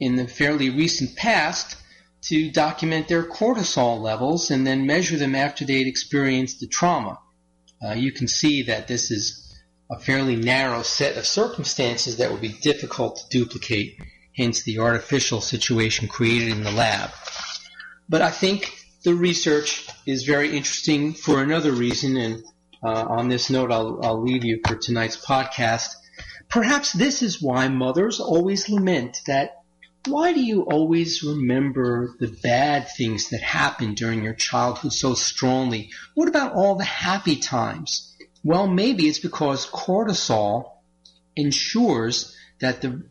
in 0.00 0.16
the 0.16 0.26
fairly 0.26 0.70
recent 0.70 1.14
past 1.16 1.76
to 2.22 2.50
document 2.50 3.06
their 3.06 3.22
cortisol 3.22 4.00
levels 4.00 4.50
and 4.50 4.66
then 4.66 4.86
measure 4.86 5.16
them 5.16 5.34
after 5.34 5.64
they'd 5.64 5.86
experienced 5.86 6.58
the 6.60 6.66
trauma. 6.66 7.18
Uh, 7.84 7.92
you 7.92 8.10
can 8.12 8.26
see 8.26 8.62
that 8.62 8.88
this 8.88 9.10
is 9.10 9.43
a 9.90 9.98
fairly 9.98 10.36
narrow 10.36 10.82
set 10.82 11.16
of 11.16 11.26
circumstances 11.26 12.16
that 12.16 12.30
would 12.30 12.40
be 12.40 12.48
difficult 12.62 13.16
to 13.16 13.38
duplicate, 13.38 13.98
hence 14.36 14.62
the 14.62 14.78
artificial 14.78 15.40
situation 15.40 16.08
created 16.08 16.48
in 16.48 16.64
the 16.64 16.70
lab. 16.70 17.10
But 18.08 18.22
I 18.22 18.30
think 18.30 18.72
the 19.02 19.14
research 19.14 19.86
is 20.06 20.24
very 20.24 20.56
interesting 20.56 21.12
for 21.12 21.42
another 21.42 21.72
reason, 21.72 22.16
and 22.16 22.42
uh, 22.82 23.04
on 23.08 23.28
this 23.28 23.50
note, 23.50 23.70
I'll, 23.70 24.00
I'll 24.02 24.22
leave 24.22 24.44
you 24.44 24.60
for 24.66 24.76
tonight's 24.76 25.22
podcast. 25.22 25.94
Perhaps 26.48 26.92
this 26.92 27.22
is 27.22 27.42
why 27.42 27.68
mothers 27.68 28.20
always 28.20 28.68
lament 28.68 29.20
that 29.26 29.64
why 30.06 30.34
do 30.34 30.42
you 30.42 30.62
always 30.62 31.22
remember 31.22 32.14
the 32.20 32.28
bad 32.28 32.88
things 32.94 33.30
that 33.30 33.40
happened 33.40 33.96
during 33.96 34.22
your 34.22 34.34
childhood 34.34 34.92
so 34.92 35.14
strongly? 35.14 35.90
What 36.14 36.28
about 36.28 36.52
all 36.52 36.74
the 36.74 36.84
happy 36.84 37.36
times? 37.36 38.13
Well, 38.44 38.68
maybe 38.68 39.08
it's 39.08 39.18
because 39.18 39.66
cortisol 39.66 40.70
ensures 41.34 42.36
that 42.60 42.80
the 42.82 43.02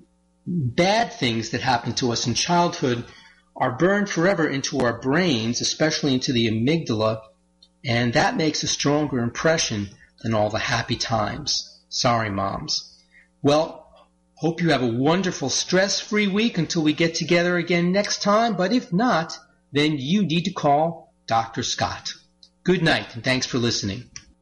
bad 0.47 1.11
things 1.11 1.49
that 1.49 1.61
happen 1.61 1.93
to 1.95 2.11
us 2.13 2.27
in 2.27 2.33
childhood 2.33 3.03
are 3.55 3.77
burned 3.77 4.09
forever 4.09 4.47
into 4.47 4.79
our 4.79 5.01
brains, 5.01 5.59
especially 5.59 6.13
into 6.13 6.31
the 6.31 6.47
amygdala, 6.47 7.21
and 7.83 8.13
that 8.13 8.37
makes 8.37 8.63
a 8.63 8.67
stronger 8.67 9.19
impression 9.19 9.89
than 10.21 10.33
all 10.33 10.49
the 10.49 10.59
happy 10.59 10.95
times. 10.95 11.81
Sorry, 11.89 12.29
moms. 12.29 12.97
Well, 13.41 13.83
Hope 14.43 14.61
you 14.61 14.71
have 14.71 14.83
a 14.83 14.87
wonderful 14.87 15.49
stress-free 15.49 16.27
week 16.27 16.57
until 16.57 16.83
we 16.83 16.91
get 16.91 17.15
together 17.15 17.55
again 17.55 17.93
next 17.93 18.21
time, 18.21 18.57
but 18.57 18.73
if 18.73 18.91
not, 18.91 19.39
then 19.71 19.95
you 19.97 20.25
need 20.25 20.43
to 20.43 20.51
call 20.51 21.13
Dr. 21.27 21.63
Scott. 21.63 22.13
Good 22.65 22.83
night 22.83 23.15
and 23.15 23.23
thanks 23.23 23.45
for 23.45 23.57
listening. 23.57 24.09